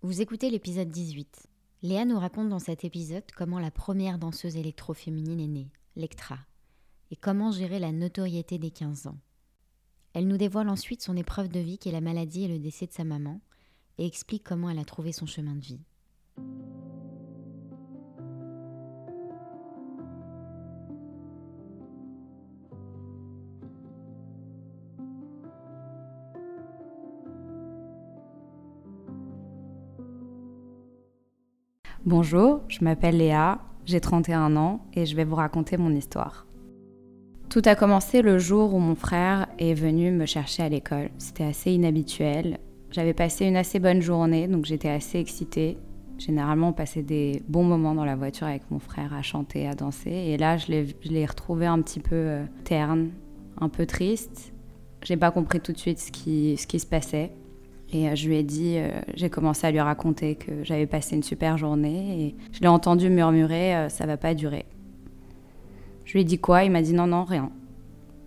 Vous 0.00 0.20
écoutez 0.20 0.48
l'épisode 0.48 0.90
18. 0.90 1.48
Léa 1.82 2.04
nous 2.04 2.20
raconte 2.20 2.48
dans 2.48 2.60
cet 2.60 2.84
épisode 2.84 3.24
comment 3.36 3.58
la 3.58 3.72
première 3.72 4.16
danseuse 4.16 4.56
électro-féminine 4.56 5.40
est 5.40 5.48
née, 5.48 5.72
Lectra, 5.96 6.38
et 7.10 7.16
comment 7.16 7.50
gérer 7.50 7.80
la 7.80 7.90
notoriété 7.90 8.58
des 8.58 8.70
15 8.70 9.08
ans. 9.08 9.18
Elle 10.12 10.28
nous 10.28 10.36
dévoile 10.36 10.68
ensuite 10.68 11.02
son 11.02 11.16
épreuve 11.16 11.48
de 11.48 11.58
vie 11.58 11.78
qui 11.78 11.88
est 11.88 11.92
la 11.92 12.00
maladie 12.00 12.44
et 12.44 12.48
le 12.48 12.60
décès 12.60 12.86
de 12.86 12.92
sa 12.92 13.02
maman, 13.02 13.40
et 13.98 14.06
explique 14.06 14.44
comment 14.44 14.70
elle 14.70 14.78
a 14.78 14.84
trouvé 14.84 15.10
son 15.10 15.26
chemin 15.26 15.56
de 15.56 15.64
vie. 15.64 15.80
Bonjour, 32.10 32.62
je 32.68 32.82
m'appelle 32.82 33.18
Léa, 33.18 33.58
j'ai 33.84 34.00
31 34.00 34.56
ans 34.56 34.80
et 34.94 35.04
je 35.04 35.14
vais 35.14 35.24
vous 35.24 35.34
raconter 35.34 35.76
mon 35.76 35.94
histoire. 35.94 36.46
Tout 37.50 37.60
a 37.66 37.74
commencé 37.74 38.22
le 38.22 38.38
jour 38.38 38.72
où 38.72 38.78
mon 38.78 38.94
frère 38.94 39.46
est 39.58 39.74
venu 39.74 40.10
me 40.10 40.24
chercher 40.24 40.62
à 40.62 40.70
l'école. 40.70 41.10
C'était 41.18 41.44
assez 41.44 41.70
inhabituel. 41.70 42.60
J'avais 42.92 43.12
passé 43.12 43.44
une 43.44 43.58
assez 43.58 43.78
bonne 43.78 44.00
journée, 44.00 44.48
donc 44.48 44.64
j'étais 44.64 44.88
assez 44.88 45.18
excitée. 45.18 45.76
Généralement, 46.16 46.70
on 46.70 46.72
passait 46.72 47.02
des 47.02 47.42
bons 47.46 47.64
moments 47.64 47.94
dans 47.94 48.06
la 48.06 48.16
voiture 48.16 48.46
avec 48.46 48.62
mon 48.70 48.78
frère 48.78 49.12
à 49.12 49.20
chanter, 49.20 49.68
à 49.68 49.74
danser. 49.74 50.10
Et 50.10 50.38
là, 50.38 50.56
je 50.56 50.72
l'ai 51.02 51.26
retrouvé 51.26 51.66
un 51.66 51.82
petit 51.82 52.00
peu 52.00 52.14
euh, 52.14 52.44
terne, 52.64 53.10
un 53.60 53.68
peu 53.68 53.84
triste. 53.84 54.54
J'ai 55.02 55.18
pas 55.18 55.30
compris 55.30 55.60
tout 55.60 55.72
de 55.72 55.78
suite 55.78 55.98
ce 55.98 56.10
qui, 56.10 56.56
ce 56.56 56.66
qui 56.66 56.80
se 56.80 56.86
passait. 56.86 57.32
Et 57.92 58.08
euh, 58.08 58.14
je 58.14 58.28
lui 58.28 58.36
ai 58.36 58.42
dit, 58.42 58.76
euh, 58.76 58.90
j'ai 59.14 59.30
commencé 59.30 59.66
à 59.66 59.70
lui 59.70 59.80
raconter 59.80 60.34
que 60.36 60.62
j'avais 60.62 60.86
passé 60.86 61.16
une 61.16 61.22
super 61.22 61.56
journée 61.56 62.22
et 62.22 62.34
je 62.52 62.60
l'ai 62.60 62.68
entendu 62.68 63.08
murmurer, 63.08 63.74
euh, 63.74 63.88
ça 63.88 64.06
va 64.06 64.16
pas 64.16 64.34
durer. 64.34 64.66
Je 66.04 66.12
lui 66.12 66.20
ai 66.20 66.24
dit 66.24 66.38
quoi? 66.38 66.64
Il 66.64 66.70
m'a 66.70 66.82
dit 66.82 66.92
non, 66.92 67.06
non, 67.06 67.24
rien. 67.24 67.50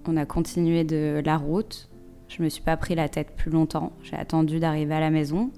On 0.07 0.17
a 0.17 0.25
continué 0.25 0.83
de 0.83 1.21
la 1.23 1.37
route. 1.37 1.89
Je 2.27 2.41
me 2.41 2.49
suis 2.49 2.63
pas 2.63 2.77
pris 2.77 2.95
la 2.95 3.09
tête 3.09 3.35
plus 3.35 3.51
longtemps. 3.51 3.91
J'ai 4.03 4.15
attendu 4.15 4.59
d'arriver 4.59 4.93
à 4.95 4.99
la 4.99 5.09
maison. 5.09 5.51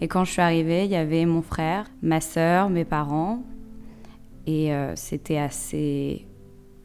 Et 0.00 0.08
quand 0.08 0.24
je 0.24 0.32
suis 0.32 0.42
arrivée, 0.42 0.84
il 0.84 0.90
y 0.90 0.96
avait 0.96 1.24
mon 1.24 1.42
frère, 1.42 1.90
ma 2.02 2.20
sœur, 2.20 2.68
mes 2.68 2.84
parents. 2.84 3.42
Et 4.46 4.72
c'était 4.96 5.36
assez 5.36 6.26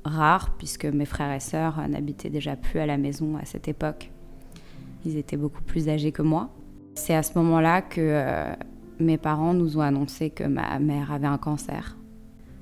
rare 0.03 0.55
puisque 0.57 0.85
mes 0.85 1.05
frères 1.05 1.31
et 1.31 1.39
sœurs 1.39 1.87
n'habitaient 1.87 2.29
déjà 2.29 2.55
plus 2.55 2.79
à 2.79 2.85
la 2.85 2.97
maison 2.97 3.37
à 3.37 3.45
cette 3.45 3.67
époque. 3.67 4.11
Ils 5.05 5.17
étaient 5.17 5.37
beaucoup 5.37 5.61
plus 5.61 5.87
âgés 5.87 6.11
que 6.11 6.21
moi. 6.21 6.49
C'est 6.95 7.15
à 7.15 7.23
ce 7.23 7.37
moment-là 7.37 7.81
que 7.81 8.01
euh, 8.01 8.53
mes 8.99 9.17
parents 9.17 9.53
nous 9.53 9.77
ont 9.77 9.81
annoncé 9.81 10.29
que 10.29 10.43
ma 10.43 10.79
mère 10.79 11.11
avait 11.11 11.27
un 11.27 11.37
cancer. 11.37 11.97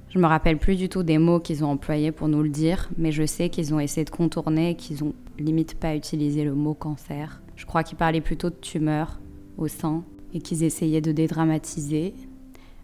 Je 0.10 0.20
me 0.20 0.28
rappelle 0.28 0.58
plus 0.58 0.76
du 0.76 0.90
tout 0.90 1.02
des 1.02 1.18
mots 1.18 1.40
qu'ils 1.40 1.64
ont 1.64 1.72
employés 1.72 2.12
pour 2.12 2.28
nous 2.28 2.44
le 2.44 2.50
dire, 2.50 2.90
mais 2.98 3.12
je 3.12 3.26
sais 3.26 3.50
qu'ils 3.50 3.74
ont 3.74 3.80
essayé 3.80 4.06
de 4.06 4.12
contourner, 4.12 4.76
qu'ils 4.76 5.04
ont 5.04 5.14
limite 5.40 5.76
pas 5.76 5.96
utilisé 5.96 6.44
le 6.44 6.54
mot 6.54 6.74
cancer. 6.74 7.42
Je 7.56 7.66
crois 7.66 7.84
qu'ils 7.84 7.98
parlaient 7.98 8.22
plutôt 8.22 8.50
de 8.50 8.56
tumeur 8.56 9.20
au 9.58 9.68
sein 9.68 10.04
et 10.34 10.40
qu'ils 10.40 10.64
essayaient 10.64 11.02
de 11.02 11.12
dédramatiser. 11.12 12.14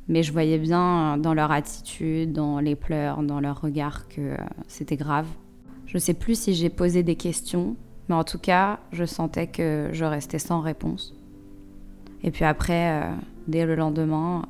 Mais 0.08 0.24
je 0.24 0.32
voyais 0.32 0.58
bien 0.58 1.18
dans 1.18 1.36
leur 1.36 1.52
attitude, 1.52 2.34
dans 2.34 2.60
les 2.60 2.76
pleurs, 2.76 3.22
dans 3.22 3.40
leur 3.40 3.62
regard 3.62 4.08
que 4.08 4.22
euh, 4.22 4.38
c'était 4.68 4.98
grave. 4.98 5.28
Je 5.86 5.98
sais 6.00 6.16
plus 6.16 6.40
si 6.40 6.56
j'ai 6.56 6.70
posé 6.70 7.04
des 7.04 7.16
questions 7.16 7.76
mais 8.10 8.16
en 8.16 8.24
tout 8.24 8.40
cas, 8.40 8.80
je 8.92 9.06
sentais 9.06 9.48
que 9.48 9.90
je 9.94 10.04
restais 10.04 10.40
sans 10.40 10.62
réponse. 10.62 11.16
Et 12.24 12.32
puis 12.32 12.44
après, 12.44 13.04
euh, 13.04 13.12
dès 13.48 13.66
le 13.66 13.76
lendemain, 13.76 14.46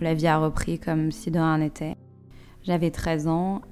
la 0.00 0.14
vie 0.14 0.26
a 0.26 0.38
repris 0.38 0.78
comme 0.78 1.10
si 1.10 1.30
de 1.30 1.38
rien 1.38 1.58
n'était. 1.58 1.96
J'avais 2.62 2.90
13 2.90 3.26
ans, 3.26 3.62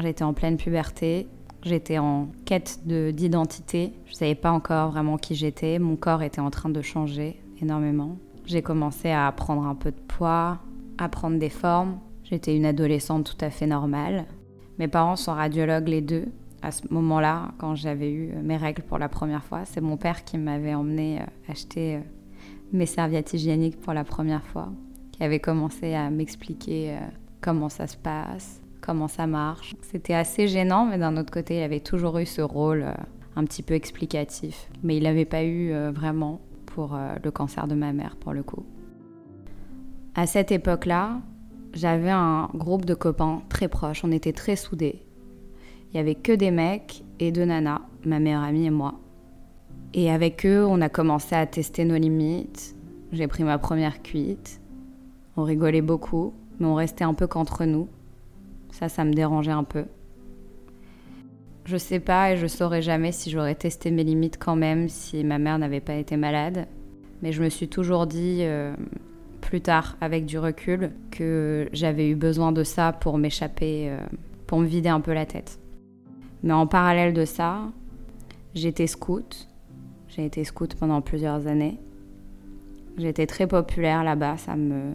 j'étais 0.00 0.24
en 0.24 0.34
pleine 0.34 0.56
puberté, 0.56 1.28
j'étais 1.62 1.98
en 1.98 2.28
quête 2.44 2.80
d'identité. 2.86 3.92
Je 4.06 4.10
ne 4.10 4.16
savais 4.16 4.34
pas 4.34 4.50
encore 4.50 4.90
vraiment 4.90 5.16
qui 5.16 5.34
j'étais, 5.34 5.78
mon 5.78 5.96
corps 5.96 6.22
était 6.22 6.40
en 6.40 6.50
train 6.50 6.70
de 6.70 6.82
changer 6.82 7.40
énormément. 7.62 8.16
J'ai 8.46 8.62
commencé 8.62 9.10
à 9.10 9.30
prendre 9.32 9.64
un 9.64 9.74
peu 9.74 9.92
de 9.92 10.00
poids, 10.08 10.58
à 10.98 11.08
prendre 11.08 11.38
des 11.38 11.50
formes. 11.50 11.98
J'étais 12.24 12.56
une 12.56 12.66
adolescente 12.66 13.24
tout 13.24 13.44
à 13.44 13.50
fait 13.50 13.66
normale. 13.66 14.26
Mes 14.78 14.88
parents 14.88 15.16
sont 15.16 15.34
radiologues 15.34 15.88
les 15.88 16.00
deux, 16.00 16.26
à 16.62 16.70
ce 16.72 16.82
moment-là, 16.90 17.52
quand 17.58 17.74
j'avais 17.74 18.10
eu 18.10 18.32
mes 18.42 18.56
règles 18.56 18.82
pour 18.82 18.98
la 18.98 19.08
première 19.08 19.44
fois. 19.44 19.64
C'est 19.64 19.80
mon 19.80 19.96
père 19.96 20.24
qui 20.24 20.38
m'avait 20.38 20.74
emmené 20.74 21.20
euh, 21.20 21.24
acheter 21.50 21.96
euh, 21.96 22.00
mes 22.72 22.86
serviettes 22.86 23.32
hygiéniques 23.32 23.80
pour 23.80 23.92
la 23.92 24.04
première 24.04 24.44
fois, 24.44 24.68
qui 25.12 25.22
avait 25.22 25.40
commencé 25.40 25.94
à 25.94 26.10
m'expliquer 26.10 26.92
euh, 26.92 27.00
comment 27.40 27.68
ça 27.68 27.86
se 27.86 27.96
passe, 27.96 28.60
comment 28.80 29.08
ça 29.08 29.26
marche. 29.26 29.74
C'était 29.82 30.14
assez 30.14 30.48
gênant, 30.48 30.84
mais 30.84 30.98
d'un 30.98 31.16
autre 31.16 31.32
côté, 31.32 31.58
il 31.58 31.62
avait 31.62 31.80
toujours 31.80 32.18
eu 32.18 32.26
ce 32.26 32.42
rôle 32.42 32.84
un 33.36 33.44
petit 33.44 33.62
peu 33.62 33.74
explicatif. 33.74 34.68
Mais 34.82 34.96
il 34.96 35.04
n'avait 35.04 35.24
pas 35.24 35.44
eu 35.44 35.72
vraiment 35.90 36.40
pour 36.66 36.96
le 37.22 37.30
cancer 37.30 37.66
de 37.66 37.74
ma 37.74 37.92
mère, 37.92 38.16
pour 38.16 38.32
le 38.32 38.42
coup. 38.42 38.64
À 40.14 40.26
cette 40.26 40.50
époque-là, 40.52 41.20
j'avais 41.72 42.10
un 42.10 42.48
groupe 42.54 42.84
de 42.84 42.94
copains 42.94 43.42
très 43.48 43.68
proches, 43.68 44.04
on 44.04 44.12
était 44.12 44.32
très 44.32 44.56
soudés. 44.56 45.02
Il 45.92 45.96
y 45.96 46.00
avait 46.00 46.14
que 46.14 46.32
des 46.32 46.50
mecs 46.50 47.02
et 47.18 47.32
deux 47.32 47.44
nanas, 47.44 47.80
ma 48.04 48.20
meilleure 48.20 48.42
amie 48.42 48.66
et 48.66 48.70
moi. 48.70 48.94
Et 49.92 50.10
avec 50.10 50.46
eux, 50.46 50.64
on 50.64 50.80
a 50.80 50.88
commencé 50.88 51.34
à 51.34 51.46
tester 51.46 51.84
nos 51.84 51.96
limites. 51.96 52.76
J'ai 53.12 53.26
pris 53.26 53.42
ma 53.42 53.58
première 53.58 54.02
cuite. 54.02 54.60
On 55.36 55.42
rigolait 55.42 55.82
beaucoup, 55.82 56.32
mais 56.60 56.66
on 56.66 56.76
restait 56.76 57.02
un 57.02 57.14
peu 57.14 57.26
qu'entre 57.26 57.64
nous. 57.64 57.88
Ça, 58.70 58.88
ça 58.88 59.04
me 59.04 59.12
dérangeait 59.12 59.50
un 59.50 59.64
peu. 59.64 59.84
Je 61.64 61.76
sais 61.76 62.00
pas 62.00 62.32
et 62.32 62.36
je 62.36 62.46
saurais 62.46 62.82
jamais 62.82 63.10
si 63.10 63.30
j'aurais 63.30 63.56
testé 63.56 63.90
mes 63.90 64.04
limites 64.04 64.38
quand 64.38 64.56
même 64.56 64.88
si 64.88 65.24
ma 65.24 65.38
mère 65.38 65.58
n'avait 65.58 65.80
pas 65.80 65.94
été 65.94 66.16
malade. 66.16 66.66
Mais 67.22 67.32
je 67.32 67.42
me 67.42 67.48
suis 67.48 67.68
toujours 67.68 68.06
dit, 68.06 68.38
euh, 68.42 68.74
plus 69.40 69.60
tard, 69.60 69.96
avec 70.00 70.24
du 70.24 70.38
recul, 70.38 70.92
que 71.10 71.68
j'avais 71.72 72.08
eu 72.08 72.14
besoin 72.14 72.52
de 72.52 72.62
ça 72.62 72.92
pour 72.92 73.18
m'échapper, 73.18 73.90
euh, 73.90 73.98
pour 74.46 74.60
me 74.60 74.66
vider 74.66 74.88
un 74.88 75.00
peu 75.00 75.12
la 75.12 75.26
tête. 75.26 75.58
Mais 76.42 76.52
en 76.52 76.66
parallèle 76.66 77.12
de 77.12 77.24
ça, 77.24 77.62
j'étais 78.54 78.86
scout. 78.86 79.48
J'ai 80.08 80.24
été 80.24 80.44
scout 80.44 80.74
pendant 80.74 81.00
plusieurs 81.00 81.46
années. 81.46 81.78
J'étais 82.96 83.26
très 83.26 83.46
populaire 83.46 84.04
là-bas, 84.04 84.36
ça 84.36 84.56
me 84.56 84.94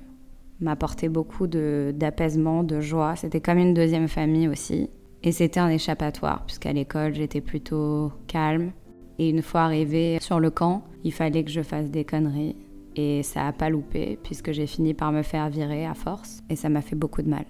m'apportait 0.61 1.09
beaucoup 1.09 1.47
d'apaisement, 1.47 2.63
de, 2.63 2.79
joie. 2.79 3.15
C'était 3.15 3.41
comme 3.41 3.57
une 3.57 3.73
deuxième 3.73 4.07
famille 4.07 4.47
aussi. 4.47 4.89
Et 5.23 5.31
c'était 5.31 5.59
un 5.59 5.69
échappatoire, 5.69 6.45
puisqu'à 6.45 6.71
l'école, 6.71 7.13
j'étais 7.13 7.41
plutôt 7.41 8.11
calme. 8.27 8.71
Et 9.17 9.29
une 9.29 9.41
fois 9.41 9.61
arrivée 9.61 10.17
sur 10.21 10.39
le 10.39 10.51
camp, 10.51 10.83
il 11.03 11.13
fallait 11.13 11.43
que 11.43 11.51
je 11.51 11.61
fasse 11.61 11.89
des 11.89 12.05
conneries. 12.05 12.55
Et 12.95 13.23
ça 13.23 13.43
n'a 13.43 13.53
pas 13.53 13.69
loupé, 13.69 14.17
puisque 14.23 14.51
j'ai 14.51 14.67
fini 14.67 14.93
par 14.93 15.11
me 15.11 15.23
faire 15.23 15.49
virer 15.49 15.85
à 15.85 15.93
force. 15.93 16.41
Et 16.49 16.55
ça 16.55 16.69
m'a 16.69 16.81
fait 16.81 16.95
beaucoup 16.95 17.21
de 17.21 17.29
mal. 17.29 17.45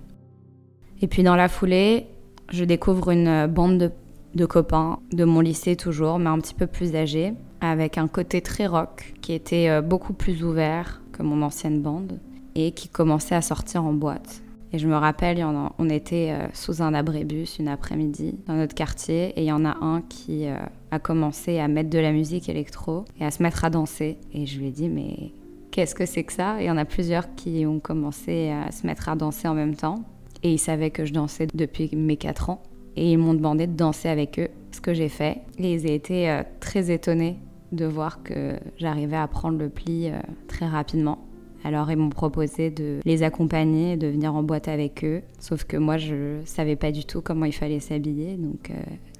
Et 1.01 1.07
puis 1.07 1.23
dans 1.23 1.35
la 1.35 1.49
foulée, 1.49 2.07
je 2.51 2.63
découvre 2.63 3.11
une 3.11 3.47
bande 3.47 3.91
de, 4.33 4.45
copains 4.45 4.99
de 5.11 5.23
mon 5.23 5.39
lycée 5.39 5.75
toujours, 5.75 6.19
mais 6.19 6.29
un 6.29 6.39
petit 6.39 6.53
peu 6.53 6.67
plus 6.67 6.95
âgés, 6.95 7.33
avec 7.61 7.97
un 7.97 8.07
côté 8.07 8.41
très 8.41 8.67
rock 8.67 9.13
qui 9.21 9.33
était 9.33 9.69
euh, 9.69 9.81
beaucoup 9.81 10.13
plus 10.13 10.43
ouvert 10.43 11.01
que 11.11 11.23
mon 11.23 11.41
ancienne 11.41 11.81
bande 11.81 12.19
et 12.55 12.71
qui 12.71 12.89
commençait 12.89 13.35
à 13.35 13.41
sortir 13.41 13.83
en 13.83 13.93
boîte. 13.93 14.41
Et 14.73 14.77
je 14.77 14.87
me 14.89 14.95
rappelle, 14.95 15.45
on 15.79 15.89
était 15.89 16.31
euh, 16.31 16.47
sous 16.53 16.81
un 16.81 16.93
abrébus 16.93 17.55
une 17.59 17.69
après-midi 17.69 18.35
dans 18.45 18.55
notre 18.55 18.75
quartier 18.75 19.27
et 19.37 19.43
il 19.43 19.45
y 19.45 19.51
en 19.51 19.63
a 19.63 19.77
un 19.81 20.01
qui 20.01 20.47
euh, 20.47 20.57
a 20.91 20.99
commencé 20.99 21.59
à 21.59 21.69
mettre 21.69 21.89
de 21.89 21.99
la 21.99 22.11
musique 22.11 22.49
électro 22.49 23.05
et 23.19 23.25
à 23.25 23.31
se 23.31 23.41
mettre 23.41 23.63
à 23.63 23.69
danser. 23.69 24.17
Et 24.33 24.45
je 24.45 24.59
lui 24.59 24.67
ai 24.67 24.71
dit, 24.71 24.89
mais 24.89 25.31
qu'est-ce 25.71 25.95
que 25.95 26.05
c'est 26.05 26.23
que 26.23 26.33
ça? 26.33 26.59
Et 26.59 26.65
il 26.65 26.67
y 26.67 26.71
en 26.71 26.77
a 26.77 26.83
plusieurs 26.83 27.35
qui 27.35 27.65
ont 27.65 27.79
commencé 27.79 28.49
à 28.49 28.71
se 28.71 28.85
mettre 28.85 29.07
à 29.07 29.15
danser 29.15 29.47
en 29.47 29.53
même 29.53 29.75
temps. 29.75 30.03
Et 30.45 30.53
ils 30.53 30.59
savaient 30.59 30.91
que 30.91 31.05
je 31.05 31.11
dansais 31.11 31.47
depuis 31.55 31.89
mes 31.95 32.17
4 32.17 32.51
ans. 32.51 32.61
Et 32.95 33.11
ils 33.11 33.17
m'ont 33.17 33.33
demandé 33.33 33.65
de 33.65 33.75
danser 33.75 34.09
avec 34.09 34.37
eux, 34.37 34.49
ce 34.71 34.79
que 34.79 34.93
j'ai 34.93 35.09
fait. 35.09 35.41
Et 35.57 35.73
ils 35.73 35.89
été 35.89 36.29
euh, 36.29 36.43
très 36.59 36.91
étonnés 36.91 37.39
de 37.71 37.85
voir 37.85 38.21
que 38.21 38.53
j'arrivais 38.77 39.17
à 39.17 39.27
prendre 39.27 39.57
le 39.57 39.69
pli 39.69 40.07
euh, 40.07 40.19
très 40.47 40.67
rapidement. 40.67 41.17
Alors 41.63 41.89
ils 41.89 41.97
m'ont 41.97 42.11
proposé 42.11 42.69
de 42.69 42.99
les 43.05 43.23
accompagner 43.23 43.93
et 43.93 43.97
de 43.97 44.05
venir 44.05 44.35
en 44.35 44.43
boîte 44.43 44.67
avec 44.67 45.03
eux. 45.03 45.23
Sauf 45.39 45.63
que 45.63 45.77
moi, 45.77 45.97
je 45.97 46.39
savais 46.45 46.75
pas 46.75 46.91
du 46.91 47.05
tout 47.05 47.21
comment 47.21 47.45
il 47.45 47.51
fallait 47.51 47.79
s'habiller. 47.79 48.35
Donc 48.35 48.69
euh, 48.69 48.75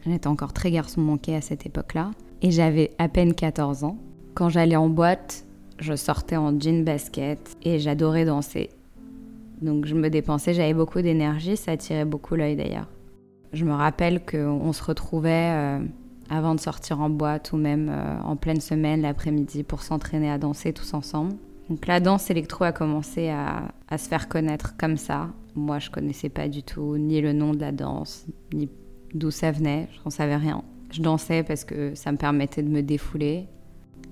j'étais 0.06 0.28
encore 0.28 0.54
très 0.54 0.70
garçon 0.70 1.02
manqué 1.02 1.34
à 1.34 1.42
cette 1.42 1.66
époque-là. 1.66 2.12
Et 2.44 2.52
j'avais 2.52 2.92
à 3.00 3.10
peine 3.10 3.34
14 3.34 3.84
ans. 3.84 3.98
Quand 4.36 4.50
j'allais 4.50 4.76
en 4.76 4.90
boîte, 4.90 5.48
je 5.80 5.96
sortais 5.96 6.36
en 6.36 6.60
jean 6.60 6.84
basket 6.84 7.58
et 7.64 7.80
j'adorais 7.80 8.26
danser. 8.26 8.70
Donc 9.62 9.86
je 9.86 9.96
me 9.96 10.10
dépensais, 10.10 10.54
j'avais 10.54 10.74
beaucoup 10.74 11.02
d'énergie, 11.02 11.58
ça 11.58 11.72
attirait 11.72 12.06
beaucoup 12.06 12.36
l'œil 12.36 12.56
d'ailleurs. 12.56 12.88
Je 13.54 13.64
me 13.66 13.74
rappelle 13.74 14.26
qu'on 14.26 14.74
se 14.74 14.84
retrouvait 14.84 15.52
euh, 15.54 15.80
avant 16.30 16.56
de 16.56 16.60
sortir 16.60 17.00
en 17.00 17.10
boîte 17.10 17.54
ou 17.54 17.58
même 17.58 17.90
euh, 17.90 18.22
en 18.24 18.36
pleine 18.36 18.60
semaine 18.60 19.02
l'après-midi 19.02 19.64
pour 19.64 19.82
s'entraîner 19.82 20.30
à 20.30 20.38
danser 20.38 20.74
tous 20.74 20.94
ensemble. 20.94 21.34
Donc 21.70 21.88
la 21.88 22.00
danse 22.00 22.30
électro 22.30 22.64
a 22.64 22.72
commencé 22.72 23.30
à, 23.30 23.72
se 23.98 24.08
faire 24.08 24.28
connaître 24.28 24.76
comme 24.78 24.98
ça. 24.98 25.30
Moi, 25.56 25.80
je 25.80 25.90
connaissais 25.90 26.30
pas 26.30 26.48
du 26.48 26.64
tout 26.64 26.98
ni 26.98 27.22
le 27.22 27.34
nom 27.34 27.54
de 27.54 27.60
la 27.60 27.72
danse, 27.72 28.26
ni 28.54 28.70
d'où 29.14 29.32
ça 29.32 29.52
venait, 29.52 29.88
je 29.94 30.00
n'en 30.04 30.12
savais 30.12 30.36
rien. 30.36 30.64
Je 30.92 31.02
dansais 31.02 31.44
parce 31.44 31.64
que 31.64 31.96
ça 31.96 32.12
me 32.12 32.18
permettait 32.18 32.62
de 32.62 32.70
me 32.70 32.82
défouler. 32.82 33.48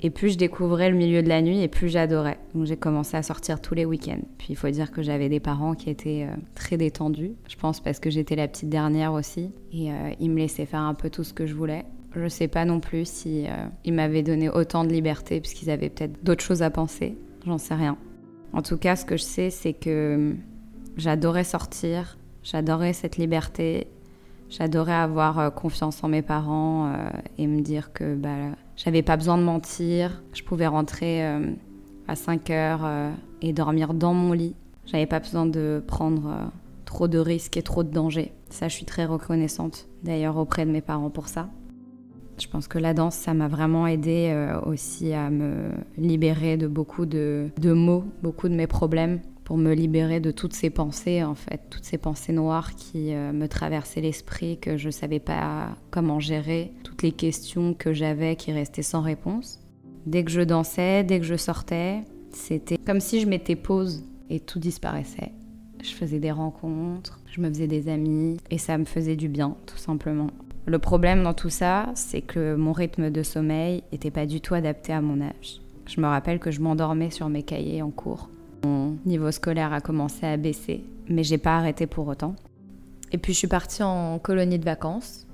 Et 0.06 0.10
plus 0.10 0.34
je 0.34 0.38
découvrais 0.38 0.90
le 0.90 0.98
milieu 0.98 1.24
de 1.24 1.30
la 1.30 1.42
nuit 1.42 1.62
et 1.62 1.70
plus 1.70 1.88
j'adorais. 1.88 2.38
Donc 2.54 2.66
j'ai 2.66 2.76
commencé 2.76 3.16
à 3.16 3.24
sortir 3.24 3.62
tous 3.62 3.74
les 3.74 3.86
week-ends. 3.86 4.20
Puis 4.38 4.48
il 4.50 4.56
faut 4.58 4.70
dire 4.70 4.92
que 4.92 5.02
j'avais 5.02 5.30
des 5.30 5.40
parents 5.40 5.76
qui 5.76 5.90
étaient 5.90 6.28
euh, 6.30 6.36
très 6.56 6.76
détendus. 6.76 7.32
Je 7.48 7.56
pense 7.56 7.80
parce 7.80 8.00
que 8.00 8.10
j'étais 8.10 8.36
la 8.36 8.50
petite 8.50 8.68
dernière 8.68 9.14
aussi. 9.14 9.52
Et 9.72 9.94
euh, 9.94 10.12
ils 10.20 10.30
me 10.30 10.40
laissaient 10.40 10.66
faire 10.66 10.82
un 10.82 10.94
peu 10.94 11.10
tout 11.10 11.24
ce 11.24 11.34
que 11.34 11.46
je 11.46 11.56
voulais. 11.56 11.86
Je 12.18 12.28
sais 12.28 12.50
pas 12.50 12.66
non 12.66 12.82
plus 12.82 13.08
si 13.08 13.48
euh, 13.48 13.66
ils 13.86 13.94
m'avaient 13.94 14.24
donné 14.24 14.50
autant 14.50 14.84
de 14.84 14.90
liberté 14.90 15.40
parce 15.40 15.54
qu'ils 15.54 15.70
avaient 15.70 15.90
peut-être 15.90 16.22
d'autres 16.22 16.44
choses 16.44 16.64
à 16.64 16.70
penser. 16.70 17.18
J'en 17.46 17.58
sais 17.58 17.74
rien. 17.74 17.98
En 18.52 18.62
tout 18.62 18.78
cas, 18.78 18.98
ce 18.98 19.06
que 19.06 19.16
je 19.16 19.24
sais, 19.24 19.50
c'est 19.50 19.74
que 19.74 20.36
j'adorais 20.98 21.46
sortir, 21.46 22.18
j'adorais 22.44 22.92
cette 22.92 23.16
liberté, 23.16 23.88
j'adorais 24.50 24.94
avoir 24.94 25.56
confiance 25.56 26.04
en 26.04 26.10
mes 26.10 26.22
parents 26.22 26.94
et 27.40 27.48
me 27.48 27.62
dire 27.62 27.94
que 27.94 28.14
bah, 28.14 28.52
j'avais 28.76 29.02
pas 29.02 29.18
besoin 29.18 29.38
de 29.38 29.44
mentir. 29.44 30.22
Je 30.34 30.44
pouvais 30.44 30.68
rentrer 30.68 31.26
euh, 31.26 31.52
à 32.08 32.16
5 32.16 32.50
heures 32.50 32.82
euh, 32.84 33.12
et 33.42 33.54
dormir 33.54 33.94
dans 33.94 34.14
mon 34.14 34.34
lit. 34.34 34.56
J'avais 34.86 35.06
pas 35.06 35.20
besoin 35.20 35.46
de 35.46 35.84
prendre 35.86 36.28
euh, 36.28 36.46
trop 36.86 37.08
de 37.08 37.20
risques 37.20 37.58
et 37.58 37.62
trop 37.62 37.84
de 37.84 37.92
dangers. 37.92 38.32
Ça, 38.50 38.68
je 38.68 38.76
suis 38.76 38.86
très 38.86 39.06
reconnaissante 39.06 39.88
d'ailleurs 40.04 40.38
auprès 40.38 40.66
de 40.66 40.72
mes 40.72 40.82
parents 40.82 41.10
pour 41.10 41.28
ça. 41.28 41.50
Je 42.40 42.48
pense 42.48 42.68
que 42.68 42.80
la 42.80 42.96
danse, 42.96 43.16
ça 43.16 43.36
m'a 43.36 43.48
vraiment 43.48 43.86
aidé 43.86 44.36
aussi 44.66 45.14
à 45.14 45.30
me 45.30 45.70
libérer 45.98 46.58
de 46.58 46.66
beaucoup 46.66 47.06
de, 47.06 47.50
de 47.62 48.02
beaucoup 48.24 48.50
de 48.50 48.56
mes 48.56 48.66
problèmes 48.66 49.20
pour 49.44 49.58
me 49.58 49.74
libérer 49.74 50.20
de 50.20 50.32
toutes 50.32 50.54
ces 50.54 50.70
pensées, 50.70 51.24
en 51.24 51.36
fait, 51.36 51.62
toutes 51.70 51.84
ces 51.84 51.98
pensées 51.98 52.34
noires 52.34 52.76
qui 52.76 53.14
euh, 53.14 53.32
me 53.34 53.48
traversaient 53.48 54.02
l'esprit, 54.02 54.58
que 54.58 54.78
je 54.78 54.88
ne 54.88 54.92
savais 54.92 55.20
pas 55.20 55.70
comment 55.92 56.20
gérer, 56.20 56.72
toutes 56.84 57.04
les 57.04 57.12
questions 57.12 57.74
que 57.74 57.94
j'avais 57.94 58.36
qui 58.36 58.52
restaient 58.52 58.82
sans 58.82 59.02
réponse. 59.02 59.60
Dès 60.06 60.24
que 60.24 60.32
je 60.32 60.42
dansais, 60.42 61.04
dès 61.04 61.20
que 61.20 61.26
je 61.26 61.36
sortais, 61.36 62.02
c'était 62.32 62.78
comme 62.78 63.00
si 63.00 63.20
je 63.20 63.28
m'étais 63.28 63.56
pause 63.56 64.04
et 64.30 64.40
tout 64.40 64.60
disparaissait. 64.60 65.32
Je 65.82 65.92
faisais 65.92 66.20
des 66.20 66.32
rencontres, 66.32 67.20
je 67.26 67.42
me 67.42 67.50
faisais 67.50 67.68
des 67.68 67.90
amis 67.90 68.38
et 68.50 68.58
ça 68.58 68.78
me 68.78 68.86
faisait 68.86 69.18
du 69.18 69.28
bien, 69.28 69.58
tout 69.66 69.78
simplement. 69.78 70.28
Le 70.66 70.80
problème 70.80 71.24
dans 71.24 71.34
tout 71.34 71.50
ça, 71.50 71.92
c'est 71.96 72.22
que 72.22 72.56
mon 72.56 72.72
rythme 72.72 73.10
de 73.10 73.22
sommeil 73.22 73.84
n'était 73.92 74.12
pas 74.12 74.26
du 74.26 74.40
tout 74.40 74.54
adapté 74.54 74.94
à 74.94 75.02
mon 75.02 75.22
âge. 75.22 75.62
Je 75.86 76.00
me 76.00 76.08
rappelle 76.08 76.40
que 76.40 76.52
je 76.52 76.62
m'endormais 76.62 77.10
sur 77.10 77.28
mes 77.28 77.44
cahiers 77.44 77.82
en 77.82 77.92
cours 77.92 78.30
mon 78.64 78.98
niveau 79.06 79.32
scolaire 79.32 79.74
a 79.74 79.82
commencé 79.82 80.26
à 80.26 80.38
baisser, 80.38 80.84
mais 81.10 81.24
j'ai 81.24 81.38
pas 81.38 81.58
arrêté 81.58 81.88
pour 81.88 82.08
autant. 82.08 82.36
Et 83.12 83.18
puis 83.18 83.34
je 83.34 83.40
suis 83.40 83.48
partie 83.48 83.84
en 83.84 84.18
colonie 84.20 84.60
de 84.60 84.66
vacances, 84.66 85.28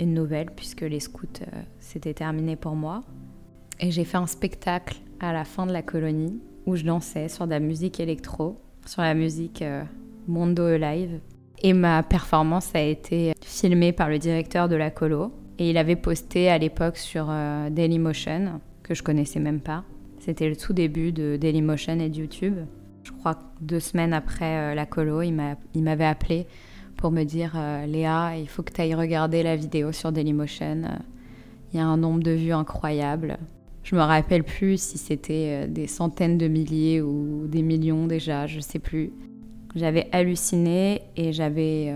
une 0.00 0.14
nouvelle 0.14 0.50
puisque 0.54 0.82
les 0.82 1.00
scouts 1.00 1.26
euh, 1.42 1.62
s'étaient 1.80 2.14
terminés 2.14 2.56
pour 2.56 2.74
moi. 2.74 3.02
Et 3.80 3.90
j'ai 3.90 4.04
fait 4.04 4.16
un 4.16 4.26
spectacle 4.26 4.96
à 5.20 5.32
la 5.32 5.44
fin 5.44 5.66
de 5.66 5.72
la 5.72 5.82
colonie 5.82 6.40
où 6.66 6.76
je 6.76 6.84
dansais 6.84 7.28
sur 7.28 7.46
de 7.46 7.50
la 7.50 7.60
musique 7.60 8.00
électro, 8.00 8.60
sur 8.86 9.02
la 9.02 9.14
musique 9.14 9.62
euh, 9.62 9.82
Mondo 10.26 10.64
Alive. 10.64 11.20
Et 11.62 11.72
ma 11.72 12.02
performance 12.02 12.74
a 12.74 12.80
été 12.80 13.32
filmée 13.42 13.92
par 13.92 14.08
le 14.08 14.18
directeur 14.18 14.68
de 14.68 14.76
la 14.76 14.90
colo. 14.90 15.32
Et 15.58 15.70
il 15.70 15.76
avait 15.76 15.96
posté 15.96 16.48
à 16.48 16.58
l'époque 16.58 16.96
sur 16.96 17.26
euh, 17.28 17.68
Dailymotion, 17.68 18.60
que 18.82 18.94
je 18.94 19.02
connaissais 19.02 19.40
même 19.40 19.60
pas. 19.60 19.84
C'était 20.28 20.50
le 20.50 20.56
tout 20.56 20.74
début 20.74 21.10
de 21.10 21.38
Dailymotion 21.40 21.98
et 22.00 22.10
de 22.10 22.18
YouTube. 22.18 22.56
Je 23.02 23.12
crois 23.12 23.36
que 23.36 23.40
deux 23.62 23.80
semaines 23.80 24.12
après 24.12 24.58
euh, 24.58 24.74
la 24.74 24.84
colo, 24.84 25.22
il 25.22 25.32
m'avait 25.32 26.04
appelé 26.04 26.46
pour 26.98 27.10
me 27.10 27.24
dire 27.24 27.54
euh, 27.56 27.86
Léa, 27.86 28.36
il 28.36 28.46
faut 28.46 28.62
que 28.62 28.70
tu 28.70 28.78
ailles 28.82 28.94
regarder 28.94 29.42
la 29.42 29.56
vidéo 29.56 29.90
sur 29.90 30.12
Dailymotion. 30.12 30.82
Il 31.72 31.78
y 31.78 31.80
a 31.80 31.86
un 31.86 31.96
nombre 31.96 32.22
de 32.22 32.32
vues 32.32 32.52
incroyable. 32.52 33.38
Je 33.84 33.96
me 33.96 34.02
rappelle 34.02 34.44
plus 34.44 34.78
si 34.78 34.98
c'était 34.98 35.64
euh, 35.64 35.66
des 35.66 35.86
centaines 35.86 36.36
de 36.36 36.46
milliers 36.46 37.00
ou 37.00 37.46
des 37.46 37.62
millions 37.62 38.06
déjà, 38.06 38.46
je 38.46 38.60
sais 38.60 38.80
plus. 38.80 39.12
J'avais 39.76 40.10
halluciné 40.12 41.00
et 41.16 41.32
j'avais 41.32 41.90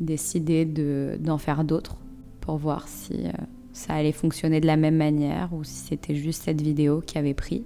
décidé 0.00 0.64
d'en 0.64 1.36
faire 1.36 1.64
d'autres 1.64 1.98
pour 2.40 2.56
voir 2.56 2.88
si 2.88 3.26
ça 3.74 3.94
allait 3.94 4.12
fonctionner 4.12 4.60
de 4.60 4.66
la 4.66 4.76
même 4.76 4.96
manière 4.96 5.52
ou 5.52 5.64
si 5.64 5.74
c'était 5.74 6.14
juste 6.14 6.44
cette 6.44 6.62
vidéo 6.62 7.02
qui 7.04 7.18
avait 7.18 7.34
pris. 7.34 7.64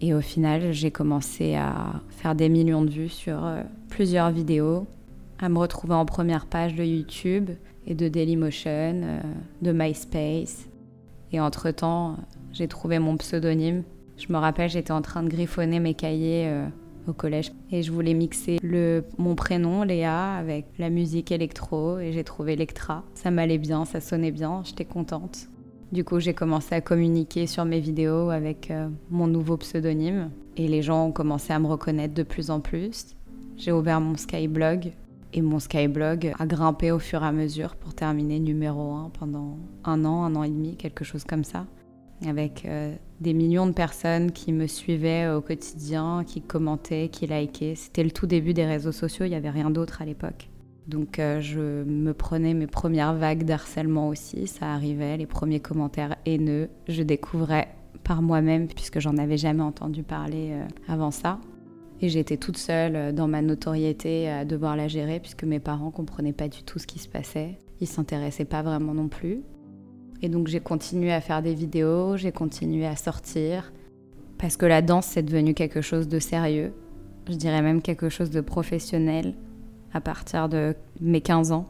Et 0.00 0.12
au 0.12 0.20
final, 0.20 0.72
j'ai 0.72 0.90
commencé 0.90 1.54
à 1.54 2.02
faire 2.10 2.34
des 2.34 2.50
millions 2.50 2.84
de 2.84 2.90
vues 2.90 3.08
sur 3.08 3.46
euh, 3.46 3.62
plusieurs 3.88 4.30
vidéos, 4.30 4.86
à 5.38 5.48
me 5.48 5.58
retrouver 5.58 5.94
en 5.94 6.04
première 6.04 6.46
page 6.46 6.74
de 6.74 6.84
YouTube 6.84 7.50
et 7.86 7.94
de 7.94 8.08
Dailymotion, 8.08 9.00
euh, 9.02 9.20
de 9.62 9.72
MySpace. 9.72 10.68
Et 11.32 11.40
entre-temps, 11.40 12.16
j'ai 12.52 12.68
trouvé 12.68 12.98
mon 12.98 13.16
pseudonyme. 13.16 13.84
Je 14.18 14.32
me 14.32 14.38
rappelle, 14.38 14.68
j'étais 14.68 14.92
en 14.92 15.02
train 15.02 15.22
de 15.22 15.28
griffonner 15.28 15.78
mes 15.78 15.94
cahiers 15.94 16.48
euh, 16.48 16.66
au 17.08 17.12
collège 17.12 17.52
et 17.70 17.82
je 17.82 17.92
voulais 17.92 18.14
mixer 18.14 18.58
le, 18.62 19.04
mon 19.18 19.34
prénom, 19.34 19.82
Léa, 19.82 20.34
avec 20.34 20.66
la 20.78 20.90
musique 20.90 21.32
électro 21.32 21.98
et 21.98 22.12
j'ai 22.12 22.24
trouvé 22.24 22.54
Electra. 22.54 23.04
Ça 23.14 23.30
m'allait 23.30 23.58
bien, 23.58 23.84
ça 23.84 24.00
sonnait 24.00 24.30
bien, 24.30 24.62
j'étais 24.64 24.84
contente. 24.84 25.48
Du 25.92 26.04
coup, 26.04 26.18
j'ai 26.18 26.34
commencé 26.34 26.74
à 26.74 26.80
communiquer 26.80 27.46
sur 27.46 27.64
mes 27.64 27.78
vidéos 27.78 28.30
avec 28.30 28.70
euh, 28.70 28.88
mon 29.10 29.26
nouveau 29.28 29.56
pseudonyme 29.56 30.30
et 30.56 30.66
les 30.66 30.82
gens 30.82 31.06
ont 31.06 31.12
commencé 31.12 31.52
à 31.52 31.58
me 31.58 31.66
reconnaître 31.66 32.14
de 32.14 32.24
plus 32.24 32.50
en 32.50 32.60
plus. 32.60 33.14
J'ai 33.56 33.72
ouvert 33.72 34.00
mon 34.00 34.16
Skyblog 34.16 34.92
et 35.32 35.42
mon 35.42 35.58
Skyblog 35.58 36.32
a 36.38 36.46
grimpé 36.46 36.90
au 36.90 36.98
fur 36.98 37.22
et 37.22 37.26
à 37.26 37.32
mesure 37.32 37.76
pour 37.76 37.94
terminer 37.94 38.40
numéro 38.40 38.92
1 38.94 39.10
pendant 39.18 39.58
un 39.84 40.04
an, 40.04 40.24
un 40.24 40.34
an 40.34 40.42
et 40.42 40.48
demi, 40.48 40.76
quelque 40.76 41.04
chose 41.04 41.24
comme 41.24 41.44
ça. 41.44 41.66
Avec 42.24 42.64
euh, 42.64 42.94
des 43.20 43.34
millions 43.34 43.66
de 43.66 43.72
personnes 43.72 44.32
qui 44.32 44.52
me 44.52 44.66
suivaient 44.66 45.28
au 45.28 45.40
quotidien, 45.40 46.24
qui 46.26 46.40
commentaient, 46.40 47.08
qui 47.08 47.26
likaient. 47.26 47.74
C'était 47.74 48.04
le 48.04 48.10
tout 48.10 48.26
début 48.26 48.54
des 48.54 48.64
réseaux 48.64 48.92
sociaux, 48.92 49.26
il 49.26 49.30
n'y 49.30 49.34
avait 49.34 49.50
rien 49.50 49.70
d'autre 49.70 50.00
à 50.00 50.04
l'époque. 50.04 50.48
Donc 50.86 51.18
euh, 51.18 51.40
je 51.40 51.82
me 51.84 52.12
prenais 52.12 52.54
mes 52.54 52.66
premières 52.66 53.14
vagues 53.14 53.44
d'harcèlement 53.44 54.08
aussi, 54.08 54.46
ça 54.46 54.72
arrivait, 54.72 55.16
les 55.16 55.26
premiers 55.26 55.60
commentaires 55.60 56.16
haineux, 56.24 56.68
je 56.88 57.02
découvrais 57.02 57.68
par 58.04 58.22
moi-même 58.22 58.68
puisque 58.68 59.00
j'en 59.00 59.16
avais 59.16 59.36
jamais 59.36 59.64
entendu 59.64 60.02
parler 60.02 60.52
euh, 60.52 60.64
avant 60.88 61.10
ça. 61.10 61.38
Et 62.00 62.08
j'étais 62.08 62.36
toute 62.36 62.58
seule 62.58 63.14
dans 63.14 63.26
ma 63.26 63.40
notoriété 63.40 64.28
à 64.28 64.44
devoir 64.44 64.76
la 64.76 64.86
gérer 64.86 65.18
puisque 65.18 65.44
mes 65.44 65.60
parents 65.60 65.90
comprenaient 65.90 66.34
pas 66.34 66.48
du 66.48 66.62
tout 66.62 66.78
ce 66.78 66.86
qui 66.86 66.98
se 66.98 67.08
passait. 67.08 67.58
Ils 67.80 67.86
s'intéressaient 67.86 68.44
pas 68.44 68.62
vraiment 68.62 68.92
non 68.92 69.08
plus. 69.08 69.42
Et 70.22 70.28
donc 70.28 70.48
j'ai 70.48 70.60
continué 70.60 71.12
à 71.12 71.20
faire 71.20 71.42
des 71.42 71.54
vidéos, 71.54 72.16
j'ai 72.16 72.32
continué 72.32 72.86
à 72.86 72.96
sortir 72.96 73.72
parce 74.38 74.56
que 74.56 74.66
la 74.66 74.82
danse 74.82 75.06
c'est 75.06 75.22
devenu 75.22 75.54
quelque 75.54 75.80
chose 75.80 76.08
de 76.08 76.18
sérieux. 76.18 76.72
Je 77.28 77.34
dirais 77.34 77.62
même 77.62 77.82
quelque 77.82 78.08
chose 78.08 78.30
de 78.30 78.40
professionnel 78.40 79.34
à 79.92 80.00
partir 80.00 80.48
de 80.48 80.74
mes 81.00 81.20
15 81.20 81.52
ans. 81.52 81.66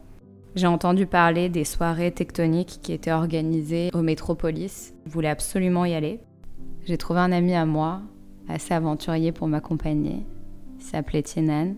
J'ai 0.55 0.67
entendu 0.67 1.05
parler 1.05 1.49
des 1.49 1.63
soirées 1.63 2.11
tectoniques 2.11 2.79
qui 2.81 2.93
étaient 2.93 3.11
organisées 3.11 3.91
au 3.93 4.01
Métropolis. 4.01 4.93
Je 5.05 5.11
voulais 5.11 5.29
absolument 5.29 5.85
y 5.85 5.93
aller. 5.93 6.19
J'ai 6.85 6.97
trouvé 6.97 7.19
un 7.19 7.31
ami 7.31 7.53
à 7.53 7.65
moi, 7.65 8.01
assez 8.47 8.73
aventurier 8.73 9.31
pour 9.31 9.47
m'accompagner. 9.47 10.25
Il 10.79 10.83
s'appelait 10.83 11.21
Tienan. 11.21 11.75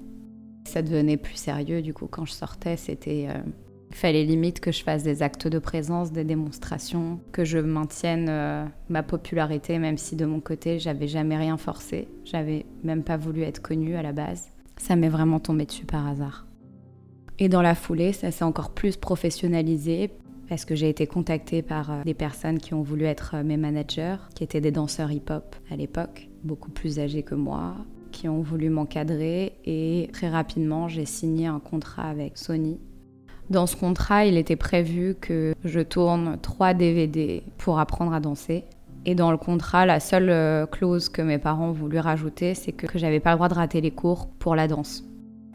Ça 0.65 0.81
devenait 0.81 1.17
plus 1.17 1.35
sérieux 1.35 1.81
du 1.81 1.93
coup 1.93 2.07
quand 2.07 2.25
je 2.25 2.31
sortais. 2.31 2.77
C'était, 2.77 3.27
euh, 3.29 3.41
il 3.89 3.96
fallait 3.96 4.24
limite 4.24 4.60
que 4.60 4.72
je 4.72 4.84
fasse 4.84 5.03
des 5.03 5.24
actes 5.24 5.48
de 5.48 5.60
présence, 5.60 6.12
des 6.12 6.24
démonstrations, 6.24 7.19
que 7.31 7.43
je 7.43 7.58
maintienne 7.58 8.27
euh, 8.29 8.65
ma 8.88 9.03
popularité, 9.03 9.79
même 9.79 9.98
si 9.98 10.15
de 10.15 10.25
mon 10.25 10.39
côté 10.39 10.79
j'avais 10.79 11.08
jamais 11.08 11.38
rien 11.38 11.58
forcé. 11.58 12.08
J'avais 12.24 12.65
même 12.84 13.03
pas 13.03 13.17
voulu 13.17 13.41
être 13.41 13.62
connue 13.62 13.96
à 13.96 14.03
la 14.03 14.12
base. 14.12 14.50
Ça 14.77 14.96
m'est 14.96 15.10
vraiment 15.10 15.39
tombé 15.39 15.65
dessus 15.65 15.86
par 15.86 16.08
hasard. 16.08 16.46
Et 17.39 17.50
dans 17.50 17.62
la 17.62 17.74
foulée, 17.74 18.13
ça 18.13 18.31
s'est 18.31 18.43
encore 18.43 18.72
plus 18.72 18.96
professionnalisé 18.96 20.12
parce 20.50 20.65
que 20.65 20.75
j'ai 20.75 20.89
été 20.89 21.08
contactée 21.08 21.62
par 21.62 21.91
euh, 21.91 22.03
des 22.03 22.13
personnes 22.13 22.58
qui 22.58 22.74
ont 22.74 22.81
voulu 22.81 23.05
être 23.05 23.36
euh, 23.36 23.43
mes 23.43 23.58
managers, 23.58 24.17
qui 24.36 24.43
étaient 24.43 24.62
des 24.62 24.72
danseurs 24.72 25.12
hip-hop 25.12 25.55
à 25.72 25.75
l'époque, 25.75 26.29
beaucoup 26.43 26.72
plus 26.72 27.00
âgés 27.00 27.24
que 27.24 27.36
moi, 27.36 27.75
qui 28.12 28.27
ont 28.27 28.41
voulu 28.41 28.69
m'encadrer 28.69 29.53
et 29.65 30.10
très 30.12 30.29
rapidement 30.29 30.88
j'ai 30.88 31.05
signé 31.05 31.48
un 31.48 31.60
contrat 31.60 32.10
avec 32.10 32.38
Sony. 32.38 32.79
Dans 33.50 33.65
ce 33.65 33.75
contrat, 33.75 34.25
il 34.25 34.38
était 34.38 34.56
prévu 34.56 35.15
que 35.20 35.56
je 35.63 35.79
tourne 35.79 36.38
trois 36.41 36.74
DVD 36.74 37.44
pour 37.58 37.79
apprendre 37.79 38.13
à 38.13 38.20
danser 38.20 38.65
et 39.06 39.15
dans 39.15 39.32
le 39.32 39.38
contrat, 39.38 39.86
la 39.86 40.00
seule 40.00 40.29
euh, 40.29 40.65
clause 40.65 41.10
que 41.10 41.22
mes 41.22 41.38
parents 41.38 41.72
voulu 41.72 42.00
rajouter, 42.00 42.53
c'est 42.53 42.72
que, 42.72 42.88
j'avais 42.98 43.20
pas 43.20 43.32
le 43.32 43.38
droit 43.38 43.48
de 43.48 43.53
rater 43.53 43.82
les 43.82 43.91
cours 43.91 44.27
pour 44.27 44.56
la 44.56 44.68
danse. 44.68 45.03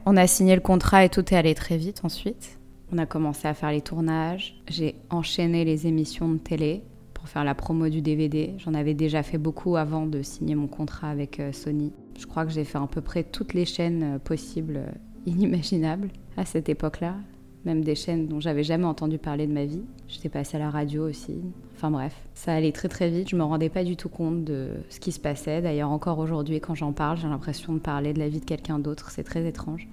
On 0.07 0.17
a 0.17 0.27
signé 0.27 0.55
le 0.55 0.61
contrat 0.61 1.05
et 1.05 1.09
tout 1.09 1.33
est 1.33 1.37
allé 1.37 1.55
très 1.55 1.77
vite 1.77 2.01
ensuite. 2.05 2.59
On 2.93 2.99
a 2.99 3.07
commencé 3.07 3.47
à 3.49 3.55
faire 3.55 3.71
les 3.71 3.81
tournages. 3.81 4.61
J'ai 4.69 4.97
enchaîné 5.11 5.65
les 5.65 5.87
émissions 5.87 6.29
de 6.29 6.39
télé 6.39 6.83
pour 7.13 7.29
faire 7.29 7.45
la 7.45 7.55
promo 7.55 7.89
du 7.89 8.03
DVD. 8.03 8.55
J'en 8.59 8.75
avais 8.75 8.95
déjà 8.95 9.23
fait 9.23 9.39
beaucoup 9.39 9.77
avant 9.77 10.07
de 10.07 10.23
signer 10.23 10.55
mon 10.55 10.67
contrat 10.67 11.11
avec 11.11 11.41
euh, 11.41 11.53
Sony. 11.53 11.93
Je 12.19 12.27
crois 12.27 12.45
que 12.45 12.53
j'ai 12.53 12.65
fait 12.65 12.79
à 12.79 12.87
peu 12.87 13.01
près 13.01 13.25
toutes 13.25 13.55
les 13.55 13.65
chaînes 13.65 14.17
euh, 14.17 14.19
possibles, 14.19 14.81
inimaginables 15.27 16.09
à 16.37 16.45
cette 16.45 16.69
époque-là. 16.69 17.15
Même 17.65 17.83
des 17.83 17.95
chaînes 17.95 18.27
dont 18.27 18.41
j'avais 18.41 18.63
jamais 18.63 18.85
entendu 18.85 19.19
parler 19.19 19.47
de 19.47 19.53
ma 19.53 19.65
vie. 19.65 19.83
J'étais 20.07 20.29
passée 20.29 20.57
à 20.57 20.61
la 20.61 20.71
radio 20.71 21.09
aussi. 21.09 21.41
Enfin 21.75 21.91
bref, 21.91 22.15
ça 22.35 22.53
allait 22.53 22.73
très 22.73 22.89
très 22.89 23.09
vite. 23.09 23.31
Je 23.31 23.37
me 23.37 23.43
rendais 23.43 23.71
pas 23.71 23.85
du 23.85 23.97
tout 23.97 24.11
compte 24.11 24.45
de 24.45 24.71
ce 24.91 25.01
qui 25.01 25.13
se 25.13 25.21
passait. 25.21 25.63
D'ailleurs, 25.63 25.91
encore 25.91 26.19
aujourd'hui, 26.19 26.61
quand 26.61 26.75
j'en 26.75 26.93
parle, 26.93 27.17
j'ai 27.17 27.29
l'impression 27.29 27.73
de 27.73 27.79
parler 27.79 28.13
de 28.13 28.19
la 28.19 28.29
vie 28.29 28.41
de 28.41 28.45
quelqu'un 28.45 28.79
d'autre. 28.79 29.11
C'est 29.11 29.25
très 29.25 29.47
étrange. 29.47 29.89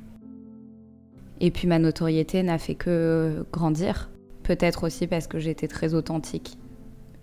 Et 1.39 1.49
puis 1.49 1.67
ma 1.67 1.79
notoriété 1.79 2.43
n'a 2.43 2.57
fait 2.57 2.75
que 2.75 3.45
grandir. 3.51 4.09
Peut-être 4.43 4.85
aussi 4.85 5.07
parce 5.07 5.27
que 5.27 5.39
j'étais 5.39 5.67
très 5.67 5.93
authentique 5.93 6.57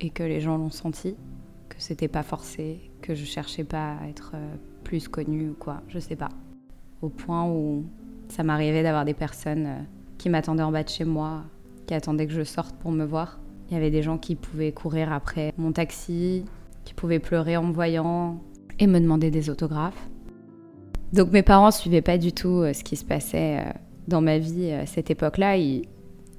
et 0.00 0.10
que 0.10 0.22
les 0.22 0.40
gens 0.40 0.56
l'ont 0.56 0.70
senti, 0.70 1.14
que 1.68 1.76
c'était 1.78 2.08
pas 2.08 2.22
forcé, 2.22 2.90
que 3.02 3.14
je 3.14 3.24
cherchais 3.24 3.64
pas 3.64 3.96
à 4.02 4.08
être 4.08 4.32
euh, 4.34 4.54
plus 4.84 5.08
connue 5.08 5.50
ou 5.50 5.54
quoi, 5.54 5.82
je 5.88 5.98
sais 5.98 6.16
pas. 6.16 6.30
Au 7.02 7.08
point 7.08 7.48
où 7.48 7.84
ça 8.28 8.42
m'arrivait 8.42 8.82
d'avoir 8.82 9.04
des 9.04 9.14
personnes 9.14 9.66
euh, 9.66 9.80
qui 10.18 10.28
m'attendaient 10.28 10.62
en 10.62 10.72
bas 10.72 10.82
de 10.82 10.88
chez 10.88 11.04
moi, 11.04 11.44
qui 11.86 11.94
attendaient 11.94 12.26
que 12.26 12.32
je 12.32 12.42
sorte 12.42 12.76
pour 12.76 12.90
me 12.90 13.04
voir. 13.04 13.38
Il 13.70 13.74
y 13.74 13.76
avait 13.76 13.90
des 13.90 14.02
gens 14.02 14.18
qui 14.18 14.34
pouvaient 14.34 14.72
courir 14.72 15.12
après 15.12 15.52
mon 15.56 15.72
taxi, 15.72 16.44
qui 16.84 16.94
pouvaient 16.94 17.18
pleurer 17.18 17.56
en 17.56 17.64
me 17.64 17.72
voyant 17.72 18.42
et 18.78 18.86
me 18.86 18.98
demander 18.98 19.30
des 19.30 19.50
autographes. 19.50 20.08
Donc 21.12 21.32
mes 21.32 21.42
parents 21.42 21.70
suivaient 21.70 22.02
pas 22.02 22.18
du 22.18 22.32
tout 22.32 22.62
euh, 22.62 22.72
ce 22.72 22.84
qui 22.84 22.96
se 22.96 23.04
passait 23.04 23.64
dans 24.08 24.20
ma 24.20 24.38
vie 24.38 24.72
à 24.72 24.86
cette 24.86 25.10
époque-là. 25.10 25.56
Ils, 25.56 25.84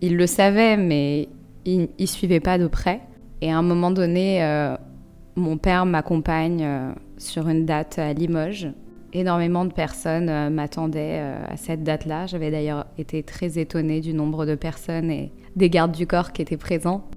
le 0.01 0.27
savaient, 0.27 0.75
mais 0.75 1.29
ils, 1.65 1.87
ne 1.99 2.05
suivaient 2.05 2.39
pas 2.39 2.57
de 2.57 2.67
près. 2.67 3.01
Et 3.41 3.51
à 3.51 3.57
un 3.57 3.61
moment 3.61 3.91
donné, 3.91 4.43
euh, 4.43 4.75
mon 5.35 5.57
père 5.57 5.85
m'accompagne 5.85 6.63
euh, 6.63 6.91
sur 7.17 7.47
une 7.47 7.65
date 7.65 7.99
à 7.99 8.11
Limoges. 8.13 8.67
Énormément 9.13 9.65
de 9.65 9.73
personnes 9.73 10.29
euh, 10.29 10.49
m'attendaient 10.49 11.19
à 11.47 11.57
cette 11.57 11.83
date-là. 11.83 12.27
J'avais 12.27 12.51
d'ailleurs 12.51 12.85
été 12.97 13.23
très 13.23 13.57
étonnée 13.59 14.01
du 14.01 14.13
nombre 14.13 14.45
de 14.45 14.55
personnes 14.55 15.11
et 15.11 15.31
des 15.55 15.69
gardes 15.69 15.91
du 15.91 16.07
corps 16.07 16.31
qui 16.31 16.41
étaient 16.41 16.57
présents. 16.57 17.09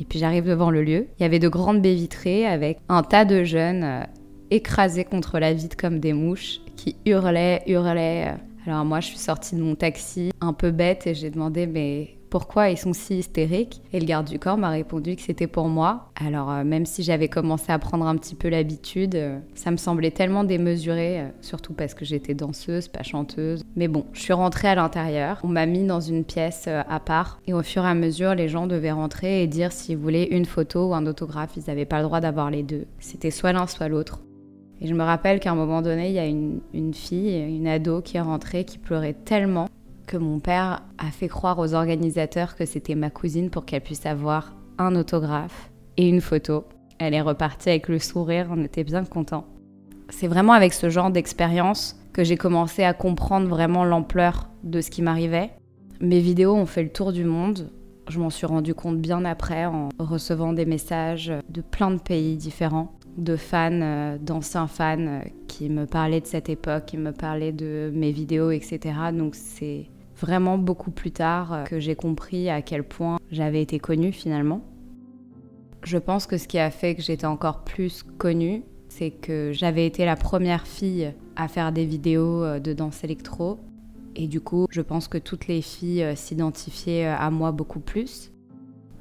Et 0.00 0.04
puis 0.04 0.18
j'arrive 0.18 0.44
devant 0.44 0.70
le 0.70 0.82
lieu. 0.82 1.06
Il 1.18 1.22
y 1.22 1.26
avait 1.26 1.38
de 1.38 1.48
grandes 1.48 1.80
baies 1.80 1.94
vitrées 1.94 2.46
avec 2.46 2.78
un 2.88 3.02
tas 3.02 3.24
de 3.24 3.44
jeunes 3.44 4.06
écrasés 4.50 5.04
contre 5.04 5.38
la 5.38 5.52
vitre 5.52 5.76
comme 5.76 6.00
des 6.00 6.12
mouches 6.12 6.60
qui 6.76 6.96
hurlaient, 7.06 7.62
hurlaient. 7.66 8.34
Alors 8.66 8.84
moi, 8.84 9.00
je 9.00 9.08
suis 9.08 9.18
sortie 9.18 9.56
de 9.56 9.62
mon 9.62 9.74
taxi 9.74 10.30
un 10.40 10.52
peu 10.52 10.70
bête 10.70 11.06
et 11.06 11.14
j'ai 11.14 11.30
demandé 11.30 11.66
mais 11.66 12.16
pourquoi 12.34 12.68
ils 12.68 12.76
sont 12.76 12.92
si 12.92 13.18
hystériques. 13.18 13.80
Et 13.92 14.00
le 14.00 14.06
garde 14.06 14.26
du 14.26 14.40
corps 14.40 14.58
m'a 14.58 14.70
répondu 14.70 15.14
que 15.14 15.22
c'était 15.22 15.46
pour 15.46 15.68
moi. 15.68 16.10
Alors 16.16 16.50
euh, 16.50 16.64
même 16.64 16.84
si 16.84 17.04
j'avais 17.04 17.28
commencé 17.28 17.70
à 17.70 17.78
prendre 17.78 18.08
un 18.08 18.16
petit 18.16 18.34
peu 18.34 18.48
l'habitude, 18.48 19.14
euh, 19.14 19.38
ça 19.54 19.70
me 19.70 19.76
semblait 19.76 20.10
tellement 20.10 20.42
démesuré, 20.42 21.20
euh, 21.20 21.28
surtout 21.42 21.74
parce 21.74 21.94
que 21.94 22.04
j'étais 22.04 22.34
danseuse, 22.34 22.88
pas 22.88 23.04
chanteuse. 23.04 23.62
Mais 23.76 23.86
bon, 23.86 24.06
je 24.12 24.20
suis 24.20 24.32
rentrée 24.32 24.66
à 24.66 24.74
l'intérieur. 24.74 25.38
On 25.44 25.46
m'a 25.46 25.64
mis 25.64 25.86
dans 25.86 26.00
une 26.00 26.24
pièce 26.24 26.66
à 26.66 26.98
part 26.98 27.38
et 27.46 27.54
au 27.54 27.62
fur 27.62 27.84
et 27.84 27.88
à 27.88 27.94
mesure, 27.94 28.34
les 28.34 28.48
gens 28.48 28.66
devaient 28.66 28.90
rentrer 28.90 29.44
et 29.44 29.46
dire 29.46 29.70
s'ils 29.70 29.96
voulaient 29.96 30.26
une 30.32 30.44
photo 30.44 30.88
ou 30.88 30.94
un 30.94 31.06
autographe. 31.06 31.52
Ils 31.56 31.62
n'avaient 31.68 31.84
pas 31.84 31.98
le 31.98 32.06
droit 32.06 32.18
d'avoir 32.18 32.50
les 32.50 32.64
deux. 32.64 32.86
C'était 32.98 33.30
soit 33.30 33.52
l'un, 33.52 33.68
soit 33.68 33.86
l'autre. 33.86 34.18
Et 34.80 34.88
je 34.88 34.94
me 34.94 35.04
rappelle 35.04 35.38
qu'à 35.38 35.52
un 35.52 35.54
moment 35.54 35.82
donné, 35.82 36.08
il 36.08 36.14
y 36.14 36.18
a 36.18 36.26
une, 36.26 36.58
une, 36.72 36.94
fille, 36.94 37.38
une 37.38 37.68
ado 37.68 38.02
qui 38.02 38.16
est 38.16 38.20
rentrée, 38.20 38.64
qui 38.64 38.78
pleurait 38.78 39.14
tellement 39.14 39.68
que 40.06 40.16
mon 40.16 40.38
père 40.38 40.82
a 40.98 41.10
fait 41.10 41.28
croire 41.28 41.58
aux 41.58 41.74
organisateurs 41.74 42.56
que 42.56 42.66
c'était 42.66 42.94
ma 42.94 43.10
cousine 43.10 43.50
pour 43.50 43.64
qu'elle 43.64 43.80
puisse 43.80 44.06
avoir 44.06 44.54
un 44.78 44.96
autographe 44.96 45.70
et 45.96 46.08
une 46.08 46.20
photo. 46.20 46.64
Elle 46.98 47.14
est 47.14 47.20
repartie 47.20 47.70
avec 47.70 47.88
le 47.88 47.98
sourire, 47.98 48.48
on 48.50 48.62
était 48.62 48.84
bien 48.84 49.04
contents. 49.04 49.46
C'est 50.10 50.28
vraiment 50.28 50.52
avec 50.52 50.72
ce 50.72 50.90
genre 50.90 51.10
d'expérience 51.10 51.96
que 52.12 52.24
j'ai 52.24 52.36
commencé 52.36 52.84
à 52.84 52.94
comprendre 52.94 53.48
vraiment 53.48 53.84
l'ampleur 53.84 54.48
de 54.62 54.80
ce 54.80 54.90
qui 54.90 55.02
m'arrivait. 55.02 55.50
Mes 56.00 56.20
vidéos 56.20 56.54
ont 56.54 56.66
fait 56.66 56.82
le 56.82 56.90
tour 56.90 57.12
du 57.12 57.24
monde. 57.24 57.70
Je 58.08 58.20
m'en 58.20 58.30
suis 58.30 58.46
rendu 58.46 58.74
compte 58.74 59.00
bien 59.00 59.24
après 59.24 59.64
en 59.64 59.88
recevant 59.98 60.52
des 60.52 60.66
messages 60.66 61.32
de 61.48 61.60
plein 61.62 61.90
de 61.90 61.98
pays 61.98 62.36
différents, 62.36 62.92
de 63.16 63.36
fans, 63.36 63.70
euh, 63.72 64.18
d'anciens 64.18 64.66
fans 64.66 64.98
euh, 64.98 65.20
qui 65.48 65.68
me 65.68 65.86
parlaient 65.86 66.20
de 66.20 66.26
cette 66.26 66.48
époque, 66.48 66.86
qui 66.86 66.96
me 66.96 67.12
parlaient 67.12 67.52
de 67.52 67.90
mes 67.94 68.12
vidéos, 68.12 68.50
etc. 68.50 68.80
Donc 69.12 69.34
c'est 69.34 69.86
vraiment 70.16 70.58
beaucoup 70.58 70.90
plus 70.90 71.10
tard 71.10 71.52
euh, 71.52 71.64
que 71.64 71.78
j'ai 71.78 71.94
compris 71.94 72.50
à 72.50 72.62
quel 72.62 72.84
point 72.84 73.18
j'avais 73.30 73.62
été 73.62 73.78
connue 73.78 74.12
finalement. 74.12 74.62
Je 75.84 75.98
pense 75.98 76.26
que 76.26 76.38
ce 76.38 76.48
qui 76.48 76.58
a 76.58 76.70
fait 76.70 76.94
que 76.94 77.02
j'étais 77.02 77.26
encore 77.26 77.62
plus 77.62 78.02
connue, 78.02 78.62
c'est 78.88 79.10
que 79.10 79.50
j'avais 79.52 79.86
été 79.86 80.04
la 80.04 80.16
première 80.16 80.66
fille 80.66 81.12
à 81.36 81.48
faire 81.48 81.72
des 81.72 81.84
vidéos 81.84 82.58
de 82.58 82.72
danse 82.72 83.04
électro. 83.04 83.58
Et 84.16 84.28
du 84.28 84.40
coup, 84.40 84.66
je 84.70 84.80
pense 84.80 85.08
que 85.08 85.18
toutes 85.18 85.46
les 85.46 85.60
filles 85.60 86.06
s'identifiaient 86.14 87.04
à 87.04 87.30
moi 87.30 87.52
beaucoup 87.52 87.80
plus. 87.80 88.33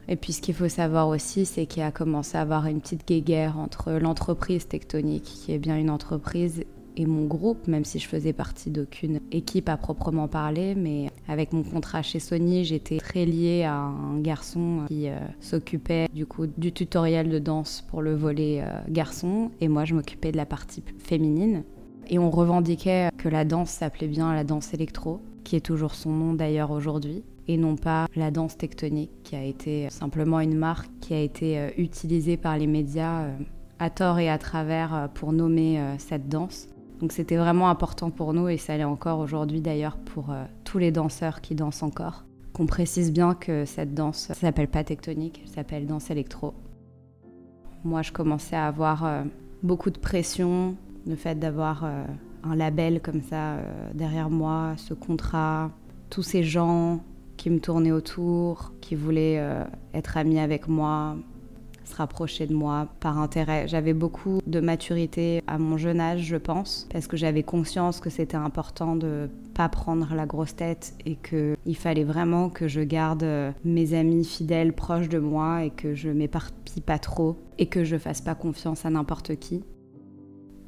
Et 0.07 0.15
puis 0.15 0.33
ce 0.33 0.41
qu'il 0.41 0.53
faut 0.53 0.69
savoir 0.69 1.07
aussi, 1.07 1.45
c'est 1.45 1.65
qu'il 1.65 1.83
a 1.83 1.91
commencé 1.91 2.37
à 2.37 2.41
avoir 2.41 2.67
une 2.67 2.81
petite 2.81 3.07
guéguerre 3.07 3.57
entre 3.57 3.91
l'entreprise 3.93 4.67
Tectonique, 4.67 5.23
qui 5.23 5.53
est 5.53 5.59
bien 5.59 5.77
une 5.77 5.89
entreprise, 5.89 6.63
et 6.95 7.05
mon 7.05 7.25
groupe, 7.25 7.67
même 7.67 7.85
si 7.85 7.99
je 7.99 8.07
faisais 8.07 8.33
partie 8.33 8.69
d'aucune 8.69 9.19
équipe 9.31 9.69
à 9.69 9.77
proprement 9.77 10.27
parler, 10.27 10.75
mais 10.75 11.09
avec 11.27 11.53
mon 11.53 11.63
contrat 11.63 12.01
chez 12.01 12.19
Sony, 12.19 12.65
j'étais 12.65 12.97
très 12.97 13.25
liée 13.25 13.63
à 13.63 13.75
un 13.75 14.19
garçon 14.19 14.85
qui 14.87 15.09
euh, 15.09 15.17
s'occupait 15.39 16.07
du 16.13 16.25
coup 16.25 16.45
du 16.45 16.71
tutoriel 16.71 17.29
de 17.29 17.39
danse 17.39 17.83
pour 17.89 18.01
le 18.01 18.13
volet 18.13 18.61
euh, 18.61 18.79
garçon, 18.89 19.51
et 19.59 19.67
moi 19.67 19.85
je 19.85 19.95
m'occupais 19.95 20.31
de 20.31 20.37
la 20.37 20.45
partie 20.45 20.83
féminine. 20.99 21.63
Et 22.09 22.19
on 22.19 22.29
revendiquait 22.29 23.09
que 23.17 23.29
la 23.29 23.45
danse 23.45 23.69
s'appelait 23.69 24.07
bien 24.07 24.33
la 24.33 24.43
danse 24.43 24.73
électro, 24.73 25.21
qui 25.43 25.55
est 25.55 25.61
toujours 25.61 25.95
son 25.95 26.11
nom 26.11 26.33
d'ailleurs 26.33 26.71
aujourd'hui, 26.71 27.23
et 27.47 27.57
non 27.57 27.75
pas 27.75 28.07
la 28.15 28.31
danse 28.31 28.57
tectonique, 28.57 29.11
qui 29.23 29.35
a 29.35 29.43
été 29.43 29.89
simplement 29.89 30.39
une 30.39 30.57
marque 30.57 30.89
qui 31.01 31.13
a 31.13 31.19
été 31.19 31.59
euh, 31.59 31.69
utilisée 31.77 32.37
par 32.37 32.57
les 32.57 32.67
médias 32.67 33.27
à 33.79 33.89
tort 33.89 34.19
et 34.19 34.29
à 34.29 34.37
travers 34.37 35.09
pour 35.13 35.33
nommer 35.33 35.81
cette 35.97 36.29
danse. 36.29 36.67
Donc 37.03 37.11
c'était 37.11 37.35
vraiment 37.35 37.69
important 37.69 38.11
pour 38.11 38.33
nous 38.33 38.47
et 38.47 38.55
ça 38.55 38.77
l'est 38.77 38.85
encore 38.85 39.19
aujourd'hui 39.19 39.59
d'ailleurs 39.59 39.97
pour 39.97 40.31
euh, 40.31 40.45
tous 40.63 40.77
les 40.77 40.89
danseurs 40.89 41.41
qui 41.41 41.53
dansent 41.53 41.83
encore. 41.83 42.23
Qu'on 42.53 42.65
précise 42.65 43.11
bien 43.11 43.33
que 43.33 43.65
cette 43.65 43.93
danse 43.93 44.29
ne 44.29 44.35
s'appelle 44.35 44.69
pas 44.69 44.85
tectonique, 44.85 45.41
elle 45.43 45.49
s'appelle 45.49 45.85
danse 45.85 46.09
électro. 46.11 46.53
Moi 47.83 48.03
je 48.03 48.13
commençais 48.13 48.55
à 48.55 48.67
avoir 48.67 49.03
euh, 49.03 49.23
beaucoup 49.63 49.89
de 49.89 49.97
pression, 49.97 50.77
le 51.05 51.17
fait 51.17 51.37
d'avoir 51.37 51.83
euh, 51.83 52.05
un 52.43 52.55
label 52.55 53.01
comme 53.01 53.21
ça 53.21 53.57
derrière 53.93 54.29
moi, 54.29 54.75
ce 54.77 54.93
contrat, 54.93 55.71
tous 56.09 56.23
ces 56.23 56.43
gens 56.43 57.01
qui 57.37 57.49
me 57.49 57.59
tournaient 57.59 57.91
autour, 57.91 58.73
qui 58.81 58.95
voulaient 58.95 59.41
être 59.93 60.17
amis 60.17 60.39
avec 60.39 60.67
moi, 60.67 61.15
se 61.85 61.95
rapprocher 61.95 62.47
de 62.47 62.53
moi 62.53 62.87
par 62.99 63.19
intérêt. 63.19 63.67
J'avais 63.67 63.93
beaucoup 63.93 64.39
de 64.45 64.59
maturité 64.59 65.43
à 65.47 65.57
mon 65.57 65.77
jeune 65.77 65.99
âge, 65.99 66.21
je 66.21 66.37
pense, 66.37 66.87
parce 66.91 67.07
que 67.07 67.17
j'avais 67.17 67.43
conscience 67.43 67.99
que 67.99 68.09
c'était 68.09 68.37
important 68.37 68.95
de 68.95 69.29
pas 69.53 69.69
prendre 69.69 70.13
la 70.15 70.25
grosse 70.25 70.55
tête 70.55 70.93
et 71.05 71.15
que 71.15 71.55
il 71.65 71.75
fallait 71.75 72.03
vraiment 72.03 72.49
que 72.49 72.67
je 72.67 72.81
garde 72.81 73.25
mes 73.63 73.93
amis 73.93 74.25
fidèles 74.25 74.73
proches 74.73 75.09
de 75.09 75.19
moi 75.19 75.63
et 75.63 75.69
que 75.69 75.93
je 75.93 76.09
m'éparpille 76.09 76.81
pas 76.81 76.99
trop 76.99 77.37
et 77.57 77.67
que 77.67 77.83
je 77.83 77.97
fasse 77.97 78.21
pas 78.21 78.35
confiance 78.35 78.85
à 78.85 78.89
n'importe 78.89 79.35
qui. 79.35 79.63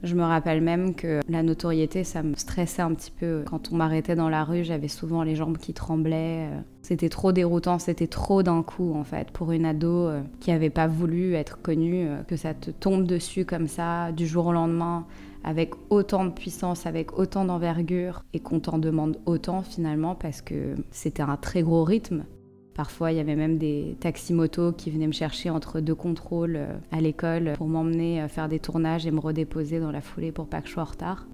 Je 0.06 0.14
me 0.14 0.22
rappelle 0.22 0.62
même 0.62 0.94
que 0.94 1.20
la 1.28 1.42
notoriété, 1.42 2.04
ça 2.04 2.22
me 2.22 2.36
stressait 2.36 2.84
un 2.84 2.94
petit 2.94 3.10
peu. 3.10 3.44
Quand 3.50 3.72
on 3.72 3.76
m'arrêtait 3.76 4.14
dans 4.14 4.30
la 4.30 4.44
rue, 4.44 4.64
j'avais 4.64 4.88
souvent 4.88 5.24
les 5.24 5.36
jambes 5.36 5.58
qui 5.58 5.74
tremblaient. 5.74 6.48
C'était 6.84 7.10
trop 7.10 7.32
déroutant, 7.32 7.80
c'était 7.80 8.06
trop 8.06 8.44
d'un 8.44 8.62
coup 8.62 8.94
en 8.94 9.04
fait 9.04 9.32
pour 9.32 9.52
une 9.52 9.66
ado 9.66 10.08
euh, 10.08 10.22
qui 10.40 10.52
n'avait 10.52 10.70
pas 10.70 10.86
voulu 10.86 11.34
être 11.34 11.60
connue, 11.60 12.08
euh, 12.08 12.22
que 12.22 12.36
ça 12.36 12.54
te 12.54 12.70
tombe 12.70 13.08
dessus 13.08 13.46
comme 13.46 13.68
ça 13.68 14.12
du 14.12 14.28
jour 14.28 14.46
au 14.46 14.54
lendemain 14.54 15.08
avec 15.44 15.74
autant 15.90 16.26
de 16.26 16.30
puissance, 16.30 16.86
avec 16.86 17.18
autant 17.18 17.46
d'envergure 17.46 18.24
et 18.34 18.40
qu'on 18.40 18.60
t'en 18.60 18.78
demande 18.78 19.18
autant 19.26 19.64
finalement 19.64 20.14
parce 20.14 20.44
que 20.44 20.76
c'était 20.92 21.24
un 21.24 21.38
très 21.38 21.64
gros 21.64 21.84
rythme. 21.84 22.26
Parfois, 22.76 23.14
il 23.14 23.18
y 23.18 23.22
avait 23.22 23.38
même 23.38 23.58
des 23.58 23.96
taxis-motos 24.02 24.74
qui 24.74 24.92
venaient 24.92 25.08
me 25.08 25.14
chercher 25.14 25.50
entre 25.50 25.80
deux 25.80 25.96
contrôles 25.96 26.58
euh, 26.58 26.78
à 26.92 27.00
l'école 27.00 27.54
pour 27.56 27.68
m'emmener 27.68 28.22
euh, 28.22 28.28
faire 28.28 28.50
des 28.50 28.60
tournages 28.60 29.08
et 29.08 29.12
me 29.12 29.22
redéposer 29.22 29.80
dans 29.80 29.92
la 29.92 30.02
foulée 30.02 30.34
pour 30.34 30.48
pas 30.48 30.62
que 30.62 30.68
je 30.68 30.74
sois 30.74 30.84
en 30.84 30.88
retard. 30.88 31.26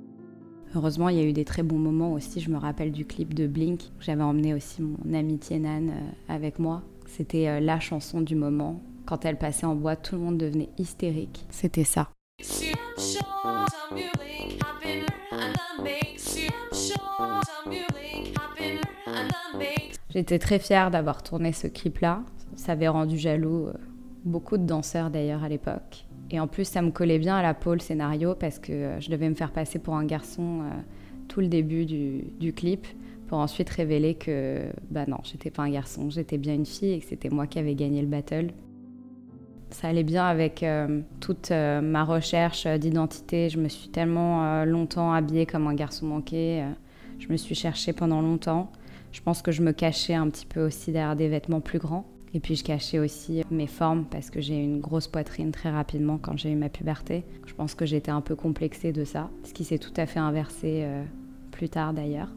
Heureusement, 0.76 1.10
il 1.10 1.18
y 1.18 1.20
a 1.20 1.24
eu 1.24 1.34
des 1.34 1.44
très 1.44 1.64
bons 1.64 1.80
moments 1.80 2.14
aussi. 2.14 2.40
Je 2.42 2.52
me 2.52 2.58
rappelle 2.58 2.92
du 2.92 3.06
clip 3.06 3.34
de 3.34 3.48
Blink. 3.48 3.82
J'avais 4.00 4.22
emmené 4.22 4.54
aussi 4.54 4.84
mon 4.84 5.14
amie 5.16 5.40
Tienan 5.40 5.90
euh, 5.90 6.00
avec 6.30 6.60
moi. 6.60 6.84
C'était 7.08 7.60
la 7.60 7.80
chanson 7.80 8.22
du 8.22 8.36
moment. 8.36 8.80
Quand 9.06 9.26
elle 9.26 9.38
passait 9.38 9.66
en 9.66 9.76
boîte, 9.76 10.04
tout 10.04 10.16
le 10.16 10.22
monde 10.22 10.38
devenait 10.38 10.70
hystérique. 10.78 11.46
C'était 11.50 11.84
ça. 11.84 12.12
J'étais 20.14 20.40
très 20.40 20.60
fière 20.60 20.92
d'avoir 20.92 21.24
tourné 21.24 21.54
ce 21.54 21.68
clip-là. 21.68 22.24
Ça 22.56 22.74
avait 22.74 22.88
rendu 22.88 23.18
jaloux 23.18 23.68
euh, 23.68 23.74
beaucoup 24.26 24.58
de 24.58 24.66
danseurs 24.66 25.10
d'ailleurs 25.10 25.44
à 25.44 25.50
l'époque. 25.50 26.06
Et 26.30 26.40
en 26.40 26.48
plus, 26.48 26.66
ça 26.66 26.82
me 26.82 26.92
collait 26.92 27.20
bien 27.20 27.36
à 27.36 27.42
la 27.42 27.54
peau 27.54 27.74
le 27.74 27.80
scénario 27.80 28.36
parce 28.36 28.60
que 28.60 28.92
je 29.00 29.10
devais 29.10 29.30
me 29.30 29.36
faire 29.36 29.52
passer 29.52 29.80
pour 29.80 29.96
un 29.96 30.06
garçon 30.06 30.62
tout 31.28 31.40
le 31.40 31.48
début 31.48 31.86
du, 31.86 32.54
clip 32.54 32.86
pour 33.28 33.38
ensuite 33.38 33.70
révéler 33.70 34.16
que 34.16 34.62
bah 34.90 35.06
non, 35.08 35.18
j'étais 35.24 35.50
pas 35.50 35.64
un 35.64 35.70
garçon, 35.70 36.10
j'étais 36.10 36.38
bien 36.38 36.54
une 36.54 36.66
fille 36.66 36.94
et 36.94 37.00
que 37.00 37.06
c'était 37.06 37.30
moi 37.30 37.48
qui 37.48 37.60
avais 37.60 37.76
gagné 37.76 38.02
le 38.02 38.08
battle. 38.08 38.52
Ça 39.70 39.88
allait 39.88 40.04
bien 40.04 40.26
avec 40.26 40.64
euh, 40.64 41.00
toute 41.22 41.52
euh, 41.52 41.80
ma 41.80 42.04
recherche 42.04 42.68
d'identité. 42.68 43.50
Je 43.50 43.58
me 43.58 43.70
suis 43.70 43.88
tellement 43.88 44.44
euh, 44.44 44.66
longtemps 44.66 45.14
habillée 45.14 45.46
comme 45.46 45.68
un 45.68 45.74
garçon 45.74 46.06
manqué. 46.06 46.64
je 47.20 47.30
me 47.30 47.38
suis 47.38 47.56
cherchée 47.56 47.94
pendant 47.94 48.22
longtemps. 48.22 48.70
Je 49.12 49.22
pense 49.22 49.42
que 49.42 49.52
je 49.52 49.62
me 49.62 49.72
cachais 49.72 50.14
un 50.14 50.30
petit 50.30 50.46
peu 50.46 50.66
aussi 50.66 50.92
derrière 50.92 51.16
des 51.16 51.28
vêtements 51.28 51.62
plus 51.62 51.80
grands. 51.80 52.06
Et 52.34 52.40
puis 52.40 52.56
je 52.56 52.64
cachais 52.64 52.98
aussi 52.98 53.44
mes 53.52 53.68
formes 53.68 54.06
parce 54.06 54.30
que 54.30 54.40
j'ai 54.40 54.56
une 54.56 54.80
grosse 54.80 55.08
poitrine 55.08 55.52
très 55.52 55.70
rapidement 55.70 56.18
quand 56.18 56.38
j'ai 56.38 56.52
eu 56.52 56.56
ma 56.56 56.70
puberté. 56.70 57.26
Je 57.46 57.54
pense 57.54 57.76
que 57.76 57.86
j'étais 57.86 58.12
un 58.12 58.22
peu 58.22 58.36
complexée 58.36 58.94
de 58.94 59.04
ça, 59.04 59.30
ce 59.44 59.54
qui 59.54 59.66
s'est 59.66 59.80
tout 59.80 59.94
à 59.98 60.06
fait 60.06 60.20
inversé 60.20 60.88
plus 61.52 61.68
tard 61.68 61.94
d'ailleurs. 61.94 62.30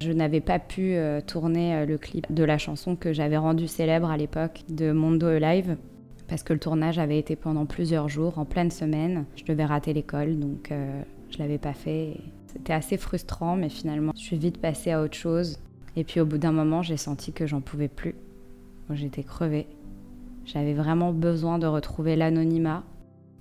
Je 0.00 0.10
n'avais 0.10 0.40
pas 0.40 0.58
pu 0.58 0.96
tourner 1.28 1.86
le 1.86 1.98
clip 1.98 2.26
de 2.34 2.42
la 2.42 2.58
chanson 2.58 2.96
que 2.96 3.12
j'avais 3.12 3.36
rendue 3.36 3.68
célèbre 3.68 4.10
à 4.10 4.16
l'époque 4.16 4.62
de 4.68 4.90
Mondo 4.90 5.28
Alive 5.28 5.76
parce 6.28 6.42
que 6.42 6.52
le 6.52 6.58
tournage 6.58 6.98
avait 6.98 7.18
été 7.18 7.36
pendant 7.36 7.66
plusieurs 7.66 8.08
jours, 8.08 8.38
en 8.38 8.44
pleine 8.44 8.70
semaine. 8.70 9.24
Je 9.36 9.44
devais 9.44 9.64
rater 9.64 9.92
l'école, 9.92 10.38
donc 10.38 10.72
euh, 10.72 11.02
je 11.30 11.38
l'avais 11.38 11.58
pas 11.58 11.74
fait. 11.74 12.16
C'était 12.54 12.72
assez 12.72 12.96
frustrant, 12.96 13.56
mais 13.56 13.68
finalement, 13.68 14.12
je 14.16 14.22
suis 14.22 14.38
vite 14.38 14.58
passée 14.58 14.92
à 14.92 15.02
autre 15.02 15.16
chose. 15.16 15.58
Et 15.96 16.04
puis 16.04 16.20
au 16.20 16.26
bout 16.26 16.38
d'un 16.38 16.52
moment, 16.52 16.82
j'ai 16.82 16.96
senti 16.96 17.32
que 17.32 17.46
j'en 17.46 17.60
pouvais 17.60 17.88
plus. 17.88 18.14
J'étais 18.90 19.22
crevée. 19.22 19.66
J'avais 20.44 20.74
vraiment 20.74 21.12
besoin 21.12 21.58
de 21.58 21.66
retrouver 21.66 22.16
l'anonymat. 22.16 22.84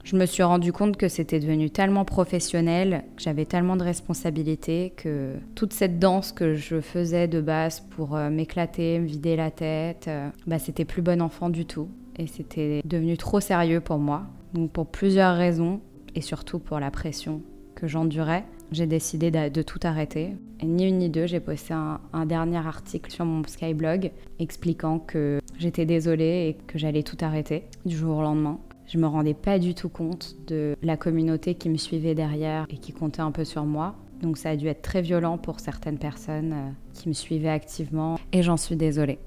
Je 0.04 0.18
me 0.18 0.26
suis 0.26 0.44
rendu 0.44 0.74
compte 0.74 0.98
que 0.98 1.08
c'était 1.08 1.40
devenu 1.40 1.70
tellement 1.70 2.04
professionnel, 2.04 3.06
que 3.16 3.24
j'avais 3.24 3.46
tellement 3.46 3.78
de 3.78 3.84
responsabilités, 3.84 4.94
que 4.98 5.36
toute 5.56 5.74
cette 5.74 5.98
danse 5.98 6.34
que 6.34 6.56
je 6.56 6.82
faisais 6.82 7.28
de 7.28 7.40
base 7.40 7.80
pour 7.80 8.16
euh, 8.16 8.30
m'éclater, 8.30 9.00
me 9.00 9.06
vider 9.06 9.38
la 9.38 9.50
tête, 9.50 10.08
euh, 10.10 10.30
bah, 10.46 10.60
c'était 10.60 10.84
plus 10.84 11.02
bon 11.02 11.22
enfant 11.22 11.50
du 11.50 11.66
tout 11.66 11.88
et 12.18 12.28
c'était 12.28 12.82
devenu 12.84 13.18
trop 13.18 13.40
sérieux 13.40 13.80
pour 13.80 13.98
moi. 13.98 14.24
Donc 14.54 14.72
pour 14.72 14.88
plusieurs 14.88 15.38
raisons 15.38 15.80
et 16.16 16.22
surtout 16.22 16.60
pour 16.60 16.80
la 16.80 16.92
pression 16.92 17.42
que 17.76 17.88
j'endurais, 17.88 18.44
j'ai 18.74 18.88
décidé 18.88 19.32
de, 19.32 19.62
tout 19.62 19.80
arrêter. 19.84 20.36
Ni 20.64 20.88
une 20.88 21.00
ni 21.00 21.10
deux, 21.10 21.26
j'ai 21.28 21.40
posté 21.40 21.74
un, 21.74 22.00
un, 22.14 22.26
dernier 22.26 22.58
article 22.58 23.12
sur 23.12 23.26
mon 23.26 23.44
Skyblog 23.44 24.12
expliquant 24.40 25.00
que 25.00 25.40
j'étais 25.58 25.86
désolée 25.86 26.50
et 26.50 26.64
que 26.68 26.78
j'allais 26.78 27.04
tout 27.04 27.18
arrêter 27.22 27.64
du 27.86 27.96
jour 27.96 28.18
au 28.18 28.22
lendemain. 28.22 28.60
Je 28.88 28.98
me 28.98 29.08
rendais 29.08 29.34
pas 29.34 29.60
du 29.60 29.74
tout 29.74 29.90
compte 29.90 30.36
de 30.48 30.76
la 30.82 30.98
communauté 30.98 31.56
qui 31.56 31.70
me 31.70 31.78
suivait 31.78 32.16
derrière 32.16 32.66
et 32.70 32.78
qui 32.78 32.92
comptait 32.92 33.22
un 33.22 33.32
peu 33.32 33.46
sur 33.46 33.66
moi. 33.66 33.96
Donc 34.22 34.38
ça 34.38 34.52
a 34.52 34.56
dû 34.56 34.68
être 34.68 34.82
très 34.82 35.02
violent 35.02 35.38
pour 35.38 35.60
certaines 35.60 35.98
personnes 35.98 36.54
euh, 36.54 36.70
qui 36.94 37.10
me 37.10 37.14
suivaient 37.14 37.50
activement 37.50 38.18
et 38.32 38.42
j'en 38.42 38.58
suis 38.58 38.76
désolée. 38.76 39.20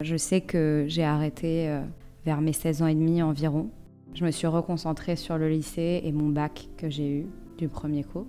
Je 0.00 0.16
sais 0.16 0.40
que 0.42 0.84
j'ai 0.88 1.04
arrêté 1.04 1.68
euh, 1.68 1.80
vers 2.24 2.40
mes 2.40 2.52
16 2.52 2.82
ans 2.82 2.86
et 2.86 2.94
demi 2.94 3.22
environ. 3.22 3.70
Je 4.14 4.24
me 4.24 4.30
suis 4.30 4.46
reconcentrée 4.46 5.16
sur 5.16 5.38
le 5.38 5.48
lycée 5.48 6.02
et 6.04 6.12
mon 6.12 6.28
bac 6.28 6.68
que 6.76 6.88
j'ai 6.88 7.08
eu 7.08 7.26
du 7.56 7.68
premier 7.68 8.04
coup. 8.04 8.26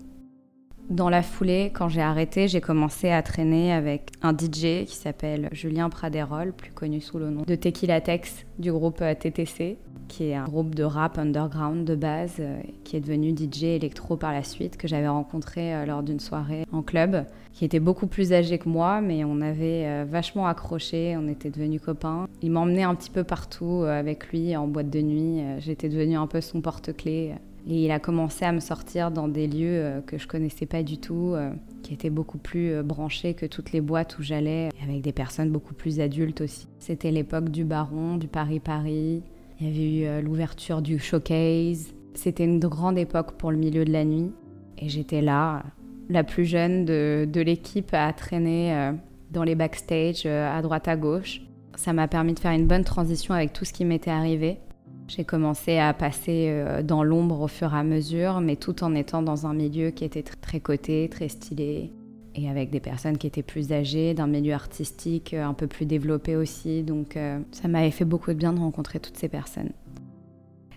Dans 0.89 1.09
la 1.09 1.21
foulée, 1.21 1.71
quand 1.73 1.89
j'ai 1.89 2.01
arrêté, 2.01 2.47
j'ai 2.47 2.61
commencé 2.61 3.09
à 3.09 3.21
traîner 3.21 3.73
avec 3.73 4.11
un 4.21 4.31
DJ 4.31 4.85
qui 4.85 4.95
s'appelle 4.95 5.49
Julien 5.51 5.89
Praderol, 5.89 6.53
plus 6.53 6.71
connu 6.71 7.01
sous 7.01 7.19
le 7.19 7.29
nom 7.29 7.41
de 7.45 7.55
Tequila 7.55 7.99
Tex 7.99 8.45
du 8.57 8.71
groupe 8.71 9.01
euh, 9.01 9.13
TTC, 9.13 9.77
qui 10.07 10.29
est 10.29 10.35
un 10.35 10.45
groupe 10.45 10.73
de 10.73 10.85
rap 10.85 11.17
underground 11.17 11.83
de 11.83 11.93
base, 11.93 12.35
euh, 12.39 12.61
qui 12.85 12.95
est 12.95 13.01
devenu 13.01 13.35
DJ 13.35 13.63
électro 13.63 14.15
par 14.15 14.31
la 14.31 14.43
suite, 14.43 14.77
que 14.77 14.87
j'avais 14.87 15.09
rencontré 15.09 15.75
euh, 15.75 15.85
lors 15.85 16.03
d'une 16.03 16.21
soirée 16.21 16.65
en 16.71 16.81
club, 16.83 17.25
qui 17.51 17.65
était 17.65 17.81
beaucoup 17.81 18.07
plus 18.07 18.31
âgé 18.31 18.57
que 18.57 18.69
moi, 18.69 19.01
mais 19.01 19.25
on 19.25 19.41
avait 19.41 20.05
vachement 20.05 20.47
accroché, 20.47 21.17
on 21.17 21.27
était 21.27 21.49
devenus 21.49 21.81
copains. 21.81 22.27
Il 22.41 22.51
m'emmenait 22.51 22.83
un 22.83 22.95
petit 22.95 23.09
peu 23.09 23.25
partout 23.25 23.83
avec 23.83 24.29
lui 24.29 24.55
en 24.55 24.67
boîte 24.67 24.91
de 24.91 25.01
nuit, 25.01 25.41
j'étais 25.57 25.89
devenue 25.89 26.15
un 26.15 26.27
peu 26.27 26.39
son 26.39 26.61
porte-clés. 26.61 27.33
Et 27.69 27.83
il 27.83 27.91
a 27.91 27.99
commencé 27.99 28.45
à 28.45 28.53
me 28.53 28.61
sortir 28.61 29.11
dans 29.11 29.27
des 29.27 29.45
lieux 29.45 29.81
euh, 29.81 30.01
que 30.01 30.17
je 30.17 30.25
connaissais 30.25 30.65
pas 30.65 30.83
du 30.83 30.99
tout, 30.99 31.33
euh, 31.35 31.51
qui 31.83 31.93
étaient 31.93 32.09
beaucoup 32.09 32.37
plus 32.37 32.71
euh, 32.71 32.81
branchés 32.83 33.33
que 33.33 33.45
toutes 33.45 33.73
les 33.73 33.81
boîtes 33.81 34.17
où 34.17 34.23
j'allais, 34.23 34.69
avec 34.81 35.01
des 35.01 35.11
personnes 35.11 35.51
beaucoup 35.51 35.73
plus 35.73 35.99
adultes 35.99 36.39
aussi. 36.39 36.67
C'était 36.79 37.11
l'époque 37.11 37.49
du 37.49 37.65
Baron, 37.65 38.15
du 38.15 38.27
Paris-Paris. 38.27 39.21
Il 39.59 39.67
y 39.67 39.69
avait 40.03 40.19
eu 40.19 40.23
l'ouverture 40.23 40.81
du 40.81 40.97
Showcase. 40.97 41.93
C'était 42.13 42.45
une 42.45 42.59
grande 42.59 42.97
époque 42.97 43.33
pour 43.33 43.51
le 43.51 43.57
milieu 43.57 43.83
de 43.83 43.91
la 43.91 44.05
nuit. 44.05 44.31
Et 44.77 44.87
j'étais 44.87 45.21
là, 45.21 45.63
la 46.09 46.23
plus 46.23 46.45
jeune 46.45 46.85
de, 46.85 47.27
de 47.29 47.41
l'équipe, 47.41 47.91
à 47.91 48.13
traîner 48.13 48.91
dans 49.31 49.43
les 49.43 49.55
backstage, 49.55 50.27
à 50.27 50.61
droite 50.61 50.87
à 50.87 50.95
gauche. 50.95 51.41
Ça 51.75 51.91
m'a 51.91 52.07
permis 52.07 52.35
de 52.35 52.39
faire 52.39 52.51
une 52.51 52.67
bonne 52.67 52.83
transition 52.83 53.33
avec 53.33 53.51
tout 53.51 53.65
ce 53.65 53.73
qui 53.73 53.83
m'était 53.83 54.11
arrivé 54.11 54.59
j'ai 55.07 55.23
commencé 55.23 55.77
à 55.77 55.93
passer 55.93 56.47
euh, 56.49 56.83
dans 56.83 57.03
l'ombre 57.03 57.41
au 57.41 57.47
fur 57.47 57.73
et 57.73 57.77
à 57.77 57.83
mesure, 57.83 58.41
mais 58.41 58.55
tout 58.55 58.83
en 58.83 58.93
étant 58.93 59.21
dans 59.21 59.47
un 59.47 59.53
milieu 59.53 59.89
qui 59.91 60.03
était 60.03 60.23
très 60.23 60.59
coté, 60.59 61.07
très 61.09 61.29
stylé, 61.29 61.91
et 62.35 62.49
avec 62.49 62.69
des 62.69 62.79
personnes 62.79 63.17
qui 63.17 63.25
étaient 63.25 63.43
plus 63.43 63.71
âgées, 63.71 64.13
d'un 64.13 64.27
milieu 64.27 64.53
artistique 64.53 65.33
euh, 65.33 65.43
un 65.43 65.53
peu 65.53 65.67
plus 65.67 65.85
développé 65.85 66.35
aussi. 66.35 66.83
Donc 66.83 67.15
euh, 67.15 67.39
ça 67.51 67.67
m'avait 67.67 67.91
fait 67.91 68.05
beaucoup 68.05 68.31
de 68.31 68.37
bien 68.37 68.53
de 68.53 68.59
rencontrer 68.59 68.99
toutes 68.99 69.17
ces 69.17 69.29
personnes. 69.29 69.71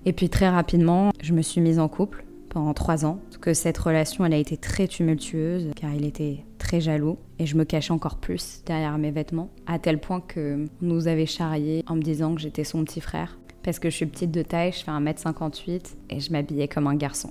Et 0.07 0.13
puis 0.13 0.29
très 0.29 0.49
rapidement, 0.49 1.11
je 1.21 1.35
me 1.35 1.43
suis 1.43 1.61
mise 1.61 1.79
en 1.79 1.89
couple 1.89 2.25
pendant 2.49 2.73
trois 2.73 3.05
ans. 3.05 3.21
Que 3.41 3.53
cette 3.53 3.79
relation, 3.79 4.25
elle 4.25 4.35
a 4.35 4.39
été 4.39 4.57
très 4.57 4.87
tumultueuse, 4.87 5.71
car 5.75 5.93
il 5.93 6.05
était 6.05 6.45
très 6.59 6.81
jaloux, 6.81 7.19
et 7.39 7.47
je 7.47 7.57
me 7.57 7.65
cachais 7.65 7.93
encore 7.93 8.17
plus 8.17 8.63
derrière 8.65 8.97
mes 8.97 9.11
vêtements, 9.11 9.51
à 9.67 9.79
tel 9.79 9.99
point 9.99 10.21
que 10.21 10.67
nous 10.81 11.09
avait 11.09 11.27
charrié 11.27 11.85
en 11.89 11.97
me 11.97 12.03
disant 12.03 12.35
que 12.35 12.41
j'étais 12.41 12.65
son 12.65 12.85
petit 12.85 13.01
frère 13.01 13.40
parce 13.63 13.79
que 13.79 13.91
je 13.91 13.97
suis 13.97 14.07
petite 14.07 14.31
de 14.31 14.43
taille, 14.43 14.73
je 14.73 14.85
fais 14.85 14.91
1m58 14.91 15.97
et 16.11 16.21
je 16.21 16.33
m'habillais 16.33 16.69
comme 16.69 16.87
un 16.87 16.95
garçon. 16.95 17.31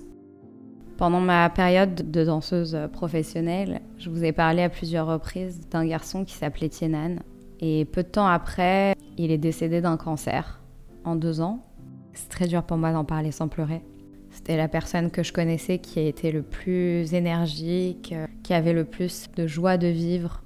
Pendant 0.97 1.21
ma 1.21 1.49
période 1.49 2.11
de 2.11 2.25
danseuse 2.25 2.77
professionnelle, 2.91 3.81
je 3.97 4.09
vous 4.09 4.25
ai 4.25 4.33
parlé 4.33 4.63
à 4.63 4.69
plusieurs 4.69 5.07
reprises 5.07 5.61
d'un 5.71 5.85
garçon 5.85 6.25
qui 6.25 6.33
s'appelait 6.33 6.67
Tienan. 6.67 7.15
Et 7.61 7.85
peu 7.85 8.03
de 8.03 8.09
temps 8.09 8.27
après, 8.27 8.95
il 9.17 9.31
est 9.31 9.37
décédé 9.37 9.79
d'un 9.79 9.97
cancer 9.97 10.59
en 11.05 11.15
deux 11.15 11.39
ans. 11.39 11.65
C'est 12.13 12.29
très 12.29 12.47
dur 12.47 12.63
pour 12.63 12.77
moi 12.77 12.91
d'en 12.91 13.05
parler 13.05 13.31
sans 13.31 13.47
pleurer. 13.47 13.81
C'était 14.29 14.57
la 14.57 14.67
personne 14.67 15.09
que 15.09 15.23
je 15.23 15.33
connaissais 15.33 15.79
qui 15.79 15.99
a 15.99 16.03
été 16.03 16.31
le 16.31 16.41
plus 16.41 17.13
énergique, 17.13 18.13
qui 18.43 18.53
avait 18.53 18.73
le 18.73 18.83
plus 18.83 19.29
de 19.35 19.47
joie 19.47 19.77
de 19.77 19.87
vivre. 19.87 20.43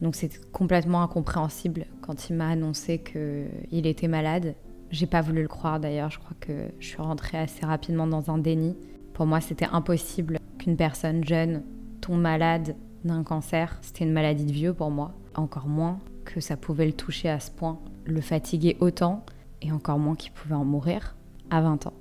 Donc 0.00 0.14
c'était 0.14 0.38
complètement 0.52 1.02
incompréhensible 1.02 1.86
quand 2.00 2.28
il 2.28 2.36
m'a 2.36 2.48
annoncé 2.48 2.98
qu'il 2.98 3.86
était 3.86 4.08
malade 4.08 4.54
j'ai 4.94 5.06
pas 5.06 5.20
voulu 5.20 5.42
le 5.42 5.48
croire 5.48 5.80
d'ailleurs, 5.80 6.10
je 6.10 6.18
crois 6.18 6.36
que 6.38 6.68
je 6.78 6.86
suis 6.86 7.02
rentrée 7.02 7.38
assez 7.38 7.66
rapidement 7.66 8.06
dans 8.06 8.30
un 8.30 8.38
déni. 8.38 8.76
Pour 9.12 9.26
moi, 9.26 9.40
c'était 9.40 9.66
impossible 9.72 10.38
qu'une 10.58 10.76
personne 10.76 11.24
jeune 11.24 11.62
tombe 12.00 12.20
malade 12.20 12.76
d'un 13.04 13.24
cancer. 13.24 13.76
C'était 13.82 14.04
une 14.04 14.12
maladie 14.12 14.44
de 14.44 14.52
vieux 14.52 14.72
pour 14.72 14.90
moi. 14.90 15.12
Encore 15.34 15.66
moins 15.66 15.98
que 16.24 16.40
ça 16.40 16.56
pouvait 16.56 16.86
le 16.86 16.92
toucher 16.92 17.28
à 17.28 17.40
ce 17.40 17.50
point, 17.50 17.80
le 18.04 18.20
fatiguer 18.20 18.76
autant, 18.78 19.24
et 19.62 19.72
encore 19.72 19.98
moins 19.98 20.14
qu'il 20.14 20.30
pouvait 20.30 20.54
en 20.54 20.64
mourir 20.64 21.16
à 21.50 21.60
20 21.60 21.88
ans. 21.88 21.94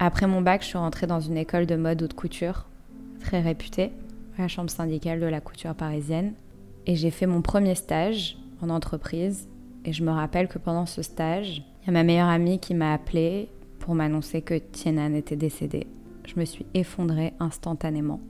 Après 0.00 0.26
mon 0.26 0.42
bac, 0.42 0.62
je 0.62 0.68
suis 0.68 0.78
rentrée 0.78 1.06
dans 1.06 1.20
une 1.20 1.36
école 1.36 1.66
de 1.66 1.76
mode 1.76 2.02
haute 2.02 2.14
couture, 2.14 2.66
très 3.20 3.40
réputée, 3.40 3.92
la 4.38 4.48
chambre 4.48 4.70
syndicale 4.70 5.20
de 5.20 5.26
la 5.26 5.40
couture 5.40 5.74
parisienne. 5.74 6.34
Et 6.86 6.96
j'ai 6.96 7.10
fait 7.10 7.26
mon 7.26 7.42
premier 7.42 7.74
stage 7.76 8.38
en 8.60 8.70
entreprise 8.70 9.48
et 9.84 9.92
je 9.92 10.04
me 10.04 10.10
rappelle 10.10 10.48
que 10.48 10.58
pendant 10.58 10.86
ce 10.86 11.02
stage, 11.02 11.62
il 11.82 11.86
y 11.86 11.88
a 11.90 11.92
ma 11.92 12.02
meilleure 12.02 12.28
amie 12.28 12.58
qui 12.58 12.74
m'a 12.74 12.92
appelée 12.92 13.48
pour 13.78 13.94
m'annoncer 13.94 14.42
que 14.42 14.58
Tienan 14.58 15.14
était 15.14 15.36
décédée. 15.36 15.86
Je 16.26 16.38
me 16.38 16.44
suis 16.44 16.66
effondrée 16.74 17.32
instantanément. 17.40 18.20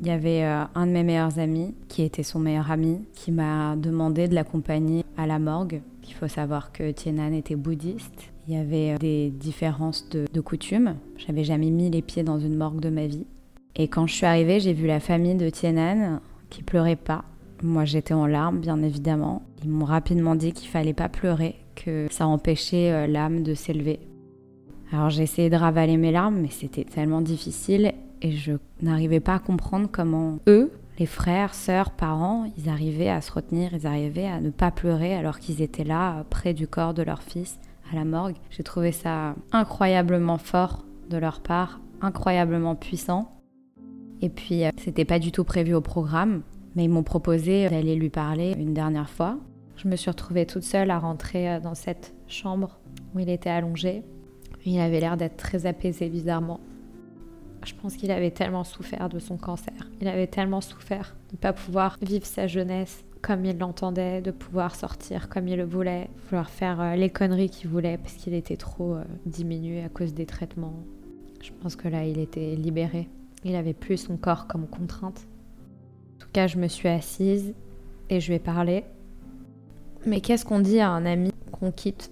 Il 0.00 0.06
y 0.06 0.10
avait 0.10 0.44
euh, 0.44 0.64
un 0.74 0.86
de 0.86 0.92
mes 0.92 1.02
meilleurs 1.02 1.38
amis, 1.38 1.74
qui 1.88 2.02
était 2.02 2.22
son 2.22 2.38
meilleur 2.38 2.70
ami, 2.70 3.00
qui 3.14 3.32
m'a 3.32 3.76
demandé 3.76 4.28
de 4.28 4.34
l'accompagner 4.34 5.04
à 5.16 5.26
la 5.26 5.38
morgue. 5.38 5.80
Il 6.06 6.12
faut 6.12 6.28
savoir 6.28 6.72
que 6.72 6.90
Tienan 6.90 7.32
était 7.32 7.56
bouddhiste. 7.56 8.30
Il 8.46 8.54
y 8.54 8.58
avait 8.58 8.92
euh, 8.92 8.98
des 8.98 9.30
différences 9.30 10.08
de, 10.10 10.26
de 10.30 10.40
coutumes. 10.42 10.96
J'avais 11.16 11.44
jamais 11.44 11.70
mis 11.70 11.88
les 11.90 12.02
pieds 12.02 12.22
dans 12.22 12.38
une 12.38 12.56
morgue 12.56 12.80
de 12.80 12.90
ma 12.90 13.06
vie. 13.06 13.26
Et 13.74 13.88
quand 13.88 14.06
je 14.06 14.14
suis 14.14 14.26
arrivée, 14.26 14.60
j'ai 14.60 14.74
vu 14.74 14.86
la 14.86 15.00
famille 15.00 15.34
de 15.36 15.48
Tienan 15.48 16.20
qui 16.50 16.62
pleurait 16.62 16.96
pas, 16.96 17.24
moi, 17.62 17.84
j'étais 17.84 18.14
en 18.14 18.26
larmes, 18.26 18.60
bien 18.60 18.82
évidemment. 18.82 19.42
Ils 19.62 19.70
m'ont 19.70 19.84
rapidement 19.84 20.34
dit 20.34 20.52
qu'il 20.52 20.68
fallait 20.68 20.92
pas 20.92 21.08
pleurer, 21.08 21.56
que 21.74 22.06
ça 22.10 22.26
empêchait 22.26 22.92
euh, 22.92 23.06
l'âme 23.06 23.42
de 23.42 23.54
s'élever. 23.54 24.00
Alors 24.92 25.10
j'ai 25.10 25.24
essayé 25.24 25.50
de 25.50 25.56
ravaler 25.56 25.96
mes 25.96 26.12
larmes, 26.12 26.38
mais 26.40 26.50
c'était 26.50 26.84
tellement 26.84 27.20
difficile 27.20 27.92
et 28.22 28.32
je 28.32 28.52
n'arrivais 28.80 29.20
pas 29.20 29.34
à 29.34 29.38
comprendre 29.38 29.88
comment 29.90 30.38
eux, 30.46 30.72
Les 30.98 31.06
frères, 31.06 31.54
sœurs, 31.54 31.90
parents, 31.90 32.50
ils 32.56 32.68
arrivaient 32.68 33.10
à 33.10 33.20
se 33.20 33.32
retenir, 33.32 33.74
ils 33.74 33.86
arrivaient 33.86 34.26
à 34.26 34.40
ne 34.40 34.50
pas 34.50 34.70
pleurer 34.70 35.14
alors 35.14 35.38
qu'ils 35.38 35.60
étaient 35.60 35.84
là, 35.84 36.24
près 36.30 36.54
du 36.54 36.66
corps 36.66 36.94
de 36.94 37.02
leur 37.02 37.22
fils, 37.22 37.58
à 37.92 37.96
la 37.96 38.04
morgue. 38.04 38.36
J'ai 38.50 38.62
trouvé 38.62 38.92
ça 38.92 39.34
incroyablement 39.52 40.38
fort 40.38 40.86
de 41.10 41.18
leur 41.18 41.40
part, 41.40 41.80
incroyablement 42.00 42.74
puissant. 42.74 43.32
Et 44.22 44.30
puis, 44.30 44.64
euh, 44.64 44.70
c'était 44.78 45.04
pas 45.04 45.18
du 45.18 45.32
tout 45.32 45.44
prévu 45.44 45.74
au 45.74 45.82
programme, 45.82 46.42
mais 46.76 46.84
ils 46.84 46.90
m'ont 46.90 47.02
proposé 47.02 47.68
d'aller 47.68 47.96
lui 47.96 48.10
parler 48.10 48.54
une 48.56 48.74
dernière 48.74 49.08
fois. 49.08 49.38
Je 49.76 49.88
me 49.88 49.96
suis 49.96 50.10
retrouvée 50.10 50.46
toute 50.46 50.62
seule 50.62 50.90
à 50.90 50.98
rentrer 50.98 51.50
euh, 51.50 51.60
dans 51.60 51.74
cette 51.74 52.14
chambre 52.28 52.78
où 53.14 53.18
il 53.18 53.30
était 53.30 53.50
allongé. 53.50 54.02
Il 54.64 54.78
avait 54.78 55.00
l'air 55.00 55.16
d'être 55.16 55.36
très 55.36 55.64
apaisé 55.66 56.08
bizarrement. 56.08 56.60
Je 57.64 57.74
pense 57.74 57.96
qu'il 57.96 58.10
avait 58.10 58.30
tellement 58.30 58.64
souffert 58.64 59.08
de 59.08 59.18
son 59.18 59.36
cancer. 59.36 59.74
Il 60.00 60.08
avait 60.08 60.26
tellement 60.26 60.60
souffert 60.60 61.16
de 61.30 61.36
ne 61.36 61.40
pas 61.40 61.52
pouvoir 61.52 61.96
vivre 62.02 62.26
sa 62.26 62.46
jeunesse 62.46 63.04
comme 63.22 63.44
il 63.44 63.58
l'entendait, 63.58 64.20
de 64.20 64.30
pouvoir 64.30 64.74
sortir 64.76 65.28
comme 65.28 65.48
il 65.48 65.56
le 65.56 65.64
voulait, 65.64 66.10
vouloir 66.28 66.50
faire 66.50 66.80
euh, 66.80 66.94
les 66.94 67.10
conneries 67.10 67.50
qu'il 67.50 67.70
voulait 67.70 67.96
parce 67.96 68.14
qu'il 68.14 68.34
était 68.34 68.56
trop 68.56 68.98
diminué 69.24 69.82
à 69.82 69.88
cause 69.88 70.14
des 70.14 70.26
traitements. 70.26 70.84
Je 71.42 71.50
pense 71.60 71.74
que 71.74 71.88
là, 71.88 72.04
il 72.04 72.18
était 72.18 72.54
libéré. 72.54 73.08
Il 73.44 73.54
avait 73.56 73.74
plus 73.74 73.96
son 73.96 74.16
corps 74.16 74.46
comme 74.46 74.66
contrainte. 74.66 75.26
Je 76.44 76.58
me 76.58 76.68
suis 76.68 76.88
assise 76.88 77.54
et 78.10 78.20
je 78.20 78.28
lui 78.28 78.34
ai 78.34 78.38
parlé. 78.38 78.84
Mais 80.04 80.20
qu'est-ce 80.20 80.44
qu'on 80.44 80.60
dit 80.60 80.80
à 80.80 80.90
un 80.90 81.06
ami 81.06 81.32
qu'on 81.50 81.72
quitte? 81.72 82.10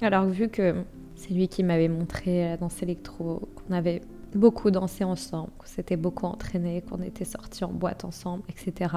Alors, 0.00 0.24
vu 0.24 0.48
que 0.48 0.74
c'est 1.16 1.34
lui 1.34 1.48
qui 1.48 1.62
m'avait 1.62 1.88
montré 1.88 2.48
la 2.48 2.56
danse 2.56 2.82
électro, 2.82 3.42
qu'on 3.54 3.74
avait 3.74 4.00
beaucoup 4.34 4.70
dansé 4.70 5.04
ensemble, 5.04 5.50
qu'on 5.58 5.66
s'était 5.66 5.98
beaucoup 5.98 6.24
entraîné, 6.24 6.80
qu'on 6.80 7.02
était 7.02 7.26
sortis 7.26 7.64
en 7.64 7.72
boîte 7.72 8.06
ensemble, 8.06 8.42
etc. 8.48 8.94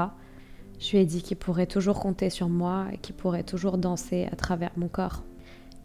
Je 0.80 0.92
lui 0.92 1.00
ai 1.00 1.06
dit 1.06 1.22
qu'il 1.22 1.38
pourrait 1.38 1.68
toujours 1.68 2.00
compter 2.00 2.30
sur 2.30 2.48
moi 2.48 2.86
et 2.94 2.98
qu'il 2.98 3.16
pourrait 3.16 3.44
toujours 3.44 3.78
danser 3.78 4.30
à 4.32 4.38
travers 4.38 4.72
mon 4.78 4.88
corps. 4.88 5.24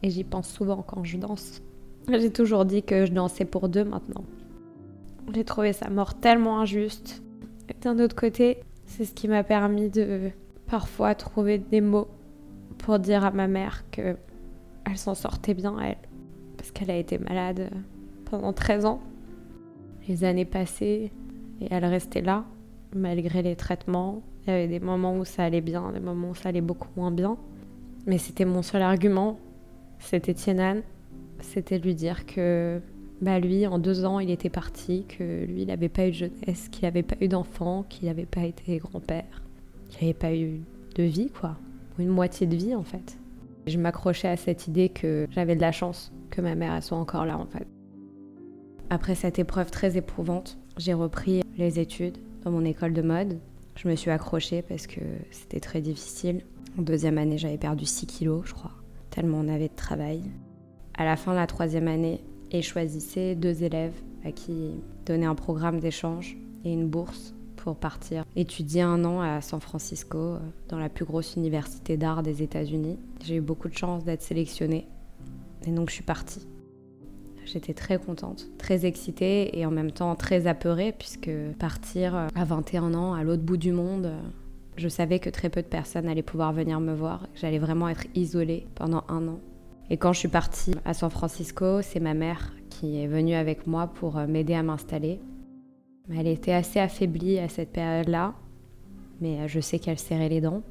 Et 0.04 0.11
j'y 0.11 0.22
pense 0.22 0.48
souvent 0.48 0.83
quand 0.83 1.02
je 1.02 1.18
danse. 1.18 1.61
J'ai 2.09 2.33
toujours 2.33 2.64
dit 2.64 2.85
que 2.85 3.04
je 3.04 3.12
dansais 3.12 3.44
pour 3.44 3.68
deux 3.68 3.85
maintenant. 3.85 4.24
J'ai 5.35 5.44
trouvé 5.44 5.72
sa 5.72 5.90
mort 5.90 6.14
tellement 6.14 6.61
injuste. 6.61 7.22
D'un 7.83 7.98
autre 7.98 8.16
côté, 8.16 8.59
c'est 8.87 9.04
ce 9.04 9.14
qui 9.14 9.28
m'a 9.28 9.42
permis 9.44 9.90
de 9.90 10.30
parfois 10.66 11.14
trouver 11.14 11.59
des 11.59 11.80
mots 11.80 12.09
pour 12.78 12.98
dire 12.98 13.24
à 13.24 13.30
ma 13.30 13.48
mère 13.48 13.85
que 13.90 14.16
elle 14.85 14.96
s'en 14.96 15.14
sortait 15.14 15.54
bien 15.54 15.78
elle 15.78 15.98
parce 16.56 16.70
qu'elle 16.70 16.90
a 16.90 16.96
été 16.96 17.18
malade 17.18 17.70
pendant 18.24 18.52
13 18.52 18.85
ans. 18.85 19.00
Les 20.09 20.24
années 20.24 20.44
passées 20.44 21.12
et 21.61 21.68
elle 21.70 21.85
restait 21.85 22.22
là 22.22 22.44
malgré 22.94 23.42
les 23.42 23.56
traitements. 23.56 24.22
Il 24.42 24.50
y 24.50 24.52
avait 24.52 24.68
des 24.68 24.80
moments 24.80 25.16
où 25.16 25.24
ça 25.24 25.44
allait 25.44 25.61
bien, 25.61 25.92
des 25.92 26.00
moments 26.00 26.30
où 26.30 26.35
ça 26.35 26.48
allait 26.48 26.61
beaucoup 26.61 26.88
moins 26.96 27.11
bien. 27.11 27.37
Mais 28.06 28.18
c'était 28.18 28.46
mon 28.46 28.62
seul 28.62 28.83
argument. 28.83 29.38
C'était 29.98 30.35
Tienan 30.35 30.80
c'était 31.42 31.78
lui 31.78 31.94
dire 31.94 32.26
que 32.26 32.80
bah 33.20 33.38
lui, 33.38 33.66
en 33.66 33.78
deux 33.78 34.04
ans, 34.04 34.18
il 34.18 34.30
était 34.30 34.48
parti, 34.48 35.04
que 35.06 35.44
lui, 35.44 35.66
n'avait 35.66 35.88
pas 35.88 36.06
eu 36.06 36.11
de 36.11 36.16
jeunesse, 36.16 36.68
qu'il 36.70 36.85
n'avait 36.85 37.02
pas 37.02 37.16
eu 37.20 37.28
d'enfant, 37.28 37.85
qu'il 37.88 38.09
n'avait 38.09 38.26
pas 38.26 38.44
été 38.44 38.78
grand-père, 38.78 39.42
qu'il 39.88 40.02
n'avait 40.02 40.18
pas 40.18 40.35
eu 40.35 40.61
de 40.94 41.02
vie, 41.02 41.30
quoi. 41.30 41.56
Une 41.98 42.09
moitié 42.09 42.46
de 42.46 42.56
vie, 42.56 42.74
en 42.74 42.83
fait. 42.83 43.18
Je 43.66 43.78
m'accrochais 43.78 44.28
à 44.28 44.37
cette 44.37 44.66
idée 44.68 44.88
que 44.88 45.26
j'avais 45.30 45.54
de 45.54 45.61
la 45.61 45.72
chance 45.72 46.12
que 46.30 46.40
ma 46.40 46.54
mère 46.54 46.83
soit 46.83 46.96
encore 46.96 47.26
là, 47.26 47.38
en 47.38 47.46
fait. 47.46 47.66
Après 48.88 49.14
cette 49.14 49.38
épreuve 49.38 49.70
très 49.70 49.96
éprouvante, 49.96 50.59
j'ai 50.78 50.94
repris 50.94 51.42
les 51.59 51.78
études 51.78 52.18
dans 52.42 52.50
mon 52.50 52.64
école 52.64 52.94
de 52.94 53.02
mode. 53.02 53.38
Je 53.76 53.88
me 53.88 53.96
suis 53.96 54.11
accrochée 54.11 54.62
parce 54.62 54.87
que 54.87 55.00
c'était 55.30 55.61
très 55.61 55.80
difficile. 55.80 56.40
En 56.78 56.83
deuxième 56.83 57.18
année, 57.18 57.38
j'avais 57.38 57.59
perdu 57.59 57.85
6 57.85 58.06
kilos, 58.06 58.42
je 58.46 58.54
crois, 58.54 58.72
tellement 59.11 59.38
on 59.38 59.48
avait 59.48 59.68
de 59.68 59.76
travail 59.76 60.22
à 61.00 61.04
la 61.04 61.16
fin 61.16 61.33
de 61.33 61.37
la 61.37 61.46
troisième 61.46 61.88
année 61.88 62.22
et 62.51 62.63
choisissait 62.63 63.35
deux 63.35 63.63
élèves 63.63 63.95
à 64.25 64.33
qui 64.33 64.73
donner 65.07 65.27
un 65.27 65.35
programme 65.35 65.81
d'échange 65.81 66.37
et 66.65 66.73
une 66.73 66.89
bourse 66.89 67.35
pour 67.57 67.77
partir 67.77 68.25
étudier 68.37 68.83
un 68.83 69.05
an 69.05 69.21
à 69.21 69.41
San 69.41 69.61
Francisco, 69.61 70.19
euh, 70.19 70.39
dans 70.69 70.79
la 70.79 70.89
plus 70.89 71.05
grosse 71.05 71.37
université 71.37 71.97
d'art 71.97 72.23
des 72.23 72.43
États-Unis. 72.43 72.99
J'ai 73.23 73.37
eu 73.37 73.41
beaucoup 73.41 73.69
de 73.69 73.77
chance 73.77 74.05
d'être 74.05 74.23
sélectionnée 74.23 74.87
et 75.67 75.71
donc 75.71 75.91
je 75.91 75.95
suis 75.95 76.05
partie. 76.05 76.47
J'étais 77.45 77.75
très 77.75 77.99
contente, 77.99 78.49
très 78.59 78.87
excitée 78.87 79.59
et 79.59 79.67
en 79.67 79.71
même 79.71 79.91
temps 79.91 80.15
très 80.15 80.47
apeurée 80.47 80.95
puisque 80.97 81.31
partir 81.59 82.15
euh, 82.15 82.29
à 82.35 82.45
21 82.45 82.95
ans 82.95 83.15
à 83.15 83.25
l'autre 83.25 83.43
bout 83.43 83.57
du 83.57 83.73
monde, 83.73 84.07
euh, 84.07 84.21
je 84.77 84.89
savais 84.89 85.19
que 85.19 85.29
très 85.29 85.51
peu 85.51 85.61
de 85.61 85.67
personnes 85.67 86.09
allaient 86.09 86.23
pouvoir 86.23 86.53
venir 86.53 86.81
me 86.81 86.95
voir, 86.95 87.23
que 87.35 87.41
j'allais 87.41 87.59
vraiment 87.59 87.89
être 87.89 88.07
isolée 88.15 88.67
pendant 88.75 89.05
un 89.09 89.29
an. 89.29 89.41
Et 89.90 89.96
quand 89.96 90.12
je 90.12 90.20
suis 90.20 90.29
partie 90.29 90.72
à 90.85 90.94
San 90.94 91.11
Francisco, 91.11 91.83
c'est 91.83 91.98
ma 91.98 92.14
mère 92.14 92.53
qui 92.70 93.03
est 93.03 93.09
venue 93.09 93.35
avec 93.35 93.66
moi 93.66 93.88
pour 93.88 94.16
euh, 94.16 94.29
m'aider 94.29 94.55
à 94.55 94.62
m'installer. 94.62 95.20
Elle 96.16 96.29
était 96.29 96.53
assez 96.53 96.79
affaiblie 96.79 97.40
à 97.40 97.48
cette 97.48 97.72
période-là, 97.72 98.35
mais 99.20 99.40
euh, 99.40 99.48
je 99.48 99.59
sais 99.59 99.81
qu'elle 99.81 99.98
serrait 99.98 100.29
les 100.29 100.40
dents. 100.40 100.62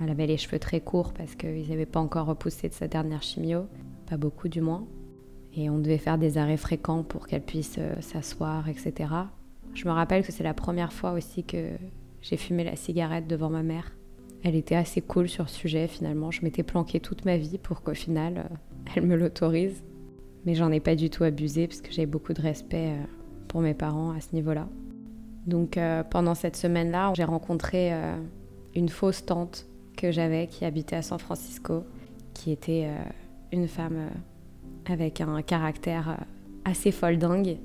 Elle 0.00 0.10
avait 0.10 0.26
les 0.26 0.38
cheveux 0.38 0.58
très 0.58 0.80
courts 0.80 1.12
parce 1.12 1.36
qu'ils 1.36 1.68
n'avaient 1.68 1.86
pas 1.86 2.00
encore 2.00 2.26
repoussé 2.26 2.68
de 2.68 2.74
sa 2.74 2.88
dernière 2.88 3.22
chimio, 3.22 3.66
pas 4.10 4.16
beaucoup 4.16 4.48
du 4.48 4.60
moins. 4.60 4.88
Et 5.54 5.70
on 5.70 5.78
devait 5.78 5.98
faire 5.98 6.18
des 6.18 6.36
arrêts 6.36 6.56
fréquents 6.56 7.04
pour 7.04 7.28
qu'elle 7.28 7.44
puisse 7.44 7.76
euh, 7.78 7.94
s'asseoir, 8.00 8.68
etc. 8.68 9.14
Je 9.72 9.86
me 9.86 9.92
rappelle 9.92 10.26
que 10.26 10.32
c'est 10.32 10.42
la 10.42 10.54
première 10.54 10.92
fois 10.92 11.12
aussi 11.12 11.44
que 11.44 11.68
j'ai 12.20 12.36
fumé 12.36 12.64
la 12.64 12.74
cigarette 12.74 13.28
devant 13.28 13.50
ma 13.50 13.62
mère. 13.62 13.92
Elle 14.44 14.56
était 14.56 14.74
assez 14.74 15.00
cool 15.00 15.28
sur 15.28 15.48
ce 15.48 15.56
sujet 15.56 15.86
finalement. 15.86 16.30
Je 16.30 16.42
m'étais 16.42 16.62
planquée 16.62 17.00
toute 17.00 17.24
ma 17.24 17.36
vie 17.36 17.58
pour 17.58 17.82
qu'au 17.82 17.94
final, 17.94 18.38
euh, 18.38 18.56
elle 18.94 19.06
me 19.06 19.16
l'autorise. 19.16 19.84
Mais 20.44 20.54
j'en 20.54 20.72
ai 20.72 20.80
pas 20.80 20.96
du 20.96 21.08
tout 21.10 21.22
abusé 21.22 21.68
parce 21.68 21.80
que 21.80 21.92
j'ai 21.92 22.06
beaucoup 22.06 22.32
de 22.32 22.42
respect 22.42 22.90
euh, 22.90 23.04
pour 23.46 23.60
mes 23.60 23.74
parents 23.74 24.10
à 24.10 24.20
ce 24.20 24.34
niveau-là. 24.34 24.68
Donc 25.46 25.76
euh, 25.76 26.02
pendant 26.02 26.34
cette 26.34 26.56
semaine-là, 26.56 27.12
j'ai 27.14 27.24
rencontré 27.24 27.92
une 28.74 28.88
fausse 28.88 29.24
tante 29.24 29.66
que 29.96 30.10
j'avais 30.10 30.48
qui 30.48 30.64
habitait 30.64 30.96
à 30.96 31.02
San 31.02 31.18
Francisco, 31.18 31.84
qui 32.34 32.50
était 32.50 32.88
une 33.52 33.68
femme 33.68 34.08
avec 34.86 35.20
un 35.20 35.42
caractère 35.42 36.16
assez 36.64 36.90
folle 36.90 37.18
dingue, 37.18 37.58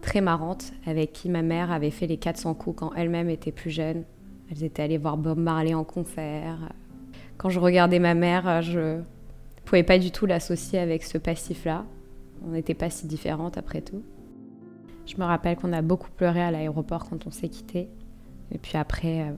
très 0.00 0.20
marrante, 0.20 0.72
avec 0.86 1.12
qui 1.12 1.28
ma 1.28 1.42
mère 1.42 1.72
avait 1.72 1.90
fait 1.90 2.06
les 2.06 2.18
400 2.18 2.54
coups 2.54 2.78
quand 2.78 2.94
elle-même 2.94 3.28
était 3.28 3.52
plus 3.52 3.70
jeune 3.70 4.04
elles 4.50 4.64
étaient 4.64 4.82
allées 4.82 4.98
voir 4.98 5.16
Bob 5.16 5.38
Marley 5.38 5.74
en 5.74 5.84
concert. 5.84 6.72
Quand 7.36 7.48
je 7.48 7.58
regardais 7.58 7.98
ma 7.98 8.14
mère, 8.14 8.62
je 8.62 8.98
ne 8.98 9.02
pouvais 9.64 9.82
pas 9.82 9.98
du 9.98 10.10
tout 10.10 10.26
l'associer 10.26 10.78
avec 10.78 11.02
ce 11.02 11.18
passif-là. 11.18 11.84
On 12.46 12.50
n'était 12.50 12.74
pas 12.74 12.90
si 12.90 13.06
différentes 13.06 13.56
après 13.56 13.80
tout. 13.80 14.02
Je 15.06 15.16
me 15.16 15.24
rappelle 15.24 15.56
qu'on 15.56 15.72
a 15.72 15.82
beaucoup 15.82 16.10
pleuré 16.10 16.42
à 16.42 16.50
l'aéroport 16.50 17.08
quand 17.08 17.26
on 17.26 17.30
s'est 17.30 17.48
quitté. 17.48 17.88
Et 18.52 18.58
puis 18.58 18.76
après, 18.76 19.22
euh, 19.22 19.32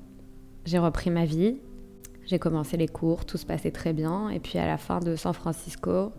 j'ai 0.64 0.78
repris 0.78 1.10
ma 1.10 1.24
vie. 1.24 1.56
J'ai 2.26 2.38
commencé 2.38 2.76
les 2.76 2.88
cours, 2.88 3.24
tout 3.24 3.38
se 3.38 3.46
passait 3.46 3.70
très 3.70 3.92
bien. 3.92 4.28
Et 4.30 4.40
puis 4.40 4.58
à 4.58 4.66
la 4.66 4.78
fin 4.78 5.00
de 5.00 5.14
San 5.16 5.32
Francisco, 5.32 6.12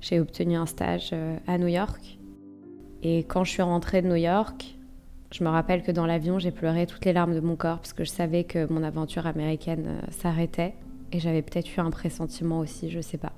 j'ai 0.00 0.20
obtenu 0.20 0.56
un 0.56 0.66
stage 0.66 1.10
euh, 1.12 1.36
à 1.46 1.58
New 1.58 1.66
York. 1.66 2.18
Et 3.02 3.18
quand 3.20 3.44
je 3.44 3.52
suis 3.52 3.62
rentrée 3.62 4.02
de 4.02 4.08
New 4.08 4.16
York, 4.16 4.75
je 5.36 5.44
me 5.44 5.50
rappelle 5.50 5.82
que 5.82 5.92
dans 5.92 6.06
l'avion, 6.06 6.38
j'ai 6.38 6.50
pleuré 6.50 6.86
toutes 6.86 7.04
les 7.04 7.12
larmes 7.12 7.34
de 7.34 7.40
mon 7.40 7.56
corps 7.56 7.76
parce 7.76 7.92
que 7.92 8.04
je 8.04 8.10
savais 8.10 8.44
que 8.44 8.72
mon 8.72 8.82
aventure 8.82 9.26
américaine 9.26 9.84
euh, 9.86 10.00
s'arrêtait. 10.10 10.72
Et 11.12 11.18
j'avais 11.18 11.42
peut-être 11.42 11.76
eu 11.76 11.80
un 11.80 11.90
pressentiment 11.90 12.58
aussi, 12.60 12.88
je 12.88 13.02
sais 13.02 13.18
pas. 13.18 13.32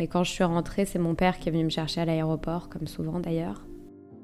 Mais 0.00 0.08
quand 0.08 0.24
je 0.24 0.32
suis 0.32 0.42
rentrée, 0.42 0.84
c'est 0.84 0.98
mon 0.98 1.14
père 1.14 1.38
qui 1.38 1.48
est 1.48 1.52
venu 1.52 1.62
me 1.62 1.70
chercher 1.70 2.00
à 2.00 2.04
l'aéroport, 2.04 2.68
comme 2.68 2.88
souvent 2.88 3.20
d'ailleurs. 3.20 3.64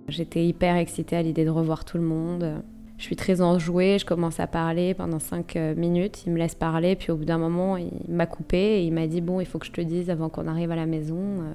J'étais 0.08 0.44
hyper 0.44 0.74
excitée 0.74 1.14
à 1.14 1.22
l'idée 1.22 1.44
de 1.44 1.50
revoir 1.50 1.84
tout 1.84 1.98
le 1.98 2.02
monde. 2.02 2.64
Je 2.98 3.04
suis 3.04 3.16
très 3.16 3.40
enjouée, 3.40 3.98
je 4.00 4.04
commence 4.04 4.40
à 4.40 4.48
parler 4.48 4.92
pendant 4.92 5.20
5 5.20 5.54
euh, 5.54 5.74
minutes. 5.76 6.24
Il 6.26 6.32
me 6.32 6.38
laisse 6.38 6.56
parler, 6.56 6.96
puis 6.96 7.12
au 7.12 7.16
bout 7.16 7.24
d'un 7.24 7.38
moment, 7.38 7.76
il 7.76 7.92
m'a 8.08 8.26
coupé 8.26 8.58
et 8.58 8.84
il 8.84 8.92
m'a 8.92 9.06
dit 9.06 9.20
Bon, 9.20 9.38
il 9.38 9.46
faut 9.46 9.60
que 9.60 9.66
je 9.66 9.72
te 9.72 9.80
dise 9.80 10.10
avant 10.10 10.30
qu'on 10.30 10.48
arrive 10.48 10.72
à 10.72 10.76
la 10.76 10.86
maison. 10.86 11.16
Euh, 11.18 11.54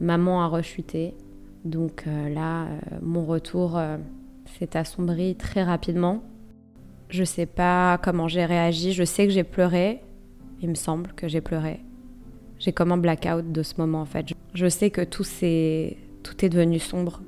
maman 0.00 0.42
a 0.42 0.46
rechuté. 0.46 1.14
Donc 1.64 2.04
là, 2.06 2.66
mon 3.00 3.24
retour 3.24 3.78
s'est 4.58 4.76
assombri 4.76 5.34
très 5.36 5.62
rapidement. 5.62 6.22
Je 7.08 7.24
sais 7.24 7.46
pas 7.46 7.98
comment 7.98 8.28
j'ai 8.28 8.44
réagi, 8.44 8.92
je 8.92 9.04
sais 9.04 9.26
que 9.26 9.32
j'ai 9.32 9.44
pleuré, 9.44 10.00
il 10.60 10.68
me 10.68 10.74
semble 10.74 11.12
que 11.12 11.28
j'ai 11.28 11.40
pleuré. 11.40 11.80
J'ai 12.58 12.72
comme 12.72 12.92
un 12.92 12.96
blackout 12.96 13.52
de 13.52 13.62
ce 13.62 13.74
moment 13.78 14.00
en 14.00 14.06
fait. 14.06 14.26
Je 14.54 14.68
sais 14.68 14.90
que 14.90 15.02
tout 15.02 15.24
est, 15.42 15.96
tout 16.22 16.44
est 16.44 16.48
devenu 16.48 16.78
sombre. 16.78 17.20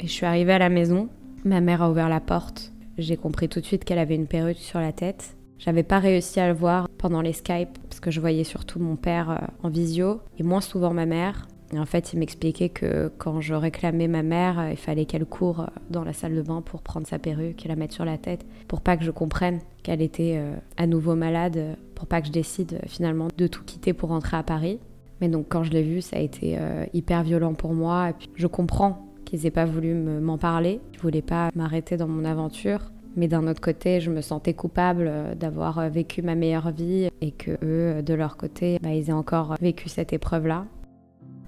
Et 0.00 0.06
je 0.06 0.12
suis 0.12 0.26
arrivée 0.26 0.52
à 0.52 0.58
la 0.58 0.68
maison, 0.68 1.08
ma 1.44 1.60
mère 1.60 1.82
a 1.82 1.90
ouvert 1.90 2.08
la 2.08 2.20
porte. 2.20 2.72
J'ai 2.98 3.16
compris 3.16 3.48
tout 3.48 3.60
de 3.60 3.66
suite 3.66 3.84
qu'elle 3.84 3.98
avait 3.98 4.16
une 4.16 4.26
perruque 4.26 4.58
sur 4.58 4.80
la 4.80 4.92
tête. 4.92 5.36
J'avais 5.58 5.84
pas 5.84 6.00
réussi 6.00 6.40
à 6.40 6.48
le 6.48 6.54
voir 6.54 6.88
pendant 6.98 7.20
les 7.20 7.32
Skype 7.32 7.78
parce 7.88 8.00
que 8.00 8.10
je 8.10 8.20
voyais 8.20 8.44
surtout 8.44 8.80
mon 8.80 8.96
père 8.96 9.30
euh, 9.30 9.36
en 9.62 9.68
visio 9.68 10.20
et 10.38 10.42
moins 10.42 10.60
souvent 10.60 10.92
ma 10.92 11.06
mère. 11.06 11.46
Et 11.72 11.78
en 11.78 11.86
fait, 11.86 12.12
il 12.12 12.18
m'expliquait 12.18 12.68
que 12.68 13.10
quand 13.18 13.40
je 13.40 13.54
réclamais 13.54 14.08
ma 14.08 14.22
mère, 14.22 14.68
il 14.70 14.76
fallait 14.76 15.06
qu'elle 15.06 15.24
court 15.24 15.66
dans 15.90 16.04
la 16.04 16.12
salle 16.12 16.34
de 16.34 16.42
bain 16.42 16.60
pour 16.60 16.82
prendre 16.82 17.06
sa 17.06 17.18
perruque 17.18 17.64
et 17.64 17.68
la 17.68 17.76
mettre 17.76 17.94
sur 17.94 18.04
la 18.04 18.18
tête, 18.18 18.44
pour 18.68 18.82
pas 18.82 18.96
que 18.96 19.04
je 19.04 19.10
comprenne 19.10 19.60
qu'elle 19.82 20.02
était 20.02 20.34
euh, 20.36 20.54
à 20.76 20.86
nouveau 20.86 21.14
malade, 21.14 21.76
pour 21.94 22.06
pas 22.06 22.20
que 22.20 22.26
je 22.26 22.32
décide 22.32 22.80
finalement 22.86 23.28
de 23.36 23.46
tout 23.46 23.64
quitter 23.64 23.94
pour 23.94 24.10
rentrer 24.10 24.36
à 24.36 24.42
Paris. 24.42 24.78
Mais 25.20 25.28
donc 25.28 25.46
quand 25.48 25.62
je 25.62 25.70
l'ai 25.70 25.82
vu, 25.82 26.02
ça 26.02 26.16
a 26.16 26.20
été 26.20 26.56
euh, 26.58 26.84
hyper 26.92 27.22
violent 27.22 27.54
pour 27.54 27.72
moi. 27.72 28.10
Et 28.10 28.12
puis 28.12 28.28
je 28.34 28.46
comprends 28.46 29.06
qu'ils 29.24 29.46
aient 29.46 29.50
pas 29.50 29.64
voulu 29.64 29.94
m'en 29.94 30.36
parler. 30.36 30.80
Je 30.92 31.00
voulais 31.00 31.22
pas 31.22 31.50
m'arrêter 31.54 31.96
dans 31.96 32.08
mon 32.08 32.24
aventure. 32.24 32.92
Mais 33.14 33.28
d'un 33.28 33.46
autre 33.46 33.60
côté, 33.60 34.00
je 34.00 34.10
me 34.10 34.20
sentais 34.20 34.54
coupable 34.54 35.06
euh, 35.06 35.34
d'avoir 35.34 35.88
vécu 35.88 36.22
ma 36.22 36.34
meilleure 36.34 36.70
vie 36.70 37.08
et 37.20 37.30
que 37.30 37.52
eux, 37.62 38.02
de 38.02 38.14
leur 38.14 38.36
côté, 38.36 38.78
bah, 38.82 38.90
ils 38.90 39.08
aient 39.08 39.12
encore 39.12 39.56
vécu 39.60 39.88
cette 39.88 40.12
épreuve-là. 40.12 40.66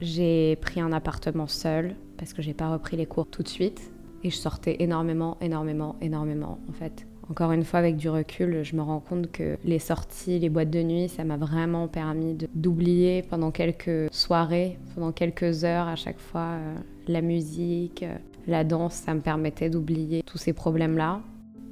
J'ai 0.01 0.57
pris 0.57 0.81
un 0.81 0.93
appartement 0.93 1.47
seul 1.47 1.95
parce 2.19 2.33
que 2.33 2.43
j'ai 2.43 2.55
pas 2.55 2.71
repris 2.71 2.97
les 2.97 3.07
cours 3.07 3.27
tout 3.27 3.43
de 3.43 3.49
suite 3.49 3.93
et 4.23 4.31
je 4.31 4.37
sortais 4.37 4.77
énormément, 4.81 5.37
énormément, 5.41 5.97
énormément 6.01 6.59
en 6.69 6.73
fait. 6.73 7.07
Encore 7.31 7.53
une 7.53 7.65
fois, 7.65 7.79
avec 7.79 7.97
du 7.97 8.11
recul, 8.11 8.63
je 8.63 8.77
me 8.77 8.83
rends 8.83 9.01
compte 9.01 9.33
que 9.33 9.57
les 9.65 9.79
sorties, 9.79 10.39
les 10.39 10.51
boîtes 10.51 10.69
de 10.69 10.83
nuit, 10.83 11.09
ça 11.09 11.25
m'a 11.25 11.39
vraiment 11.39 11.89
permis 11.89 12.37
d'oublier 12.55 13.23
pendant 13.23 13.51
quelques 13.51 14.13
soirées, 14.13 14.79
pendant 14.95 15.11
quelques 15.11 15.65
heures 15.65 15.89
à 15.89 15.97
chaque 15.97 16.19
fois, 16.19 16.59
euh, 16.59 16.75
la 17.09 17.23
musique, 17.23 18.03
euh, 18.03 18.15
la 18.47 18.63
danse, 18.63 18.95
ça 18.95 19.15
me 19.15 19.21
permettait 19.21 19.71
d'oublier 19.71 20.23
tous 20.23 20.37
ces 20.37 20.53
problèmes-là. 20.53 21.21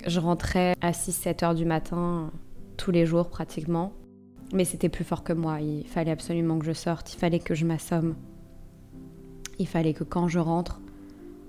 Je 0.07 0.21
rentrais 0.21 0.75
à 0.81 0.93
6-7 0.93 1.45
heures 1.45 1.55
du 1.55 1.67
matin 1.67 2.31
tous 2.79 2.91
les 2.91 3.05
jours 3.05 3.29
pratiquement. 3.29 3.93
Mais 4.53 4.67
c'était 4.67 4.91
plus 4.91 5.05
fort 5.05 5.25
que 5.25 5.33
moi. 5.33 5.61
Il 5.61 5.87
fallait 5.87 6.11
absolument 6.11 6.59
que 6.59 6.67
je 6.67 6.73
sorte. 6.73 7.15
Il 7.15 7.19
fallait 7.19 7.39
que 7.39 7.55
je 7.55 7.65
m'assomme. 7.65 8.15
Il 9.59 9.67
fallait 9.67 9.95
que 9.95 10.05
quand 10.05 10.29
je 10.29 10.39
rentre, 10.39 10.81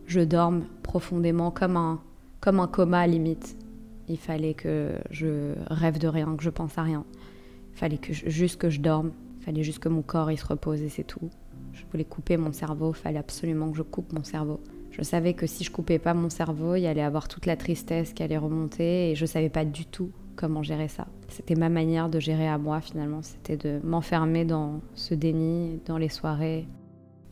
je 0.07 0.21
dorme 0.21 0.63
profondément 0.83 1.51
comme 1.51 1.75
un, 1.75 2.01
comme 2.39 2.59
un 2.59 2.67
coma 2.67 3.05
limite. 3.05 3.57
Il 4.07 4.17
fallait 4.17 4.53
que 4.53 4.91
je 5.09 5.53
rêve 5.67 5.97
de 5.97 6.07
rien, 6.07 6.35
que 6.35 6.43
je 6.43 6.49
pense 6.49 6.77
à 6.77 6.83
rien. 6.83 7.05
Il 7.73 7.77
fallait 7.77 7.97
que 7.97 8.13
juste 8.13 8.57
que 8.57 8.69
je 8.69 8.79
dorme. 8.79 9.11
Il 9.39 9.45
fallait 9.45 9.63
juste 9.63 9.79
que 9.79 9.89
mon 9.89 10.01
corps 10.01 10.31
il 10.31 10.37
se 10.37 10.45
repose 10.45 10.81
et 10.81 10.89
c'est 10.89 11.03
tout. 11.03 11.29
Je 11.73 11.83
voulais 11.91 12.05
couper 12.05 12.37
mon 12.37 12.53
cerveau. 12.53 12.91
Il 12.91 12.97
fallait 12.97 13.19
absolument 13.19 13.69
que 13.71 13.77
je 13.77 13.83
coupe 13.83 14.13
mon 14.13 14.23
cerveau. 14.23 14.61
Je 14.91 15.01
savais 15.01 15.33
que 15.33 15.47
si 15.47 15.63
je 15.63 15.71
coupais 15.71 15.99
pas 15.99 16.13
mon 16.13 16.29
cerveau, 16.29 16.75
il 16.75 16.85
allait 16.85 17.01
avoir 17.01 17.27
toute 17.27 17.47
la 17.47 17.57
tristesse 17.57 18.13
qui 18.13 18.23
allait 18.23 18.37
remonter 18.37 19.11
et 19.11 19.15
je 19.15 19.25
savais 19.25 19.49
pas 19.49 19.65
du 19.65 19.85
tout 19.85 20.11
comment 20.36 20.63
gérer 20.63 20.88
ça. 20.88 21.08
C'était 21.30 21.56
ma 21.56 21.69
manière 21.69 22.10
de 22.10 22.19
gérer 22.19 22.48
à 22.48 22.58
moi 22.58 22.82
finalement, 22.82 23.22
c'était 23.22 23.58
de 23.58 23.80
m'enfermer 23.84 24.46
dans 24.46 24.82
ce 24.96 25.13
déni, 25.13 25.80
dans 25.86 25.98
les 25.98 26.10
soirées. 26.10 26.67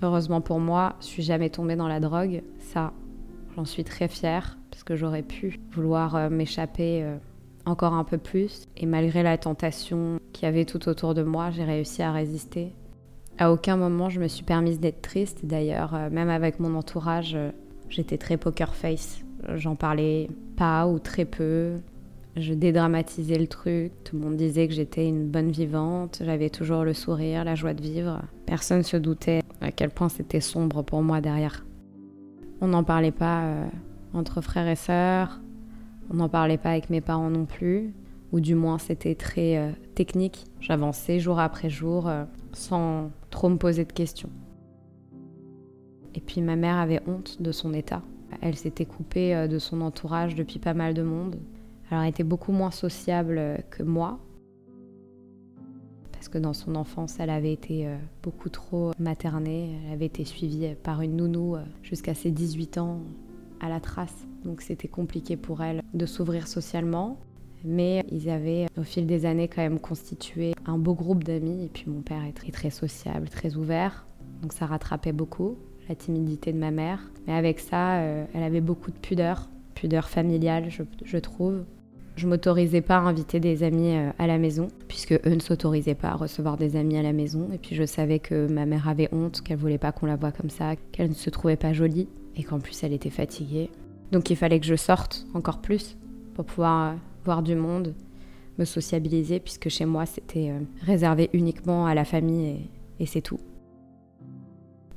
Heureusement 0.02 0.42
pour 0.42 0.60
moi, 0.60 0.96
je 1.02 1.06
suis 1.06 1.24
jamais 1.24 1.50
tombée 1.50 1.76
dans 1.76 1.88
la 1.88 2.00
drogue. 2.00 2.42
Ça, 2.60 2.94
j'en 3.56 3.66
suis 3.66 3.84
très 3.84 4.08
fière 4.08 4.58
parce 4.72 4.84
que 4.84 4.96
j'aurais 4.96 5.22
pu 5.22 5.60
vouloir 5.74 6.16
euh, 6.16 6.30
m'échapper 6.30 7.04
euh, 7.04 7.18
encore 7.66 7.94
un 7.94 8.04
peu 8.04 8.18
plus. 8.18 8.68
Et 8.78 8.86
malgré 8.86 9.22
la 9.22 9.38
tentation 9.38 10.20
qu'il 10.34 10.46
y 10.46 10.48
avait 10.48 10.66
tout 10.66 10.90
autour 10.90 11.14
de 11.14 11.22
moi, 11.22 11.52
j'ai 11.52 11.64
réussi 11.64 12.02
à 12.02 12.12
résister. 12.12 12.74
À 13.38 13.52
aucun 13.52 13.78
moment 13.78 14.10
je 14.10 14.20
me 14.20 14.28
suis 14.28 14.44
permise 14.44 14.80
d'être 14.80 15.02
triste. 15.02 15.46
D'ailleurs, 15.46 15.94
euh, 15.94 16.10
même 16.10 16.30
avec 16.30 16.60
mon 16.60 16.76
entourage, 16.76 17.38
j'étais 17.90 18.18
très 18.18 18.38
poker 18.38 18.74
face. 18.74 19.22
J'en 19.56 19.76
parlais 19.76 20.30
pas 20.56 20.88
ou 20.88 21.00
très 21.00 21.26
peu. 21.26 21.78
Je 22.38 22.54
dédramatisais 22.54 23.38
le 23.38 23.48
truc, 23.48 23.91
tout 24.06 24.15
le 24.15 24.22
monde 24.24 24.38
disait 24.38 24.65
que 24.70 24.74
j'étais 24.74 25.06
une 25.06 25.28
bonne 25.28 25.52
vivante, 25.52 26.22
j'avais 26.24 26.50
toujours 26.50 26.86
le 26.86 26.94
sourire, 26.94 27.44
la 27.44 27.56
joie 27.56 27.74
de 27.74 27.82
vivre. 27.82 28.22
Personne 28.46 28.80
ne 28.80 28.84
se 28.84 28.96
doutait 28.96 29.41
à 29.60 29.72
quel 29.72 29.89
point 29.89 30.08
c'était 30.08 30.39
sombre 30.39 30.82
pour 30.82 31.02
moi 31.02 31.20
derrière. 31.20 31.65
On 32.62 32.67
n'en 32.67 32.86
parlait 32.86 33.12
pas 33.12 33.44
euh, 33.44 33.67
entre 34.13 34.39
frères 34.39 34.70
et 34.70 34.78
sœurs, 34.78 35.41
on 36.10 36.15
n'en 36.15 36.30
parlait 36.30 36.58
pas 36.58 36.70
avec 36.70 36.89
mes 36.89 37.02
parents 37.02 37.30
non 37.30 37.44
plus, 37.44 37.94
ou 38.32 38.39
du 38.39 38.56
moins 38.56 38.78
c'était 38.78 39.15
très 39.15 39.58
euh, 39.58 39.72
technique. 39.94 40.46
J'avançais 40.62 41.20
jour 41.20 41.38
après 41.38 41.70
jour 41.70 42.08
euh, 42.08 42.24
sans 42.54 43.12
trop 43.30 43.50
me 43.50 43.58
poser 43.58 43.84
de 43.84 43.91
questions. 43.91 44.30
Et 46.15 46.22
puis 46.22 46.39
ma 46.39 46.56
mère 46.56 46.78
avait 46.78 47.02
honte 47.08 47.41
de 47.41 47.52
son 47.52 47.74
état. 47.74 48.02
Elle 48.39 48.56
s'était 48.56 48.86
coupée 48.86 49.48
de 49.50 49.60
son 49.60 49.82
entourage 49.82 50.36
depuis 50.36 50.60
pas 50.60 50.74
mal 50.74 50.94
de 50.94 51.04
monde. 51.04 51.36
Alors, 51.91 52.04
elle 52.04 52.10
était 52.10 52.23
beaucoup 52.23 52.54
moins 52.54 52.71
sociable 52.71 53.38
euh, 53.38 53.58
que 53.69 53.84
moi, 53.84 54.17
parce 56.13 56.30
que 56.30 56.38
dans 56.38 56.54
son 56.54 56.75
enfance, 56.75 57.17
elle 57.19 57.30
avait 57.30 57.51
été 57.51 57.86
euh, 57.86 57.97
beaucoup 58.23 58.47
trop 58.47 58.91
maternée. 58.97 59.77
Elle 59.86 59.93
avait 59.93 60.06
été 60.06 60.23
suivie 60.23 60.73
par 60.84 61.01
une 61.01 61.17
nounou 61.17 61.58
euh, 61.58 61.63
jusqu'à 61.84 62.13
ses 62.13 62.32
18 62.32 62.77
ans 62.77 63.01
à 63.60 63.67
la 63.67 63.82
trace. 63.82 64.25
Donc, 64.45 64.62
c'était 64.62 64.88
compliqué 64.88 65.36
pour 65.36 65.62
elle 65.62 65.84
de 65.93 66.06
s'ouvrir 66.06 66.47
socialement. 66.47 67.19
Mais 67.65 68.06
ils 68.10 68.30
avaient, 68.30 68.67
au 68.77 68.84
fil 68.84 69.06
des 69.06 69.25
années, 69.25 69.49
quand 69.49 69.62
même 69.62 69.80
constitué 69.80 70.54
un 70.65 70.77
beau 70.77 70.93
groupe 70.93 71.25
d'amis. 71.25 71.65
Et 71.65 71.69
puis, 71.69 71.89
mon 71.89 72.01
père 72.01 72.23
est 72.23 72.34
très, 72.34 72.51
très 72.51 72.69
sociable, 72.69 73.27
très 73.27 73.58
ouvert. 73.58 74.08
Donc, 74.41 74.54
ça 74.54 74.65
rattrapait 74.65 75.12
beaucoup 75.12 75.58
la 75.89 75.95
timidité 75.95 76.54
de 76.54 76.58
ma 76.58 76.71
mère. 76.71 77.12
Mais 77.27 77.34
avec 77.34 77.60
ça, 77.60 77.97
elle 77.97 78.43
avait 78.43 78.62
beaucoup 78.62 78.91
de 78.91 78.97
pudeur, 78.97 79.49
pudeur 79.75 80.08
familiale, 80.08 80.69
je 81.04 81.17
trouve. 81.17 81.65
Je 82.15 82.28
m'autorisais 82.28 82.82
pas 82.82 82.97
à 82.97 83.02
inviter 83.02 83.39
des 83.39 83.63
amis 83.63 83.95
euh, 83.95 84.12
à 84.19 84.28
la 84.28 84.38
maison, 84.38 84.67
puisque 84.88 85.13
eux 85.13 85.34
ne 85.34 85.39
s'autorisaient 85.39 85.95
pas 85.95 86.10
à 86.10 86.15
recevoir 86.15 86.58
des 86.58 86.76
amis 86.76 86.97
à 86.97 87.02
la 87.02 87.13
maison. 87.13 87.50
Et 87.54 87.58
puis 87.58 87.76
je 87.76 87.86
savais 87.86 88.19
que 88.19 88.52
ma 88.52 88.65
mère 88.65 88.88
avait 88.88 89.10
honte, 89.12 89.41
qu'elle 89.41 89.58
voulait 89.58 89.78
pas 89.78 89.91
qu'on 89.91 90.06
la 90.06 90.17
voie 90.17 90.32
comme 90.32 90.50
ça, 90.50 90.76
qu'elle 90.91 91.10
ne 91.10 91.15
se 91.15 91.30
trouvait 91.30 91.56
pas 91.56 91.74
jolie, 91.74 92.10
et 92.36 92.43
qu'en 92.43 92.60
plus 92.60 92.84
elle 92.84 92.93
était 92.93 93.10
fatiguée. 93.10 93.69
Donc 94.12 94.30
il 94.30 94.36
fallait 94.36 94.60
que 94.60 94.65
je 94.65 94.76
sorte 94.76 95.26
encore 95.34 95.62
plus 95.62 95.97
pour 96.36 96.45
pouvoir 96.45 96.91
euh, 96.91 96.95
voir 97.24 97.41
du 97.43 97.56
monde, 97.56 97.93
me 98.60 98.65
sociabiliser, 98.65 99.39
puisque 99.39 99.69
chez 99.69 99.86
moi 99.86 100.06
c'était 100.06 100.50
euh, 100.50 100.60
réservé 100.86 101.30
uniquement 101.34 101.86
à 101.86 101.95
la 101.95 102.06
famille 102.06 102.69
et 103.00 103.06
c'est 103.06 103.21
tout. 103.21 103.39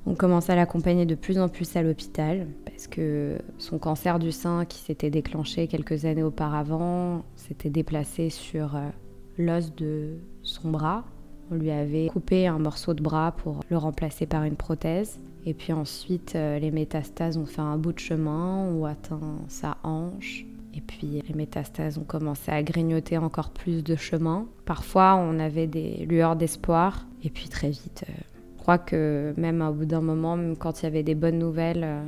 On 0.06 0.14
commence 0.14 0.50
à 0.50 0.54
l'accompagner 0.54 1.06
de 1.06 1.14
plus 1.14 1.38
en 1.38 1.48
plus 1.48 1.76
à 1.76 1.82
l'hôpital 1.82 2.46
parce 2.66 2.86
que 2.88 3.38
son 3.56 3.78
cancer 3.78 4.18
du 4.18 4.32
sein 4.32 4.66
qui 4.66 4.78
s'était 4.78 5.08
déclenché 5.08 5.66
quelques 5.66 6.04
années 6.04 6.22
auparavant 6.22 7.24
s'était 7.36 7.70
déplacé 7.70 8.28
sur 8.28 8.76
euh, 8.76 8.88
l'os 9.38 9.74
de 9.74 10.18
son 10.42 10.70
bras. 10.70 11.04
On 11.50 11.54
lui 11.54 11.70
avait 11.70 12.08
coupé 12.08 12.46
un 12.46 12.58
morceau 12.58 12.92
de 12.92 13.02
bras 13.02 13.32
pour 13.32 13.60
le 13.70 13.78
remplacer 13.78 14.26
par 14.26 14.44
une 14.44 14.56
prothèse. 14.56 15.20
Et 15.46 15.54
puis 15.54 15.72
ensuite, 15.72 16.34
euh, 16.36 16.58
les 16.58 16.70
métastases 16.70 17.38
ont 17.38 17.46
fait 17.46 17.60
un 17.62 17.78
bout 17.78 17.92
de 17.92 17.98
chemin, 17.98 18.58
ont 18.58 18.84
atteint 18.84 19.38
sa 19.48 19.78
hanche. 19.84 20.44
Et 20.74 20.82
puis 20.82 21.22
les 21.26 21.34
métastases 21.34 21.96
ont 21.96 22.04
commencé 22.04 22.50
à 22.50 22.62
grignoter 22.62 23.16
encore 23.16 23.50
plus 23.50 23.82
de 23.82 23.96
chemin. 23.96 24.46
Parfois, 24.66 25.16
on 25.16 25.38
avait 25.38 25.66
des 25.66 26.04
lueurs 26.04 26.36
d'espoir. 26.36 27.06
Et 27.22 27.30
puis 27.30 27.48
très 27.48 27.70
vite, 27.70 28.04
euh, 28.08 28.12
crois 28.64 28.78
que 28.78 29.34
même 29.36 29.60
au 29.60 29.74
bout 29.74 29.84
d'un 29.84 30.00
moment, 30.00 30.38
même 30.38 30.56
quand 30.56 30.80
il 30.80 30.84
y 30.84 30.86
avait 30.86 31.02
des 31.02 31.14
bonnes 31.14 31.38
nouvelles, 31.38 31.84
euh, 31.84 32.02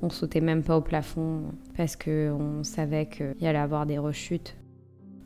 on 0.00 0.08
sautait 0.08 0.40
même 0.40 0.62
pas 0.62 0.78
au 0.78 0.80
plafond 0.80 1.42
parce 1.76 1.96
qu'on 1.96 2.62
savait 2.62 3.04
qu'il 3.04 3.34
y 3.42 3.46
allait 3.46 3.58
avoir 3.58 3.84
des 3.84 3.98
rechutes. 3.98 4.56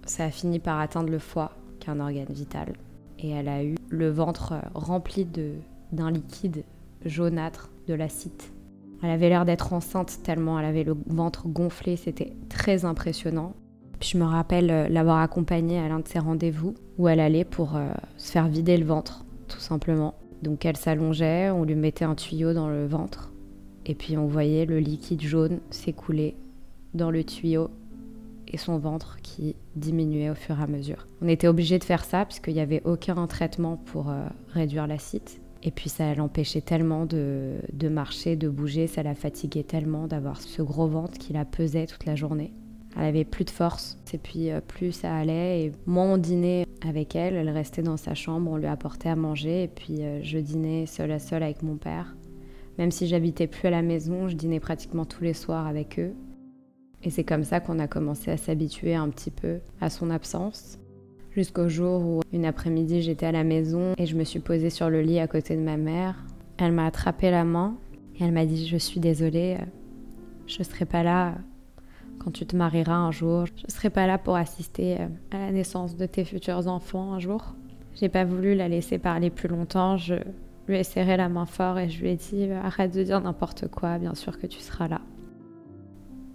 Ça 0.07 0.25
a 0.25 0.31
fini 0.31 0.59
par 0.59 0.81
atteindre 0.81 1.09
le 1.09 1.21
foie, 1.21 1.53
qui 1.79 1.87
est 1.87 1.93
un 1.93 2.01
organe 2.01 2.33
vital. 2.33 2.73
Et 3.21 3.31
elle 3.31 3.47
a 3.47 3.63
eu 3.63 3.77
le 3.91 4.11
ventre 4.11 4.55
rempli 4.75 5.25
d'un 5.93 6.11
liquide 6.11 6.65
jaunâtre, 7.05 7.71
de 7.87 7.95
l'acide. 7.95 8.43
Elle 9.05 9.11
avait 9.11 9.29
l'air 9.29 9.45
d'être 9.45 9.73
enceinte 9.73 10.19
tellement 10.25 10.59
elle 10.59 10.67
avait 10.67 10.83
le 10.83 10.97
ventre 11.07 11.47
gonflé, 11.47 11.95
c'était 11.95 12.33
très 12.49 12.85
impressionnant. 12.85 13.55
Je 14.01 14.19
me 14.19 14.25
rappelle 14.25 14.71
euh, 14.73 14.89
l'avoir 14.89 15.19
accompagnée 15.19 15.79
à 15.79 15.87
l'un 15.87 16.01
de 16.01 16.09
ses 16.09 16.19
rendez-vous 16.19 16.75
où 16.99 17.07
elle 17.07 17.21
allait 17.21 17.45
pour 17.45 17.77
euh, 17.77 17.87
se 18.17 18.33
faire 18.33 18.49
vider 18.49 18.77
le 18.77 18.85
ventre, 18.85 19.25
tout 19.47 19.61
simplement. 19.61 20.15
Donc 20.43 20.65
elle 20.65 20.77
s'allongeait, 20.77 21.51
on 21.51 21.65
lui 21.65 21.75
mettait 21.75 22.05
un 22.05 22.15
tuyau 22.15 22.53
dans 22.53 22.69
le 22.69 22.87
ventre 22.87 23.33
et 23.87 23.95
puis 23.95 24.17
on 24.17 24.27
voyait 24.27 24.67
le 24.67 24.79
liquide 24.79 25.21
jaune 25.21 25.61
s'écouler 25.71 26.37
dans 26.95 27.11
le 27.11 27.25
tuyau 27.25 27.71
et 28.49 28.57
son 28.57 28.79
ventre 28.79 29.19
qui 29.23 29.55
diminuait 29.77 30.31
au 30.31 30.35
fur 30.35 30.59
et 30.59 30.63
à 30.63 30.67
mesure. 30.67 31.07
On 31.23 31.29
était 31.29 31.49
obligé 31.49 31.79
de 31.79 31.85
faire 31.85 32.05
ça 32.05 32.25
puisqu'il 32.25 32.55
n'y 32.55 32.61
avait 32.61 32.83
aucun 32.85 33.27
traitement 33.27 33.77
pour 33.77 34.11
euh, 34.11 34.27
réduire 34.53 34.87
l'acide. 34.87 35.29
Et 35.63 35.71
puis 35.71 35.91
ça 35.91 36.15
l'empêchait 36.15 36.63
tellement 36.63 37.05
de, 37.05 37.57
de, 37.73 37.89
marcher, 37.89 38.35
de 38.35 38.49
bouger, 38.49 38.87
ça 38.87 39.03
la 39.03 39.15
fatiguait 39.15 39.63
tellement 39.63 40.07
d'avoir 40.07 40.41
ce 40.41 40.63
gros 40.63 40.89
ventre 40.89 41.19
qui 41.19 41.33
la 41.33 41.45
pesait 41.45 41.87
toute 41.87 42.07
la 42.07 42.17
journée. 42.17 42.53
Elle 42.97 43.05
avait 43.05 43.25
plus 43.25 43.45
de 43.45 43.51
force. 43.51 43.97
Et 44.13 44.19
puis 44.19 44.51
euh, 44.51 44.61
plus 44.61 44.93
ça 44.93 45.15
allait. 45.15 45.65
Et 45.65 45.73
moi, 45.87 46.05
on 46.05 46.19
dînait 46.19 46.67
avec 46.87 47.15
elle. 47.15 47.35
Elle 47.35 47.51
restait 47.51 47.83
dans 47.83 47.97
sa 47.97 48.15
chambre. 48.15 48.51
On 48.51 48.57
lui 48.57 48.67
apportait 48.67 49.09
à 49.09 49.17
manger. 49.17 49.65
Et 49.65 49.69
puis 49.69 50.03
euh, 50.03 50.21
je 50.23 50.39
dînais 50.39 50.87
seule 50.87 51.13
à 51.13 51.19
seule 51.19 51.43
avec 51.43 51.63
mon 51.63 51.77
père. 51.77 52.15
Même 52.79 52.91
si 52.91 53.07
j'habitais 53.07 53.47
plus 53.47 53.69
à 53.69 53.71
la 53.71 53.83
maison, 53.83 54.29
je 54.29 54.37
dînais 54.37 54.61
pratiquement 54.61 55.05
tous 55.05 55.23
les 55.23 55.35
soirs 55.35 55.67
avec 55.67 55.99
eux. 55.99 56.15
Et 57.03 57.11
c'est 57.11 57.25
comme 57.25 57.45
ça 57.45 57.61
qu'on 57.61 57.79
a 57.79 57.87
commencé 57.87 58.31
à 58.31 58.37
s'habituer 58.37 58.95
un 58.95 59.09
petit 59.09 59.31
peu 59.31 59.59
à 59.81 59.91
son 59.91 60.11
absence. 60.11 60.79
Jusqu'au 61.33 61.69
jour 61.69 62.03
où 62.03 62.21
une 62.33 62.45
après-midi 62.45 63.03
j'étais 63.03 63.27
à 63.27 63.33
la 63.33 63.45
maison 63.45 63.95
et 63.97 64.07
je 64.07 64.17
me 64.17 64.25
suis 64.25 64.41
posée 64.41 64.71
sur 64.71 64.91
le 64.91 65.01
lit 65.01 65.19
à 65.19 65.29
côté 65.29 65.57
de 65.57 65.63
ma 65.63 65.77
mère. 65.77 66.25
Elle 66.59 66.73
m'a 66.73 66.87
attrapé 66.87 67.31
la 67.31 67.45
main 67.45 67.77
et 68.19 68.25
elle 68.25 68.33
m'a 68.33 68.45
dit 68.45 68.67
Je 68.67 68.77
suis 68.77 69.01
désolée, 69.01 69.57
je 70.47 70.59
ne 70.59 70.65
serai 70.65 70.85
pas 70.85 71.03
là 71.03 71.37
quand 72.23 72.31
tu 72.31 72.47
te 72.47 72.55
marieras 72.55 72.95
un 72.95 73.11
jour. 73.11 73.47
Je 73.47 73.65
ne 73.67 73.71
serai 73.71 73.91
pas 73.91 74.07
là 74.07 74.19
pour 74.19 74.37
assister 74.37 74.99
à 75.31 75.39
la 75.39 75.51
naissance 75.51 75.97
de 75.97 76.07
tes 76.07 76.25
futurs 76.25 76.69
enfants 76.69 77.13
un 77.13 77.19
jour. 77.19 77.55
J'ai 77.95 78.09
pas 78.09 78.25
voulu 78.25 78.55
la 78.55 78.69
laisser 78.69 78.99
parler 78.99 79.31
plus 79.31 79.49
longtemps. 79.49 79.97
Je 79.97 80.15
lui 80.69 80.79
ai 80.79 80.85
serré 80.85 81.17
la 81.17 81.29
main 81.29 81.47
fort 81.47 81.79
et 81.79 81.89
je 81.89 82.01
lui 82.01 82.11
ai 82.11 82.17
dit 82.17 82.51
Arrête 82.53 82.95
de 82.95 83.03
dire 83.03 83.21
n'importe 83.21 83.69
quoi, 83.69 83.99
bien 83.99 84.15
sûr 84.15 84.39
que 84.39 84.47
tu 84.47 84.61
seras 84.61 84.89
là. 84.89 85.01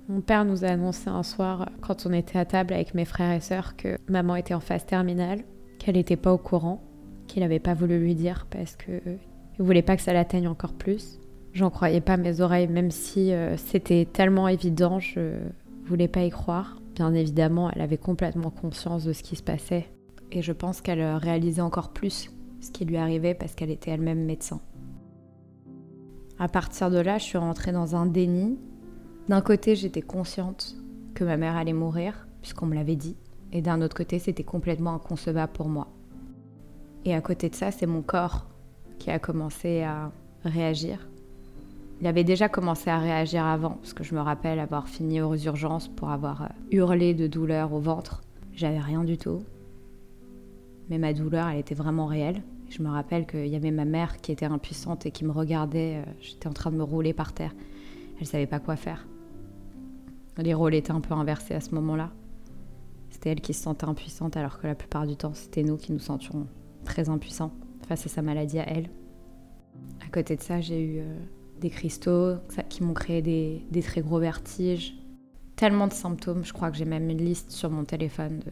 Mon 0.08 0.22
père 0.22 0.46
nous 0.46 0.64
a 0.64 0.68
annoncé 0.68 1.10
un 1.10 1.24
soir, 1.24 1.70
quand 1.82 2.06
on 2.06 2.14
était 2.14 2.38
à 2.38 2.46
table 2.46 2.74
avec 2.76 2.94
mes 2.94 3.06
frères 3.06 3.32
et 3.32 3.40
sœurs, 3.40 3.76
que 3.76 3.98
maman 4.08 4.36
était 4.36 4.54
en 4.54 4.60
phase 4.60 4.86
terminale, 4.86 5.44
qu'elle 5.80 5.96
n'était 5.96 6.16
pas 6.16 6.32
au 6.32 6.38
courant, 6.38 6.84
qu'il 7.28 7.42
n'avait 7.42 7.60
pas 7.60 7.74
voulu 7.74 7.98
lui 7.98 8.14
dire 8.14 8.46
parce 8.52 8.76
que 8.76 9.02
il 9.58 9.66
voulait 9.66 9.82
pas 9.82 9.96
que 9.96 10.04
ça 10.04 10.14
l'atteigne 10.14 10.48
encore 10.48 10.74
plus. 10.74 11.20
J'en 11.54 11.70
croyais 11.70 12.02
pas 12.02 12.18
mes 12.18 12.42
oreilles, 12.42 12.68
même 12.68 12.92
si 12.92 13.32
euh, 13.32 13.56
c'était 13.58 14.06
tellement 14.06 14.48
évident, 14.48 15.00
je 15.00 15.38
voulais 15.90 16.08
pas 16.08 16.24
y 16.24 16.30
croire. 16.30 16.78
Bien 16.96 17.14
évidemment, 17.14 17.70
elle 17.72 17.82
avait 17.82 17.98
complètement 17.98 18.50
conscience 18.50 19.04
de 19.04 19.14
ce 19.14 19.24
qui 19.24 19.36
se 19.36 19.44
passait. 19.44 19.90
Et 20.32 20.42
je 20.42 20.52
pense 20.52 20.82
qu'elle 20.82 21.04
réalisait 21.16 21.62
encore 21.62 21.92
plus 21.92 22.32
ce 22.62 22.72
qui 22.72 22.86
lui 22.86 22.98
arrivait 22.98 23.34
parce 23.34 23.54
qu'elle 23.54 23.70
était 23.70 23.92
elle-même 23.92 24.26
médecin. 24.26 24.60
À 26.40 26.48
partir 26.48 26.90
de 26.90 26.98
là, 26.98 27.18
je 27.18 27.24
suis 27.24 27.38
rentrée 27.38 27.72
dans 27.72 27.96
un 27.96 28.06
déni. 28.06 28.58
D'un 29.30 29.42
côté, 29.42 29.76
j'étais 29.76 30.02
consciente 30.02 30.76
que 31.14 31.24
ma 31.24 31.38
mère 31.38 31.56
allait 31.56 31.74
mourir, 31.74 32.28
puisqu'on 32.42 32.66
me 32.66 32.76
l'avait 32.76 32.98
dit. 32.98 33.16
Et 33.54 33.62
d'un 33.62 33.82
autre 33.82 33.96
côté, 33.96 34.20
c'était 34.20 34.44
complètement 34.44 34.96
inconcevable 34.96 35.54
pour 35.54 35.70
moi. 35.70 35.88
Et 37.06 37.14
à 37.14 37.22
côté 37.22 37.50
de 37.50 37.56
ça, 37.56 37.72
c'est 37.72 37.86
mon 37.86 38.02
corps 38.02 38.48
qui 39.00 39.12
a 39.12 39.20
commencé 39.20 39.84
à 39.84 40.12
réagir. 40.44 41.08
Il 42.02 42.08
avait 42.08 42.24
déjà 42.24 42.50
commencé 42.50 42.90
à 42.90 43.00
réagir 43.00 43.46
avant, 43.46 43.72
parce 43.72 43.94
que 43.94 44.04
je 44.04 44.16
me 44.16 44.20
rappelle 44.20 44.60
avoir 44.60 44.90
fini 44.90 45.22
aux 45.22 45.36
urgences 45.36 45.88
pour 45.88 46.10
avoir 46.10 46.44
euh, 46.44 46.48
hurlé 46.72 47.14
de 47.14 47.28
douleur 47.28 47.74
au 47.74 47.80
ventre. 47.80 48.22
J'avais 48.54 48.80
rien 48.80 49.04
du 49.04 49.18
tout. 49.18 49.44
Mais 50.90 50.98
ma 50.98 51.14
douleur, 51.14 51.48
elle 51.48 51.60
était 51.60 51.76
vraiment 51.76 52.06
réelle. 52.06 52.44
Je 52.70 52.82
me 52.82 52.90
rappelle 52.90 53.26
qu'il 53.26 53.48
y 53.48 53.56
avait 53.56 53.72
ma 53.72 53.86
mère 53.86 54.18
qui 54.18 54.32
était 54.32 54.46
impuissante 54.46 55.06
et 55.06 55.12
qui 55.12 55.24
me 55.24 55.32
regardait. 55.32 56.04
Euh, 56.06 56.12
j'étais 56.20 56.48
en 56.48 56.54
train 56.54 56.72
de 56.72 56.76
me 56.76 56.84
rouler 56.84 57.14
par 57.14 57.34
terre. 57.34 57.54
Elle 58.20 58.28
savait 58.28 58.48
pas 58.48 58.60
quoi 58.60 58.76
faire. 58.76 59.08
Les 60.38 60.54
rôles 60.54 60.76
étaient 60.76 60.92
un 60.92 61.02
peu 61.02 61.14
inversés 61.14 61.54
à 61.54 61.62
ce 61.62 61.74
moment-là. 61.76 62.12
C'était 63.10 63.30
elle 63.30 63.42
qui 63.42 63.54
se 63.54 63.64
sentait 63.64 63.86
impuissante 63.86 64.36
alors 64.36 64.60
que 64.60 64.68
la 64.68 64.76
plupart 64.76 65.08
du 65.08 65.16
temps, 65.16 65.34
c'était 65.34 65.64
nous 65.64 65.78
qui 65.78 65.94
nous 65.94 66.00
sentions 66.00 66.48
très 66.84 67.10
impuissants 67.10 67.54
face 67.88 68.06
à 68.06 68.10
sa 68.10 68.22
maladie 68.22 68.60
à 68.60 68.70
elle. 68.70 68.90
À 70.06 70.10
côté 70.12 70.36
de 70.36 70.42
ça, 70.42 70.60
j'ai 70.60 70.82
eu 70.82 71.00
euh, 71.00 71.18
des 71.62 71.70
cristaux 71.70 72.36
qui 72.70 72.84
m'ont 72.84 72.94
créé 72.94 73.22
des, 73.22 73.82
très 73.82 74.02
gros 74.02 74.20
vertiges. 74.20 74.96
Tellement 75.56 75.88
de 75.88 75.94
symptômes, 75.94 76.44
je 76.44 76.54
crois 76.54 76.70
que 76.70 76.78
j'ai 76.78 76.86
même 76.86 77.10
une 77.10 77.24
liste 77.24 77.52
sur 77.52 77.70
mon 77.70 77.86
téléphone 77.86 78.40
de 78.40 78.52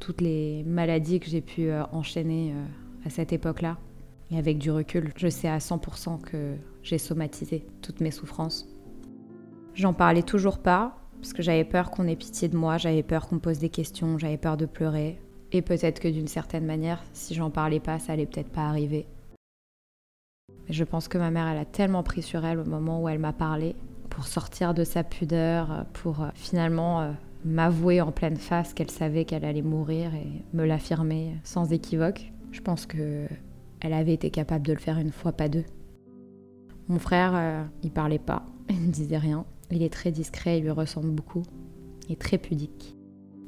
toutes 0.00 0.20
les 0.20 0.64
maladies 0.64 1.20
que 1.20 1.30
j'ai 1.30 1.40
pu 1.40 1.70
euh, 1.70 1.84
enchaîner 1.92 2.52
euh, 2.52 3.06
à 3.06 3.10
cette 3.10 3.32
époque-là. 3.32 3.78
Et 4.32 4.38
avec 4.38 4.58
du 4.58 4.70
recul, 4.72 5.12
je 5.14 5.28
sais 5.28 5.48
à 5.48 5.58
100% 5.58 6.20
que 6.22 6.56
j'ai 6.82 6.98
somatisé 6.98 7.64
toutes 7.82 8.00
mes 8.00 8.10
souffrances. 8.10 8.66
J'en 9.74 9.92
parlais 9.92 10.22
toujours 10.22 10.58
pas, 10.58 10.96
parce 11.20 11.32
que 11.32 11.42
j'avais 11.42 11.64
peur 11.64 11.92
qu'on 11.92 12.08
ait 12.08 12.16
pitié 12.16 12.48
de 12.48 12.56
moi, 12.56 12.78
j'avais 12.78 13.04
peur 13.04 13.28
qu'on 13.28 13.38
pose 13.38 13.58
des 13.58 13.68
questions, 13.68 14.18
j'avais 14.18 14.38
peur 14.38 14.56
de 14.56 14.66
pleurer. 14.66 15.20
Et 15.52 15.62
peut-être 15.62 16.00
que 16.00 16.08
d'une 16.08 16.26
certaine 16.26 16.66
manière, 16.66 17.02
si 17.12 17.34
j'en 17.34 17.50
parlais 17.50 17.78
pas, 17.78 17.98
ça 17.98 18.14
allait 18.14 18.26
peut-être 18.26 18.50
pas 18.50 18.68
arriver. 18.68 19.06
Je 20.68 20.84
pense 20.84 21.08
que 21.08 21.18
ma 21.18 21.30
mère, 21.30 21.46
elle 21.48 21.58
a 21.58 21.64
tellement 21.64 22.02
pris 22.02 22.22
sur 22.22 22.44
elle 22.44 22.58
au 22.58 22.64
moment 22.64 23.02
où 23.02 23.08
elle 23.08 23.18
m'a 23.18 23.32
parlé, 23.32 23.74
pour 24.10 24.26
sortir 24.26 24.74
de 24.74 24.84
sa 24.84 25.04
pudeur, 25.04 25.86
pour 25.92 26.22
euh, 26.22 26.28
finalement 26.34 27.00
euh, 27.00 27.12
m'avouer 27.44 28.00
en 28.00 28.12
pleine 28.12 28.36
face 28.36 28.74
qu'elle 28.74 28.90
savait 28.90 29.24
qu'elle 29.24 29.44
allait 29.44 29.62
mourir 29.62 30.14
et 30.14 30.44
me 30.52 30.64
l'affirmer 30.64 31.34
sans 31.44 31.72
équivoque. 31.72 32.32
Je 32.52 32.60
pense 32.60 32.86
que 32.86 33.26
elle 33.80 33.94
avait 33.94 34.14
été 34.14 34.30
capable 34.30 34.66
de 34.66 34.72
le 34.72 34.78
faire 34.78 34.98
une 34.98 35.10
fois, 35.10 35.32
pas 35.32 35.48
deux. 35.48 35.64
Mon 36.88 36.98
frère, 36.98 37.32
euh, 37.34 37.64
il 37.82 37.90
parlait 37.90 38.18
pas, 38.18 38.44
il 38.70 38.86
ne 38.86 38.92
disait 38.92 39.18
rien. 39.18 39.44
Il 39.70 39.82
est 39.82 39.92
très 39.92 40.10
discret, 40.10 40.58
il 40.58 40.64
lui 40.64 40.70
ressemble 40.70 41.10
beaucoup. 41.10 41.42
Il 42.08 42.12
est 42.12 42.20
très 42.20 42.38
pudique. 42.38 42.96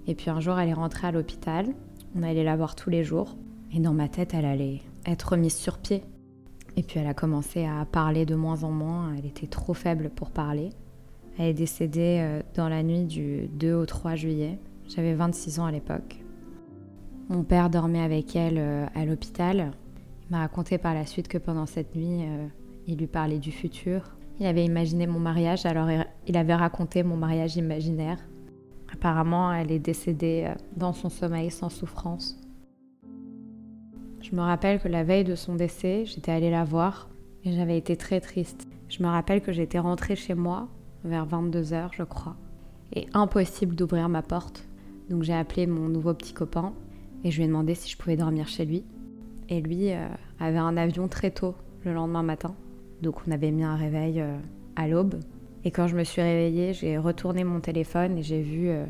Et 0.06 0.14
puis 0.14 0.30
un 0.30 0.40
jour, 0.40 0.58
elle 0.58 0.68
est 0.68 0.74
rentrée 0.74 1.06
à 1.06 1.12
l'hôpital 1.12 1.74
on 2.16 2.22
allait 2.22 2.44
la 2.44 2.56
voir 2.56 2.74
tous 2.74 2.90
les 2.90 3.04
jours. 3.04 3.36
Et 3.72 3.80
dans 3.80 3.92
ma 3.92 4.08
tête, 4.08 4.34
elle 4.34 4.44
allait 4.44 4.80
être 5.06 5.30
remise 5.30 5.56
sur 5.56 5.78
pied. 5.78 6.04
Et 6.76 6.82
puis 6.82 6.98
elle 6.98 7.06
a 7.06 7.14
commencé 7.14 7.64
à 7.64 7.84
parler 7.84 8.26
de 8.26 8.34
moins 8.34 8.64
en 8.64 8.70
moins. 8.70 9.14
Elle 9.16 9.26
était 9.26 9.46
trop 9.46 9.74
faible 9.74 10.10
pour 10.10 10.30
parler. 10.30 10.70
Elle 11.38 11.46
est 11.46 11.54
décédée 11.54 12.18
euh, 12.20 12.42
dans 12.54 12.68
la 12.68 12.82
nuit 12.82 13.04
du 13.04 13.48
2 13.48 13.74
au 13.74 13.86
3 13.86 14.14
juillet. 14.14 14.58
J'avais 14.88 15.14
26 15.14 15.60
ans 15.60 15.66
à 15.66 15.72
l'époque. 15.72 16.20
Mon 17.28 17.42
père 17.42 17.70
dormait 17.70 18.02
avec 18.02 18.36
elle 18.36 18.58
euh, 18.58 18.86
à 18.94 19.04
l'hôpital. 19.04 19.72
Il 20.22 20.32
m'a 20.32 20.40
raconté 20.40 20.78
par 20.78 20.94
la 20.94 21.06
suite 21.06 21.28
que 21.28 21.38
pendant 21.38 21.66
cette 21.66 21.94
nuit, 21.94 22.22
euh, 22.22 22.46
il 22.86 22.98
lui 22.98 23.06
parlait 23.06 23.38
du 23.38 23.50
futur. 23.50 24.16
Il 24.40 24.46
avait 24.46 24.64
imaginé 24.64 25.06
mon 25.06 25.20
mariage, 25.20 25.64
alors 25.64 25.88
il 26.26 26.36
avait 26.36 26.54
raconté 26.54 27.04
mon 27.04 27.16
mariage 27.16 27.56
imaginaire. 27.56 28.18
Apparemment, 28.92 29.52
elle 29.52 29.70
est 29.70 29.78
décédée 29.78 30.52
dans 30.76 30.92
son 30.92 31.08
sommeil 31.08 31.52
sans 31.52 31.68
souffrance. 31.68 32.36
Je 34.24 34.34
me 34.34 34.40
rappelle 34.40 34.80
que 34.80 34.88
la 34.88 35.04
veille 35.04 35.22
de 35.22 35.34
son 35.34 35.54
décès, 35.54 36.06
j'étais 36.06 36.32
allée 36.32 36.50
la 36.50 36.64
voir 36.64 37.10
et 37.44 37.52
j'avais 37.52 37.76
été 37.76 37.94
très 37.94 38.22
triste. 38.22 38.66
Je 38.88 39.02
me 39.02 39.08
rappelle 39.08 39.42
que 39.42 39.52
j'étais 39.52 39.78
rentrée 39.78 40.16
chez 40.16 40.32
moi 40.32 40.68
vers 41.04 41.26
22h, 41.26 41.90
je 41.92 42.04
crois, 42.04 42.34
et 42.94 43.06
impossible 43.12 43.74
d'ouvrir 43.74 44.08
ma 44.08 44.22
porte. 44.22 44.66
Donc 45.10 45.24
j'ai 45.24 45.34
appelé 45.34 45.66
mon 45.66 45.90
nouveau 45.90 46.14
petit 46.14 46.32
copain 46.32 46.72
et 47.22 47.30
je 47.30 47.36
lui 47.36 47.44
ai 47.44 47.48
demandé 47.48 47.74
si 47.74 47.90
je 47.90 47.98
pouvais 47.98 48.16
dormir 48.16 48.48
chez 48.48 48.64
lui. 48.64 48.86
Et 49.50 49.60
lui 49.60 49.92
euh, 49.92 50.08
avait 50.40 50.56
un 50.56 50.78
avion 50.78 51.06
très 51.06 51.30
tôt 51.30 51.54
le 51.84 51.92
lendemain 51.92 52.22
matin. 52.22 52.54
Donc 53.02 53.16
on 53.28 53.30
avait 53.30 53.50
mis 53.50 53.64
un 53.64 53.76
réveil 53.76 54.22
euh, 54.22 54.38
à 54.74 54.88
l'aube 54.88 55.16
et 55.64 55.70
quand 55.70 55.86
je 55.86 55.96
me 55.96 56.04
suis 56.04 56.22
réveillée, 56.22 56.72
j'ai 56.72 56.96
retourné 56.96 57.44
mon 57.44 57.60
téléphone 57.60 58.16
et 58.16 58.22
j'ai 58.22 58.40
vu 58.40 58.70
euh, 58.70 58.86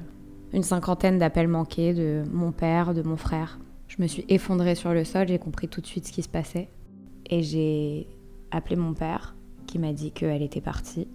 une 0.53 0.63
cinquantaine 0.63 1.19
d'appels 1.19 1.49
manqués 1.49 1.93
de 1.93 2.23
mon 2.33 2.53
père, 2.53 2.95
de 2.95 3.03
mon 3.03 3.17
frère. 3.17 3.59
Je 3.97 4.03
me 4.03 4.09
suis 4.09 4.25
effondrée 4.29 4.75
sur 4.75 4.93
le 4.93 5.05
sol, 5.05 5.29
j'ai 5.29 5.39
compris 5.39 5.69
tout 5.69 5.81
de 5.81 5.87
suite 5.87 6.07
ce 6.09 6.13
qui 6.13 6.23
se 6.23 6.29
passait. 6.29 6.69
Et 7.31 7.43
j'ai 7.43 8.09
appelé 8.51 8.75
mon 8.75 8.93
père, 8.93 9.37
qui 9.67 9.79
m'a 9.79 9.93
dit 9.93 10.11
qu'elle 10.11 10.43
était 10.43 10.61
partie. 10.61 11.07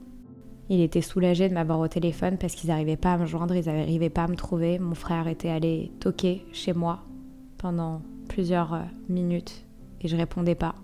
Il 0.69 0.79
était 0.81 1.01
soulagé 1.01 1.49
de 1.49 1.53
m'avoir 1.53 1.79
au 1.79 1.87
téléphone 1.87 2.37
parce 2.37 2.55
qu'ils 2.55 2.69
n'arrivaient 2.69 2.95
pas 2.95 3.13
à 3.13 3.17
me 3.17 3.25
joindre, 3.25 3.55
ils 3.55 3.65
n'arrivaient 3.65 4.09
pas 4.09 4.23
à 4.23 4.27
me 4.27 4.35
trouver. 4.35 4.79
Mon 4.79 4.95
frère 4.95 5.27
était 5.27 5.49
allé 5.49 5.91
toquer 5.99 6.45
chez 6.53 6.73
moi 6.73 7.03
pendant 7.57 8.01
plusieurs 8.29 8.73
euh, 8.73 8.83
minutes 9.09 9.65
et 10.01 10.07
je 10.07 10.15
répondais 10.15 10.55
pas. 10.55 10.75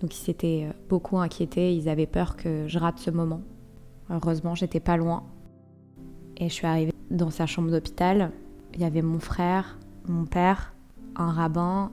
Donc 0.00 0.14
ils 0.14 0.20
s'étaient 0.20 0.66
euh, 0.68 0.72
beaucoup 0.88 1.18
inquiétés, 1.18 1.74
ils 1.74 1.88
avaient 1.88 2.06
peur 2.06 2.36
que 2.36 2.68
je 2.68 2.78
rate 2.78 2.98
ce 2.98 3.10
moment. 3.10 3.40
Heureusement, 4.10 4.54
j'étais 4.54 4.80
pas 4.80 4.96
loin. 4.96 5.24
Et 6.36 6.48
je 6.48 6.54
suis 6.54 6.66
arrivée 6.66 6.92
dans 7.10 7.30
sa 7.30 7.46
chambre 7.46 7.70
d'hôpital. 7.70 8.30
Il 8.74 8.80
y 8.80 8.84
avait 8.84 9.02
mon 9.02 9.18
frère, 9.18 9.78
mon 10.08 10.24
père, 10.24 10.74
un 11.16 11.30
rabbin 11.30 11.90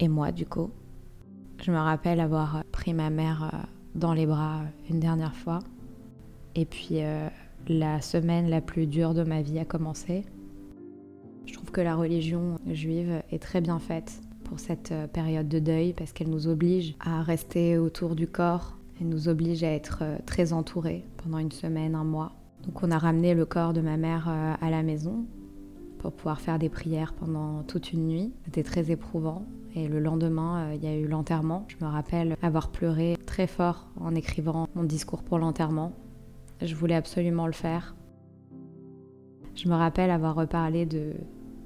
et 0.00 0.08
moi 0.08 0.32
du 0.32 0.46
coup. 0.46 0.70
Je 1.62 1.70
me 1.70 1.78
rappelle 1.78 2.20
avoir 2.20 2.64
pris 2.72 2.94
ma 2.94 3.10
mère 3.10 3.50
euh, 3.52 3.56
dans 3.94 4.12
les 4.12 4.26
bras 4.26 4.62
une 4.90 5.00
dernière 5.00 5.34
fois. 5.34 5.60
Et 6.54 6.64
puis 6.64 7.02
euh, 7.02 7.28
la 7.68 8.00
semaine 8.00 8.48
la 8.48 8.60
plus 8.60 8.86
dure 8.86 9.14
de 9.14 9.22
ma 9.22 9.42
vie 9.42 9.58
a 9.58 9.64
commencé. 9.64 10.24
Je 11.46 11.54
trouve 11.54 11.70
que 11.70 11.80
la 11.80 11.96
religion 11.96 12.58
juive 12.70 13.22
est 13.30 13.42
très 13.42 13.60
bien 13.60 13.78
faite 13.78 14.20
pour 14.52 14.60
cette 14.60 14.92
euh, 14.92 15.06
période 15.06 15.48
de 15.48 15.58
deuil 15.58 15.92
parce 15.92 16.12
qu'elle 16.12 16.28
nous 16.28 16.46
oblige 16.46 16.94
à 17.00 17.22
rester 17.22 17.78
autour 17.78 18.14
du 18.14 18.26
corps, 18.26 18.76
elle 19.00 19.08
nous 19.08 19.28
oblige 19.28 19.64
à 19.64 19.72
être 19.72 20.00
euh, 20.02 20.18
très 20.26 20.52
entourés 20.52 21.04
pendant 21.16 21.38
une 21.38 21.50
semaine, 21.50 21.94
un 21.94 22.04
mois. 22.04 22.32
Donc 22.66 22.82
on 22.82 22.90
a 22.90 22.98
ramené 22.98 23.34
le 23.34 23.46
corps 23.46 23.72
de 23.72 23.80
ma 23.80 23.96
mère 23.96 24.26
euh, 24.28 24.54
à 24.60 24.70
la 24.70 24.82
maison 24.82 25.24
pour 26.02 26.12
pouvoir 26.12 26.40
faire 26.40 26.58
des 26.58 26.68
prières 26.68 27.14
pendant 27.14 27.62
toute 27.62 27.92
une 27.92 28.08
nuit. 28.08 28.32
C'était 28.44 28.64
très 28.64 28.90
éprouvant. 28.90 29.46
Et 29.74 29.88
le 29.88 30.00
lendemain, 30.00 30.72
il 30.74 30.84
y 30.84 30.88
a 30.88 30.96
eu 30.96 31.06
l'enterrement. 31.06 31.64
Je 31.68 31.82
me 31.82 31.90
rappelle 31.90 32.36
avoir 32.42 32.70
pleuré 32.70 33.16
très 33.24 33.46
fort 33.46 33.88
en 33.98 34.14
écrivant 34.14 34.68
mon 34.74 34.82
discours 34.82 35.22
pour 35.22 35.38
l'enterrement. 35.38 35.92
Je 36.60 36.74
voulais 36.74 36.96
absolument 36.96 37.46
le 37.46 37.52
faire. 37.52 37.94
Je 39.54 39.68
me 39.68 39.74
rappelle 39.74 40.10
avoir 40.10 40.34
reparlé 40.34 40.86
de 40.86 41.12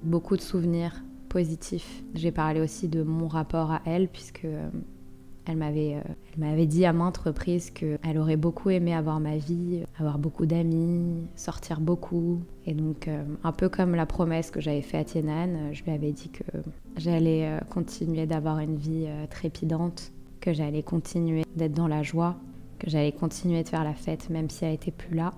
beaucoup 0.03 0.37
de 0.37 0.43
souvenirs 0.43 1.03
positif. 1.29 2.03
J'ai 2.15 2.31
parlé 2.31 2.61
aussi 2.61 2.89
de 2.89 3.03
mon 3.03 3.29
rapport 3.29 3.71
à 3.71 3.81
elle, 3.85 4.09
puisque 4.09 4.45
euh, 4.45 4.69
elle 5.47 5.57
m'avait, 5.57 5.95
euh, 5.95 6.01
elle 6.35 6.45
m'avait 6.45 6.67
dit 6.67 6.85
à 6.85 6.93
maintes 6.93 7.17
reprises 7.19 7.71
qu'elle 7.71 8.19
aurait 8.19 8.37
beaucoup 8.37 8.71
aimé 8.71 8.95
avoir 8.95 9.21
ma 9.21 9.37
vie, 9.37 9.85
avoir 9.99 10.19
beaucoup 10.19 10.47
d'amis, 10.47 11.27
sortir 11.37 11.81
beaucoup. 11.81 12.41
Et 12.67 12.75
donc, 12.75 13.09
euh, 13.09 13.25
un 13.45 13.53
peu 13.53 13.69
comme 13.69 13.95
la 13.95 14.07
promesse 14.07 14.51
que 14.51 14.61
j'avais 14.61 14.83
faite 14.83 15.01
à 15.01 15.05
Tienan, 15.05 15.73
je 15.73 15.85
lui 15.85 15.93
avais 15.93 16.13
dit 16.13 16.31
que 16.31 16.45
j'allais 16.97 17.49
continuer 17.71 18.27
d'avoir 18.27 18.59
une 18.59 18.77
vie 18.77 19.07
trépidante, 19.31 20.13
que 20.41 20.53
j'allais 20.53 20.83
continuer 20.83 21.45
d'être 21.55 21.75
dans 21.75 21.89
la 21.89 22.03
joie, 22.03 22.37
que 22.79 22.91
j'allais 22.91 23.13
continuer 23.13 23.63
de 23.63 23.69
faire 23.69 23.85
la 23.85 23.95
fête 23.95 24.31
même 24.31 24.51
si 24.51 24.65
elle 24.65 24.75
était 24.75 24.91
plus 24.91 25.15
là. 25.15 25.33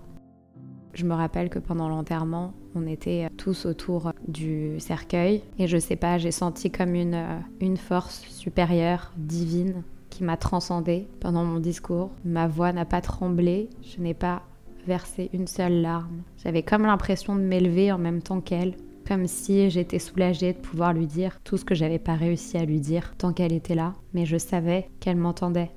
Je 0.94 1.04
me 1.04 1.14
rappelle 1.14 1.48
que 1.48 1.58
pendant 1.58 1.88
l'enterrement, 1.88 2.54
on 2.74 2.86
était 2.86 3.28
tous 3.36 3.66
autour 3.66 4.12
du 4.26 4.80
cercueil 4.80 5.42
et 5.58 5.66
je 5.66 5.78
sais 5.78 5.96
pas, 5.96 6.18
j'ai 6.18 6.32
senti 6.32 6.70
comme 6.70 6.94
une, 6.94 7.24
une 7.60 7.76
force 7.76 8.22
supérieure, 8.28 9.12
divine, 9.16 9.82
qui 10.10 10.24
m'a 10.24 10.36
transcendée 10.36 11.08
pendant 11.20 11.44
mon 11.44 11.60
discours. 11.60 12.10
Ma 12.24 12.48
voix 12.48 12.72
n'a 12.72 12.84
pas 12.84 13.00
tremblé, 13.00 13.68
je 13.82 14.00
n'ai 14.00 14.14
pas 14.14 14.42
versé 14.86 15.30
une 15.32 15.46
seule 15.46 15.82
larme. 15.82 16.22
J'avais 16.42 16.62
comme 16.62 16.82
l'impression 16.82 17.36
de 17.36 17.42
m'élever 17.42 17.92
en 17.92 17.98
même 17.98 18.22
temps 18.22 18.40
qu'elle, 18.40 18.74
comme 19.06 19.26
si 19.26 19.70
j'étais 19.70 19.98
soulagée 19.98 20.52
de 20.52 20.58
pouvoir 20.58 20.92
lui 20.92 21.06
dire 21.06 21.38
tout 21.44 21.56
ce 21.56 21.64
que 21.64 21.74
j'avais 21.74 21.98
pas 21.98 22.14
réussi 22.14 22.58
à 22.58 22.64
lui 22.64 22.80
dire 22.80 23.14
tant 23.16 23.32
qu'elle 23.32 23.52
était 23.52 23.74
là, 23.74 23.94
mais 24.12 24.26
je 24.26 24.36
savais 24.36 24.88
qu'elle 25.00 25.16
m'entendait. 25.16 25.70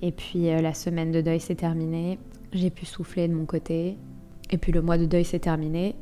Et 0.00 0.12
puis 0.12 0.50
euh, 0.50 0.60
la 0.60 0.74
semaine 0.74 1.10
de 1.10 1.20
deuil 1.20 1.40
s'est 1.40 1.56
terminée, 1.56 2.18
j'ai 2.52 2.70
pu 2.70 2.86
souffler 2.86 3.28
de 3.28 3.34
mon 3.34 3.46
côté, 3.46 3.96
et 4.50 4.58
puis 4.58 4.72
le 4.72 4.82
mois 4.82 4.98
de 4.98 5.06
deuil 5.06 5.24
s'est 5.24 5.40
terminé, 5.40 5.96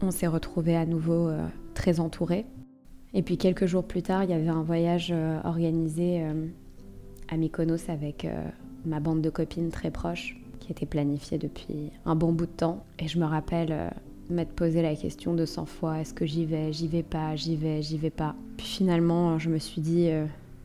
on 0.00 0.10
s'est 0.10 0.26
retrouvés 0.26 0.76
à 0.76 0.86
nouveau 0.86 1.28
euh, 1.28 1.46
très 1.74 2.00
entourés. 2.00 2.46
Et 3.14 3.22
puis 3.22 3.38
quelques 3.38 3.66
jours 3.66 3.84
plus 3.84 4.02
tard, 4.02 4.24
il 4.24 4.30
y 4.30 4.34
avait 4.34 4.48
un 4.48 4.62
voyage 4.62 5.10
euh, 5.10 5.40
organisé 5.44 6.22
à 7.28 7.36
Mykonos 7.36 7.88
avec 7.88 8.26
ma 8.84 9.00
bande 9.00 9.22
de 9.22 9.30
copines 9.30 9.70
très 9.70 9.90
proches 9.90 10.36
qui 10.60 10.72
était 10.72 10.86
planifié 10.86 11.38
depuis 11.38 11.90
un 12.04 12.14
bon 12.14 12.32
bout 12.32 12.46
de 12.46 12.50
temps. 12.50 12.84
Et 12.98 13.08
je 13.08 13.18
me 13.18 13.24
rappelle 13.24 13.92
m'être 14.30 14.52
posé 14.52 14.82
la 14.82 14.94
question 14.94 15.34
de 15.34 15.44
100 15.44 15.66
fois 15.66 16.00
est-ce 16.00 16.14
que 16.14 16.26
j'y 16.26 16.44
vais, 16.44 16.72
j'y 16.72 16.88
vais 16.88 17.02
pas, 17.02 17.36
j'y 17.36 17.56
vais, 17.56 17.82
j'y 17.82 17.98
vais 17.98 18.10
pas. 18.10 18.34
Puis 18.56 18.66
finalement, 18.66 19.38
je 19.38 19.50
me 19.50 19.58
suis 19.58 19.80
dit 19.80 20.10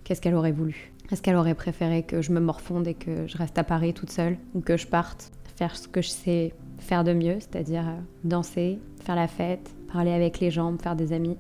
qu'est-ce 0.03 0.22
qu'elle 0.22 0.36
aurait 0.36 0.51
voulu? 0.51 0.91
Est-ce 1.12 1.22
qu'elle 1.22 1.36
aurait 1.36 1.55
préféré 1.55 2.03
que 2.03 2.22
je 2.22 2.32
me 2.32 2.39
morfonde 2.39 2.88
et 2.88 2.93
que 2.93 3.28
je 3.28 3.38
reste 3.38 3.57
à 3.57 3.66
Paris 3.66 3.93
toute 3.93 4.12
seule 4.12 4.38
ou 4.55 4.62
que 4.62 4.78
je 4.78 4.88
parte 4.88 5.32
faire 5.57 5.76
ce 5.76 5.88
que 5.88 6.01
je 6.01 6.09
sais 6.09 6.53
faire 6.80 7.03
de 7.03 7.14
mieux, 7.14 7.36
c'est-à-dire 7.39 7.88
euh, 7.88 7.99
danser, 8.24 8.80
faire 9.03 9.16
la 9.16 9.28
fête, 9.28 9.70
parler 9.91 10.12
avec 10.12 10.39
les 10.39 10.49
gens, 10.49 10.76
faire 10.78 10.95
des 10.95 11.14
amis? 11.14 11.38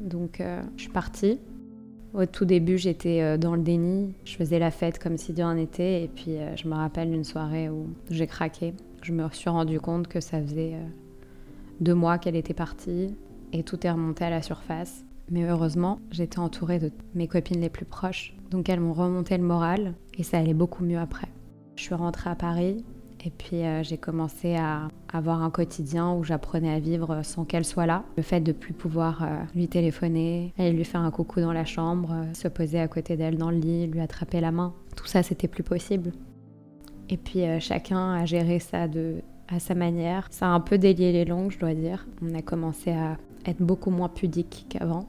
Donc 0.00 0.40
euh, 0.40 0.62
je 0.76 0.82
suis 0.82 0.92
partie. 0.92 1.40
Au 2.14 2.26
tout 2.26 2.44
début, 2.44 2.78
j'étais 2.78 3.20
euh, 3.20 3.36
dans 3.36 3.54
le 3.54 3.62
déni. 3.62 4.14
Je 4.24 4.36
faisais 4.36 4.58
la 4.58 4.70
fête 4.70 4.98
comme 4.98 5.18
si 5.18 5.32
de 5.32 5.42
rien 5.42 5.54
n'était. 5.54 6.04
Et 6.04 6.08
puis, 6.08 6.36
je 6.56 6.68
me 6.68 6.74
rappelle 6.74 7.10
d'une 7.10 7.24
soirée 7.24 7.68
où 7.68 7.88
j'ai 8.10 8.26
craqué. 8.26 8.74
Je 9.02 9.12
me 9.12 9.28
suis 9.30 9.50
rendu 9.50 9.80
compte 9.80 10.08
que 10.08 10.20
ça 10.20 10.40
faisait 10.40 10.74
deux 11.80 11.94
mois 11.94 12.18
qu'elle 12.18 12.36
était 12.36 12.54
partie. 12.54 13.14
Et 13.52 13.62
tout 13.62 13.86
est 13.86 13.90
remonté 13.90 14.24
à 14.24 14.30
la 14.30 14.42
surface. 14.42 15.04
Mais 15.30 15.48
heureusement, 15.48 16.00
j'étais 16.10 16.38
entourée 16.38 16.78
de 16.78 16.90
mes 17.14 17.28
copines 17.28 17.60
les 17.60 17.68
plus 17.68 17.84
proches. 17.84 18.34
Donc, 18.50 18.68
elles 18.68 18.80
m'ont 18.80 18.94
remonté 18.94 19.36
le 19.36 19.44
moral. 19.44 19.94
Et 20.16 20.22
ça 20.22 20.38
allait 20.38 20.54
beaucoup 20.54 20.84
mieux 20.84 20.98
après. 20.98 21.28
Je 21.76 21.82
suis 21.82 21.94
rentrée 21.94 22.30
à 22.30 22.34
Paris. 22.34 22.84
Et 23.24 23.30
puis 23.30 23.64
euh, 23.64 23.82
j'ai 23.82 23.98
commencé 23.98 24.54
à 24.56 24.88
avoir 25.12 25.42
un 25.42 25.50
quotidien 25.50 26.12
où 26.12 26.22
j'apprenais 26.22 26.72
à 26.72 26.78
vivre 26.78 27.22
sans 27.22 27.44
qu'elle 27.44 27.64
soit 27.64 27.86
là. 27.86 28.04
Le 28.16 28.22
fait 28.22 28.40
de 28.40 28.52
plus 28.52 28.72
pouvoir 28.72 29.22
euh, 29.22 29.26
lui 29.54 29.68
téléphoner, 29.68 30.52
aller 30.58 30.72
lui 30.72 30.84
faire 30.84 31.00
un 31.00 31.10
coucou 31.10 31.40
dans 31.40 31.52
la 31.52 31.64
chambre, 31.64 32.12
euh, 32.12 32.34
se 32.34 32.48
poser 32.48 32.78
à 32.80 32.86
côté 32.86 33.16
d'elle 33.16 33.36
dans 33.36 33.50
le 33.50 33.58
lit, 33.58 33.86
lui 33.86 34.00
attraper 34.00 34.40
la 34.40 34.52
main, 34.52 34.72
tout 34.96 35.06
ça 35.06 35.22
c'était 35.22 35.48
plus 35.48 35.64
possible. 35.64 36.12
Et 37.10 37.16
puis 37.16 37.40
chacun 37.58 38.12
a 38.12 38.26
géré 38.26 38.58
ça 38.58 38.86
de, 38.86 39.22
à 39.48 39.58
sa 39.58 39.74
manière. 39.74 40.28
Ça 40.30 40.46
a 40.46 40.50
un 40.50 40.60
peu 40.60 40.76
délié 40.76 41.10
les 41.10 41.24
langues, 41.24 41.50
je 41.50 41.58
dois 41.58 41.72
dire. 41.72 42.06
On 42.20 42.34
a 42.34 42.42
commencé 42.42 42.90
à 42.90 43.16
être 43.46 43.62
beaucoup 43.62 43.90
moins 43.90 44.10
pudique 44.10 44.66
qu'avant, 44.68 45.08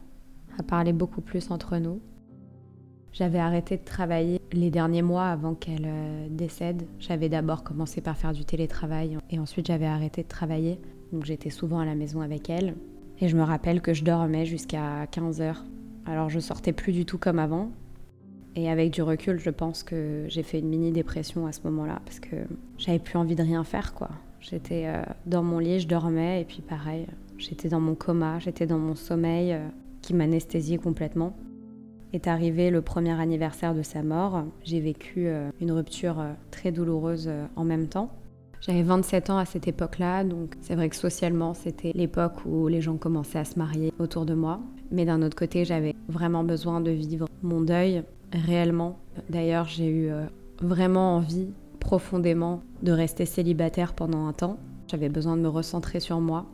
à 0.57 0.63
parler 0.63 0.93
beaucoup 0.93 1.19
plus 1.19 1.51
entre 1.51 1.75
nous. 1.77 1.99
J'avais 3.11 3.39
arrêté 3.39 3.77
de 3.77 3.83
travailler 3.83 4.39
les 4.51 4.69
derniers 4.69 5.01
mois 5.01 5.25
avant 5.25 5.55
qu'elle 5.55 5.85
euh, 5.85 6.27
décède. 6.29 6.85
J'avais 6.99 7.27
d'abord 7.27 7.63
commencé 7.63 8.01
par 8.01 8.17
faire 8.17 8.33
du 8.33 8.45
télétravail 8.45 9.17
et 9.31 9.39
ensuite 9.39 9.67
j'avais 9.67 9.87
arrêté 9.87 10.23
de 10.23 10.27
travailler. 10.27 10.79
Donc 11.11 11.25
j'étais 11.25 11.49
souvent 11.49 11.79
à 11.79 11.85
la 11.85 11.95
maison 11.95 12.21
avec 12.21 12.49
elle. 12.49 12.75
Et 13.19 13.27
je 13.27 13.35
me 13.35 13.43
rappelle 13.43 13.81
que 13.81 13.93
je 13.93 14.03
dormais 14.03 14.45
jusqu'à 14.45 15.07
15 15.07 15.41
heures. 15.41 15.65
Alors 16.05 16.29
je 16.29 16.39
sortais 16.39 16.71
plus 16.71 16.93
du 16.93 17.05
tout 17.05 17.17
comme 17.17 17.39
avant. 17.39 17.71
Et 18.55 18.69
avec 18.69 18.91
du 18.91 19.01
recul, 19.01 19.39
je 19.39 19.49
pense 19.49 19.83
que 19.83 20.25
j'ai 20.27 20.43
fait 20.43 20.59
une 20.59 20.69
mini 20.69 20.91
dépression 20.91 21.45
à 21.47 21.51
ce 21.51 21.61
moment-là 21.65 22.01
parce 22.05 22.19
que 22.19 22.35
j'avais 22.77 22.99
plus 22.99 23.17
envie 23.17 23.35
de 23.35 23.43
rien 23.43 23.63
faire 23.63 23.93
quoi. 23.93 24.09
J'étais 24.39 24.83
euh, 24.85 25.01
dans 25.25 25.43
mon 25.43 25.59
lit, 25.59 25.79
je 25.79 25.87
dormais 25.87 26.41
et 26.41 26.45
puis 26.45 26.61
pareil, 26.61 27.07
j'étais 27.37 27.69
dans 27.69 27.79
mon 27.79 27.95
coma, 27.95 28.39
j'étais 28.39 28.65
dans 28.65 28.77
mon 28.77 28.95
sommeil 28.95 29.53
euh, 29.53 29.67
qui 30.01 30.13
m'anesthésiait 30.13 30.77
complètement 30.77 31.35
est 32.13 32.27
arrivé 32.27 32.69
le 32.69 32.81
premier 32.81 33.19
anniversaire 33.19 33.73
de 33.73 33.81
sa 33.81 34.03
mort. 34.03 34.43
J'ai 34.63 34.79
vécu 34.79 35.27
euh, 35.27 35.49
une 35.61 35.71
rupture 35.71 36.19
euh, 36.19 36.33
très 36.51 36.71
douloureuse 36.71 37.27
euh, 37.27 37.45
en 37.55 37.63
même 37.63 37.87
temps. 37.87 38.11
J'avais 38.61 38.83
27 38.83 39.29
ans 39.29 39.37
à 39.37 39.45
cette 39.45 39.67
époque-là, 39.67 40.23
donc 40.25 40.55
c'est 40.59 40.75
vrai 40.75 40.89
que 40.89 40.95
socialement, 40.95 41.53
c'était 41.53 41.91
l'époque 41.93 42.45
où 42.45 42.67
les 42.67 42.81
gens 42.81 42.97
commençaient 42.97 43.39
à 43.39 43.45
se 43.45 43.57
marier 43.57 43.93
autour 43.99 44.25
de 44.25 44.33
moi. 44.33 44.59
Mais 44.91 45.05
d'un 45.05 45.21
autre 45.21 45.37
côté, 45.37 45.63
j'avais 45.63 45.95
vraiment 46.09 46.43
besoin 46.43 46.81
de 46.81 46.91
vivre 46.91 47.27
mon 47.41 47.61
deuil 47.61 48.03
réellement. 48.33 48.99
D'ailleurs, 49.29 49.65
j'ai 49.65 49.89
eu 49.89 50.11
vraiment 50.61 51.15
envie, 51.15 51.47
profondément, 51.79 52.61
de 52.83 52.91
rester 52.91 53.25
célibataire 53.25 53.93
pendant 53.93 54.27
un 54.27 54.33
temps. 54.33 54.57
J'avais 54.87 55.09
besoin 55.09 55.37
de 55.37 55.41
me 55.41 55.47
recentrer 55.47 56.01
sur 56.01 56.19
moi. 56.19 56.45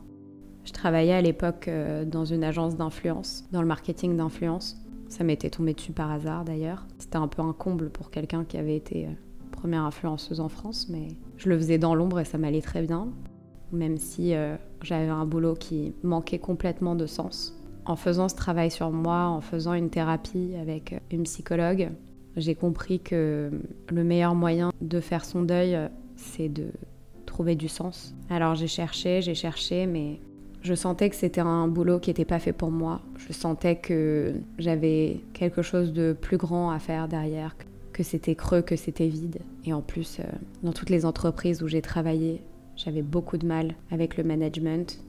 Je 0.64 0.72
travaillais 0.72 1.14
à 1.14 1.22
l'époque 1.22 1.68
dans 2.06 2.24
une 2.24 2.44
agence 2.44 2.76
d'influence, 2.76 3.48
dans 3.50 3.62
le 3.62 3.68
marketing 3.68 4.16
d'influence. 4.16 4.76
Ça 5.08 5.24
m'était 5.24 5.50
tombé 5.50 5.72
dessus 5.74 5.92
par 5.92 6.10
hasard 6.10 6.44
d'ailleurs. 6.44 6.86
C'était 6.98 7.16
un 7.16 7.28
peu 7.28 7.42
un 7.42 7.52
comble 7.52 7.90
pour 7.90 8.10
quelqu'un 8.10 8.44
qui 8.44 8.56
avait 8.56 8.76
été 8.76 9.06
euh, 9.06 9.10
première 9.52 9.82
influenceuse 9.82 10.40
en 10.40 10.48
France, 10.48 10.88
mais 10.88 11.08
je 11.36 11.48
le 11.48 11.56
faisais 11.56 11.78
dans 11.78 11.94
l'ombre 11.94 12.20
et 12.20 12.24
ça 12.24 12.38
m'allait 12.38 12.62
très 12.62 12.82
bien, 12.82 13.08
même 13.72 13.98
si 13.98 14.34
euh, 14.34 14.56
j'avais 14.82 15.08
un 15.08 15.24
boulot 15.24 15.54
qui 15.54 15.94
manquait 16.02 16.38
complètement 16.38 16.94
de 16.94 17.06
sens. 17.06 17.58
En 17.84 17.94
faisant 17.94 18.28
ce 18.28 18.34
travail 18.34 18.70
sur 18.70 18.90
moi, 18.90 19.26
en 19.26 19.40
faisant 19.40 19.74
une 19.74 19.90
thérapie 19.90 20.54
avec 20.60 20.92
euh, 20.92 20.98
une 21.10 21.22
psychologue, 21.22 21.90
j'ai 22.36 22.54
compris 22.54 23.00
que 23.00 23.50
le 23.88 24.04
meilleur 24.04 24.34
moyen 24.34 24.70
de 24.82 25.00
faire 25.00 25.24
son 25.24 25.42
deuil, 25.42 25.78
c'est 26.16 26.50
de 26.50 26.66
trouver 27.24 27.54
du 27.54 27.68
sens. 27.68 28.14
Alors 28.28 28.54
j'ai 28.54 28.66
cherché, 28.66 29.22
j'ai 29.22 29.34
cherché, 29.34 29.86
mais 29.86 30.20
je 30.66 30.74
sentais 30.74 31.08
que 31.08 31.16
c'était 31.16 31.40
un 31.40 31.68
boulot 31.68 32.00
qui 32.00 32.10
n'était 32.10 32.24
pas 32.24 32.40
fait 32.40 32.52
pour 32.52 32.72
moi. 32.72 33.00
Je 33.16 33.32
sentais 33.32 33.76
que 33.76 34.34
j'avais 34.58 35.20
quelque 35.32 35.62
chose 35.62 35.92
de 35.92 36.12
plus 36.12 36.36
grand 36.36 36.70
à 36.70 36.80
faire 36.80 37.06
derrière, 37.06 37.56
que 37.92 38.02
c'était 38.02 38.34
creux, 38.34 38.62
que 38.62 38.74
c'était 38.74 39.06
vide. 39.06 39.38
Et 39.64 39.72
en 39.72 39.80
plus, 39.80 40.18
euh, 40.18 40.24
dans 40.64 40.72
toutes 40.72 40.90
les 40.90 41.06
entreprises 41.06 41.62
où 41.62 41.68
j'ai 41.68 41.82
travaillé, 41.82 42.42
j'avais 42.74 43.02
beaucoup 43.02 43.38
de 43.38 43.46
mal 43.46 43.74
avec 43.92 44.16
le 44.16 44.24
management. 44.24 45.00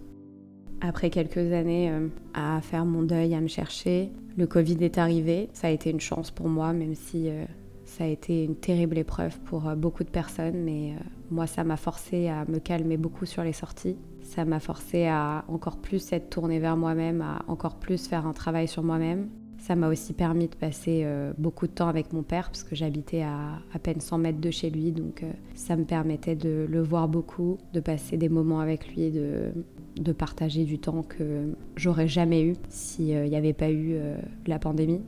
Après 0.80 1.10
quelques 1.10 1.52
années 1.52 1.90
euh, 1.90 2.08
à 2.36 2.62
faire 2.62 2.86
mon 2.86 3.02
deuil, 3.02 3.34
à 3.34 3.42
me 3.42 3.48
chercher, 3.48 4.12
le 4.38 4.46
Covid 4.46 4.78
est 4.82 5.00
arrivé. 5.00 5.50
Ça 5.54 5.68
a 5.68 5.72
été 5.72 5.90
une 5.90 6.00
chance 6.00 6.30
pour 6.30 6.50
moi, 6.50 6.72
même 6.72 6.94
si 6.94 7.30
euh, 7.30 7.46
ça 7.84 8.04
a 8.04 8.08
été 8.08 8.44
une 8.44 8.56
terrible 8.56 9.00
épreuve 9.00 9.40
pour 9.40 9.62
beaucoup 9.76 10.04
de 10.04 10.12
personnes. 10.12 10.62
Mais 10.64 10.94
moi, 11.32 11.48
ça 11.48 11.64
m'a 11.64 11.78
forcé 11.78 12.28
à 12.28 12.46
me 12.46 12.60
calmer 12.60 12.98
beaucoup 12.98 13.26
sur 13.26 13.42
les 13.44 13.54
sorties. 13.54 13.98
Ça 14.28 14.44
m'a 14.44 14.60
forcé 14.60 15.06
à 15.06 15.46
encore 15.48 15.78
plus 15.78 16.12
être 16.12 16.30
tournée 16.30 16.60
vers 16.60 16.76
moi-même, 16.76 17.22
à 17.22 17.46
encore 17.48 17.76
plus 17.78 18.08
faire 18.08 18.28
un 18.28 18.34
travail 18.34 18.68
sur 18.68 18.84
moi-même. 18.84 19.30
Ça 19.58 19.78
m'a 19.78 19.88
aussi 19.88 20.12
permis 20.12 20.50
de 20.50 20.56
passer 20.56 21.04
euh, 21.06 21.32
beaucoup 21.38 21.66
de 21.66 21.72
temps 21.72 21.88
avec 21.88 22.12
mon 22.12 22.24
père 22.24 22.48
parce 22.48 22.64
que 22.64 22.76
j'habitais 22.76 23.22
à 23.22 23.62
à 23.74 23.80
peine 23.80 24.02
100 24.02 24.18
mètres 24.18 24.42
de 24.42 24.52
chez 24.52 24.70
lui. 24.70 24.92
Donc 24.92 25.24
euh, 25.24 25.32
ça 25.56 25.78
me 25.78 25.86
permettait 25.86 26.36
de 26.36 26.68
le 26.70 26.82
voir 26.82 27.08
beaucoup, 27.08 27.58
de 27.72 27.80
passer 27.80 28.18
des 28.18 28.28
moments 28.28 28.60
avec 28.60 28.94
lui, 28.94 29.12
de, 29.12 29.54
de 29.96 30.12
partager 30.12 30.66
du 30.66 30.78
temps 30.78 31.04
que 31.04 31.54
j'aurais 31.78 32.10
jamais 32.10 32.44
eu 32.44 32.56
s'il 32.68 33.30
n'y 33.30 33.36
avait 33.36 33.54
pas 33.54 33.72
eu 33.72 33.94
euh, 33.94 34.18
la 34.46 34.60
pandémie. 34.60 35.04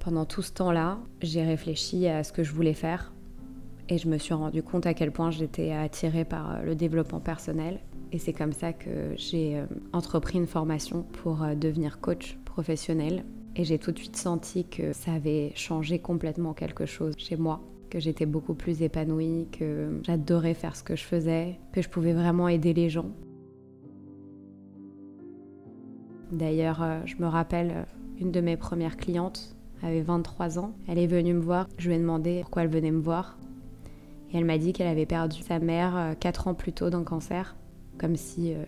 Pendant 0.00 0.24
tout 0.24 0.42
ce 0.42 0.52
temps-là, 0.52 0.98
j'ai 1.22 1.44
réfléchi 1.44 2.08
à 2.08 2.24
ce 2.24 2.32
que 2.32 2.42
je 2.42 2.52
voulais 2.52 2.74
faire 2.74 3.12
et 3.88 3.96
je 3.96 4.08
me 4.08 4.18
suis 4.18 4.34
rendu 4.34 4.64
compte 4.64 4.86
à 4.86 4.92
quel 4.92 5.12
point 5.12 5.30
j'étais 5.30 5.70
attirée 5.70 6.24
par 6.24 6.64
le 6.64 6.74
développement 6.74 7.20
personnel 7.20 7.78
et 8.14 8.18
c'est 8.18 8.32
comme 8.32 8.52
ça 8.52 8.72
que 8.72 9.12
j'ai 9.16 9.58
euh, 9.58 9.66
entrepris 9.92 10.38
une 10.38 10.46
formation 10.46 11.02
pour 11.02 11.42
euh, 11.42 11.56
devenir 11.56 12.00
coach 12.00 12.38
professionnel. 12.44 13.24
Et 13.56 13.64
j'ai 13.64 13.76
tout 13.76 13.90
de 13.90 13.98
suite 13.98 14.16
senti 14.16 14.64
que 14.64 14.92
ça 14.92 15.14
avait 15.14 15.50
changé 15.56 15.98
complètement 15.98 16.54
quelque 16.54 16.86
chose 16.86 17.14
chez 17.18 17.36
moi, 17.36 17.60
que 17.90 17.98
j'étais 17.98 18.24
beaucoup 18.24 18.54
plus 18.54 18.82
épanouie, 18.82 19.48
que 19.50 20.00
j'adorais 20.04 20.54
faire 20.54 20.76
ce 20.76 20.84
que 20.84 20.94
je 20.94 21.02
faisais, 21.02 21.58
que 21.72 21.82
je 21.82 21.88
pouvais 21.88 22.12
vraiment 22.12 22.46
aider 22.46 22.72
les 22.72 22.88
gens. 22.88 23.10
D'ailleurs, 26.30 26.84
euh, 26.84 27.00
je 27.06 27.16
me 27.16 27.26
rappelle, 27.26 27.84
une 28.20 28.30
de 28.30 28.40
mes 28.40 28.56
premières 28.56 28.96
clientes 28.96 29.56
avait 29.82 30.02
23 30.02 30.60
ans. 30.60 30.72
Elle 30.86 30.98
est 30.98 31.08
venue 31.08 31.34
me 31.34 31.42
voir. 31.42 31.66
Je 31.78 31.88
lui 31.88 31.96
ai 31.96 31.98
demandé 31.98 32.42
pourquoi 32.42 32.62
elle 32.62 32.70
venait 32.70 32.92
me 32.92 33.02
voir. 33.02 33.38
Et 34.30 34.38
elle 34.38 34.44
m'a 34.44 34.58
dit 34.58 34.72
qu'elle 34.72 34.86
avait 34.86 35.04
perdu 35.04 35.42
sa 35.42 35.58
mère 35.58 36.14
4 36.20 36.46
ans 36.46 36.54
plus 36.54 36.72
tôt 36.72 36.90
d'un 36.90 37.02
cancer 37.02 37.56
comme 37.98 38.16
si 38.16 38.52
euh, 38.52 38.64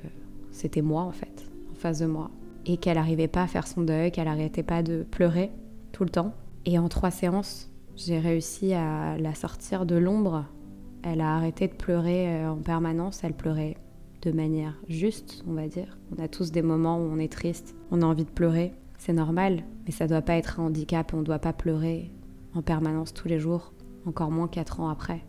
c'était 0.51 0.83
moi 0.83 1.03
en 1.03 1.12
fait, 1.12 1.49
en 1.70 1.74
face 1.74 1.99
de 1.99 2.07
moi, 2.07 2.31
et 2.64 2.77
qu'elle 2.77 2.97
n'arrivait 2.97 3.29
pas 3.29 3.43
à 3.43 3.47
faire 3.47 3.66
son 3.66 3.83
deuil, 3.83 4.11
qu'elle 4.11 4.27
n'arrêtait 4.27 4.62
pas 4.62 4.83
de 4.83 5.05
pleurer 5.11 5.51
tout 5.93 6.05
le 6.05 6.11
temps. 6.11 6.35
Et 6.64 6.79
en 6.79 6.89
trois 6.89 7.11
séances, 7.11 7.70
J'ai 7.97 8.18
réussi 8.18 8.74
à 8.74 9.16
la 9.16 9.35
sortir 9.35 9.87
de 9.87 9.97
l'ombre. 9.97 10.45
Elle 11.03 11.22
a 11.22 11.35
arrêté 11.35 11.66
de 11.66 11.72
pleurer 11.72 12.29
euh, 12.29 12.51
en 12.51 12.57
permanence. 12.57 13.24
Elle 13.24 13.33
pleurait 13.33 13.79
de 14.20 14.33
manière 14.33 14.74
juste, 14.89 15.43
on 15.49 15.55
va 15.55 15.66
dire. 15.66 15.97
On 16.14 16.22
a 16.22 16.29
tous 16.29 16.53
des 16.53 16.61
moments 16.61 16.99
où 16.99 17.09
on 17.11 17.18
est 17.18 17.33
triste, 17.33 17.74
on 17.91 18.03
a 18.03 18.05
envie 18.05 18.24
de 18.24 18.31
pleurer. 18.31 18.74
C'est 18.99 19.14
normal, 19.14 19.62
mais 19.87 19.93
ça 19.93 20.07
doit 20.07 20.20
pas 20.20 20.37
être 20.37 20.61
un 20.61 20.64
handicap. 20.64 21.14
On 21.14 21.18
ne 21.18 21.24
doit 21.24 21.39
pas 21.39 21.55
pleurer 21.55 22.11
en 22.55 22.61
permanence 22.61 23.14
tous 23.14 23.29
les 23.29 23.39
jours, 23.39 23.72
encore 24.05 24.31
moins 24.31 24.49
quatre 24.49 24.81
ans 24.81 24.89
après. 24.89 25.24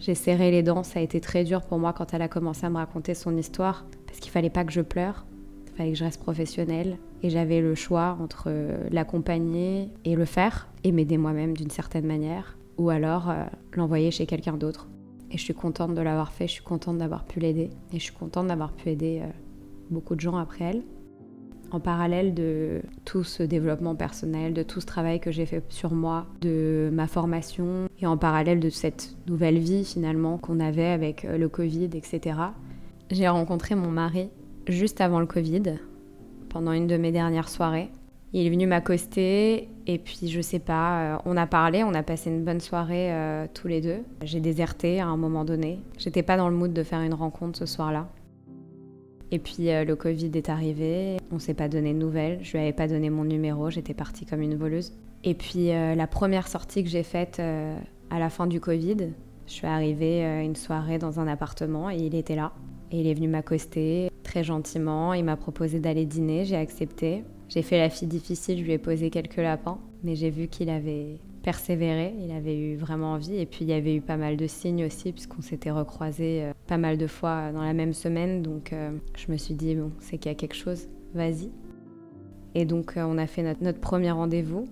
J'ai 0.00 0.14
serré 0.14 0.50
les 0.50 0.62
dents, 0.62 0.84
ça 0.84 1.00
a 1.00 1.02
été 1.02 1.20
très 1.20 1.44
dur 1.44 1.62
pour 1.62 1.78
moi 1.78 1.92
quand 1.92 2.14
elle 2.14 2.22
a 2.22 2.28
commencé 2.28 2.64
à 2.64 2.70
me 2.70 2.76
raconter 2.76 3.14
son 3.14 3.36
histoire, 3.36 3.84
parce 4.06 4.20
qu'il 4.20 4.30
fallait 4.30 4.50
pas 4.50 4.64
que 4.64 4.72
je 4.72 4.80
pleure, 4.80 5.26
il 5.66 5.72
fallait 5.72 5.92
que 5.92 5.98
je 5.98 6.04
reste 6.04 6.22
professionnelle, 6.22 6.98
et 7.22 7.30
j'avais 7.30 7.60
le 7.60 7.74
choix 7.74 8.16
entre 8.20 8.44
euh, 8.46 8.88
l'accompagner 8.90 9.88
et 10.04 10.14
le 10.14 10.24
faire, 10.24 10.68
et 10.84 10.92
m'aider 10.92 11.18
moi-même 11.18 11.56
d'une 11.56 11.70
certaine 11.70 12.06
manière, 12.06 12.56
ou 12.76 12.90
alors 12.90 13.28
euh, 13.28 13.44
l'envoyer 13.72 14.12
chez 14.12 14.26
quelqu'un 14.26 14.56
d'autre. 14.56 14.88
Et 15.32 15.36
je 15.36 15.42
suis 15.42 15.54
contente 15.54 15.94
de 15.94 16.00
l'avoir 16.00 16.32
fait, 16.32 16.46
je 16.46 16.52
suis 16.52 16.64
contente 16.64 16.98
d'avoir 16.98 17.24
pu 17.24 17.40
l'aider, 17.40 17.70
et 17.92 17.98
je 17.98 18.04
suis 18.04 18.14
contente 18.14 18.46
d'avoir 18.46 18.72
pu 18.72 18.90
aider 18.90 19.20
euh, 19.22 19.28
beaucoup 19.90 20.14
de 20.14 20.20
gens 20.20 20.36
après 20.36 20.64
elle 20.64 20.82
en 21.70 21.80
parallèle 21.80 22.34
de 22.34 22.80
tout 23.04 23.24
ce 23.24 23.42
développement 23.42 23.94
personnel, 23.94 24.54
de 24.54 24.62
tout 24.62 24.80
ce 24.80 24.86
travail 24.86 25.20
que 25.20 25.30
j'ai 25.30 25.46
fait 25.46 25.62
sur 25.68 25.92
moi, 25.92 26.26
de 26.40 26.90
ma 26.92 27.06
formation, 27.06 27.88
et 28.00 28.06
en 28.06 28.16
parallèle 28.16 28.60
de 28.60 28.70
cette 28.70 29.16
nouvelle 29.26 29.58
vie 29.58 29.84
finalement 29.84 30.38
qu'on 30.38 30.60
avait 30.60 30.86
avec 30.86 31.24
euh, 31.24 31.38
le 31.38 31.48
Covid, 31.48 31.90
etc. 31.94 32.38
J'ai 33.10 33.28
rencontré 33.28 33.74
mon 33.74 33.90
mari 33.90 34.30
juste 34.66 35.00
avant 35.00 35.20
le 35.20 35.26
Covid, 35.26 35.74
pendant 36.48 36.72
une 36.72 36.86
de 36.86 36.96
mes 36.96 37.12
dernières 37.12 37.48
soirées. 37.48 37.90
Il 38.34 38.46
est 38.46 38.50
venu 38.50 38.66
m'accoster 38.66 39.68
et 39.86 39.98
puis 39.98 40.28
je 40.28 40.40
sais 40.42 40.58
pas, 40.58 41.00
euh, 41.00 41.16
on 41.24 41.36
a 41.36 41.46
parlé, 41.46 41.82
on 41.82 41.94
a 41.94 42.02
passé 42.02 42.28
une 42.28 42.44
bonne 42.44 42.60
soirée 42.60 43.12
euh, 43.12 43.46
tous 43.54 43.68
les 43.68 43.80
deux. 43.80 44.00
J'ai 44.22 44.40
déserté 44.40 45.00
à 45.00 45.06
un 45.06 45.16
moment 45.16 45.44
donné. 45.44 45.80
J'étais 45.96 46.22
pas 46.22 46.36
dans 46.36 46.50
le 46.50 46.54
mood 46.54 46.72
de 46.72 46.82
faire 46.82 47.00
une 47.00 47.14
rencontre 47.14 47.58
ce 47.58 47.66
soir-là. 47.66 48.08
Et 49.30 49.38
puis 49.38 49.70
euh, 49.70 49.84
le 49.84 49.96
Covid 49.96 50.30
est 50.34 50.48
arrivé, 50.48 51.18
on 51.30 51.38
s'est 51.38 51.54
pas 51.54 51.68
donné 51.68 51.92
de 51.92 51.98
nouvelles, 51.98 52.38
je 52.42 52.52
lui 52.52 52.60
avais 52.60 52.72
pas 52.72 52.88
donné 52.88 53.10
mon 53.10 53.24
numéro, 53.24 53.70
j'étais 53.70 53.94
partie 53.94 54.24
comme 54.24 54.40
une 54.40 54.56
voleuse. 54.56 54.92
Et 55.24 55.34
puis 55.34 55.70
euh, 55.70 55.94
la 55.94 56.06
première 56.06 56.48
sortie 56.48 56.82
que 56.82 56.88
j'ai 56.88 57.02
faite 57.02 57.38
euh, 57.38 57.76
à 58.10 58.18
la 58.18 58.30
fin 58.30 58.46
du 58.46 58.60
Covid, 58.60 58.96
je 59.46 59.52
suis 59.52 59.66
arrivée 59.66 60.22
une 60.44 60.56
soirée 60.56 60.98
dans 60.98 61.20
un 61.20 61.26
appartement 61.26 61.90
et 61.90 61.96
il 61.96 62.14
était 62.14 62.36
là. 62.36 62.52
Et 62.90 63.00
il 63.00 63.06
est 63.06 63.14
venu 63.14 63.28
m'accoster 63.28 64.10
très 64.22 64.44
gentiment, 64.44 65.14
il 65.14 65.24
m'a 65.24 65.36
proposé 65.36 65.80
d'aller 65.80 66.06
dîner, 66.06 66.44
j'ai 66.44 66.56
accepté. 66.56 67.24
J'ai 67.48 67.62
fait 67.62 67.78
la 67.78 67.88
fille 67.88 68.08
difficile, 68.08 68.58
je 68.58 68.64
lui 68.64 68.72
ai 68.72 68.78
posé 68.78 69.08
quelques 69.08 69.36
lapins, 69.36 69.78
mais 70.04 70.16
j'ai 70.16 70.28
vu 70.28 70.48
qu'il 70.48 70.68
avait 70.68 71.18
il 71.46 72.32
avait 72.32 72.56
eu 72.56 72.76
vraiment 72.76 73.12
envie. 73.12 73.36
Et 73.36 73.46
puis 73.46 73.60
il 73.62 73.68
y 73.68 73.72
avait 73.72 73.94
eu 73.94 74.00
pas 74.00 74.16
mal 74.16 74.36
de 74.36 74.46
signes 74.46 74.84
aussi, 74.84 75.12
puisqu'on 75.12 75.42
s'était 75.42 75.70
recroisés 75.70 76.42
euh, 76.42 76.52
pas 76.66 76.78
mal 76.78 76.98
de 76.98 77.06
fois 77.06 77.52
dans 77.52 77.62
la 77.62 77.72
même 77.72 77.92
semaine. 77.92 78.42
Donc 78.42 78.72
euh, 78.72 78.90
je 79.16 79.30
me 79.32 79.36
suis 79.36 79.54
dit, 79.54 79.74
bon, 79.74 79.90
c'est 80.00 80.18
qu'il 80.18 80.30
y 80.30 80.34
a 80.34 80.36
quelque 80.36 80.56
chose, 80.56 80.88
vas-y. 81.14 81.50
Et 82.54 82.64
donc 82.64 82.96
euh, 82.96 83.02
on 83.02 83.18
a 83.18 83.26
fait 83.26 83.42
notre, 83.42 83.62
notre 83.62 83.80
premier 83.80 84.10
rendez-vous. 84.10 84.66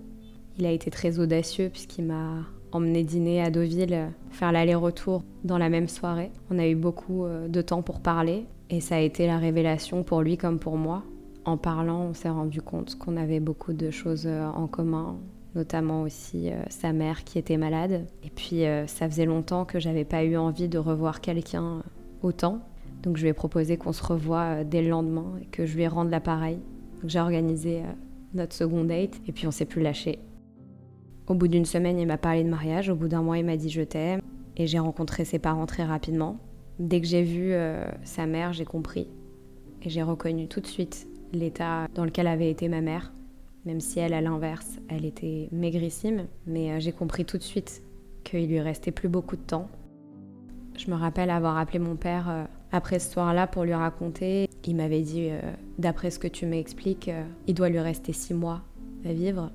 Il 0.59 0.65
a 0.65 0.71
été 0.71 0.89
très 0.89 1.19
audacieux, 1.19 1.69
puisqu'il 1.69 2.05
m'a 2.05 2.45
emmené 2.71 3.03
dîner 3.03 3.41
à 3.41 3.49
Deauville, 3.49 4.09
faire 4.31 4.51
l'aller-retour 4.51 5.23
dans 5.43 5.57
la 5.57 5.69
même 5.69 5.87
soirée. 5.87 6.31
On 6.49 6.57
a 6.57 6.67
eu 6.67 6.75
beaucoup 6.75 7.27
de 7.47 7.61
temps 7.61 7.83
pour 7.83 7.99
parler. 7.99 8.45
Et 8.71 8.81
ça 8.81 8.95
a 8.95 8.99
été 8.99 9.27
la 9.27 9.37
révélation 9.37 10.03
pour 10.03 10.23
lui 10.23 10.35
comme 10.35 10.57
pour 10.57 10.75
moi. 10.75 11.03
En 11.45 11.57
parlant, 11.57 12.07
on 12.09 12.13
s'est 12.15 12.29
rendu 12.29 12.61
compte 12.61 12.97
qu'on 12.97 13.17
avait 13.17 13.39
beaucoup 13.39 13.71
de 13.71 13.91
choses 13.91 14.27
en 14.27 14.65
commun, 14.65 15.17
notamment 15.57 16.03
aussi 16.03 16.49
euh, 16.49 16.61
sa 16.69 16.93
mère 16.93 17.23
qui 17.23 17.37
était 17.37 17.57
malade. 17.57 18.05
Et 18.23 18.29
puis 18.29 18.65
euh, 18.65 18.87
ça 18.87 19.09
faisait 19.09 19.25
longtemps 19.25 19.65
que 19.65 19.79
j'avais 19.79 20.05
pas 20.05 20.23
eu 20.23 20.37
envie 20.37 20.69
de 20.69 20.77
revoir 20.77 21.19
quelqu'un 21.19 21.79
euh, 21.79 21.81
autant. 22.21 22.61
Donc 23.03 23.17
je 23.17 23.23
lui 23.23 23.29
ai 23.29 23.33
proposé 23.33 23.75
qu'on 23.75 23.91
se 23.91 24.03
revoie 24.03 24.63
dès 24.63 24.81
le 24.81 24.89
lendemain 24.89 25.33
et 25.41 25.45
que 25.45 25.65
je 25.65 25.75
lui 25.75 25.87
rende 25.87 26.09
l'appareil. 26.09 26.59
J'ai 27.03 27.19
organisé 27.19 27.81
notre 28.33 28.53
second 28.53 28.83
date 28.85 29.19
et 29.27 29.31
puis 29.31 29.45
on 29.47 29.51
s'est 29.51 29.65
plus 29.65 29.81
lâché. 29.81 30.19
Au 31.27 31.35
bout 31.35 31.47
d'une 31.47 31.65
semaine, 31.65 31.99
il 31.99 32.07
m'a 32.07 32.17
parlé 32.17 32.43
de 32.43 32.49
mariage. 32.49 32.89
Au 32.89 32.95
bout 32.95 33.07
d'un 33.07 33.21
mois, 33.21 33.37
il 33.37 33.45
m'a 33.45 33.57
dit 33.57 33.69
je 33.69 33.81
t'aime. 33.81 34.21
Et 34.55 34.65
j'ai 34.65 34.79
rencontré 34.79 35.25
ses 35.25 35.37
parents 35.37 35.67
très 35.67 35.83
rapidement. 35.83 36.39
Dès 36.79 36.99
que 37.01 37.05
j'ai 37.05 37.21
vu 37.21 37.53
sa 38.03 38.25
mère, 38.25 38.53
j'ai 38.53 38.65
compris. 38.65 39.07
Et 39.83 39.89
j'ai 39.89 40.01
reconnu 40.01 40.47
tout 40.47 40.61
de 40.61 40.67
suite 40.67 41.07
l'état 41.33 41.87
dans 41.93 42.03
lequel 42.03 42.25
avait 42.25 42.49
été 42.49 42.67
ma 42.67 42.81
mère 42.81 43.13
même 43.67 43.81
si 43.81 43.99
elle, 43.99 44.13
à 44.13 44.21
l'inverse, 44.21 44.79
elle 44.87 45.03
était 45.03 45.49
maigrissime. 45.51 46.27
Mais 46.47 46.71
euh, 46.71 46.79
j'ai 46.79 46.93
compris 46.93 47.25
tout 47.25 47.37
de 47.37 47.43
suite 47.43 47.83
qu'il 48.23 48.47
lui 48.47 48.61
restait 48.61 48.91
plus 48.91 49.09
beaucoup 49.09 49.35
de 49.35 49.41
temps. 49.41 49.69
Je 50.77 50.89
me 50.89 50.95
rappelle 50.95 51.29
avoir 51.29 51.57
appelé 51.57 51.77
mon 51.77 51.97
père 51.97 52.29
euh, 52.29 52.43
après 52.71 52.99
ce 52.99 53.11
soir-là 53.11 53.45
pour 53.45 53.65
lui 53.65 53.73
raconter. 53.73 54.49
Il 54.63 54.77
m'avait 54.77 55.01
dit, 55.01 55.27
euh, 55.29 55.41
d'après 55.77 56.11
ce 56.11 56.17
que 56.17 56.29
tu 56.29 56.45
m'expliques, 56.45 57.11
il 57.45 57.53
doit 57.53 57.67
lui 57.67 57.79
rester 57.79 58.13
six 58.13 58.33
mois 58.33 58.61
à 59.05 59.11
vivre. 59.11 59.51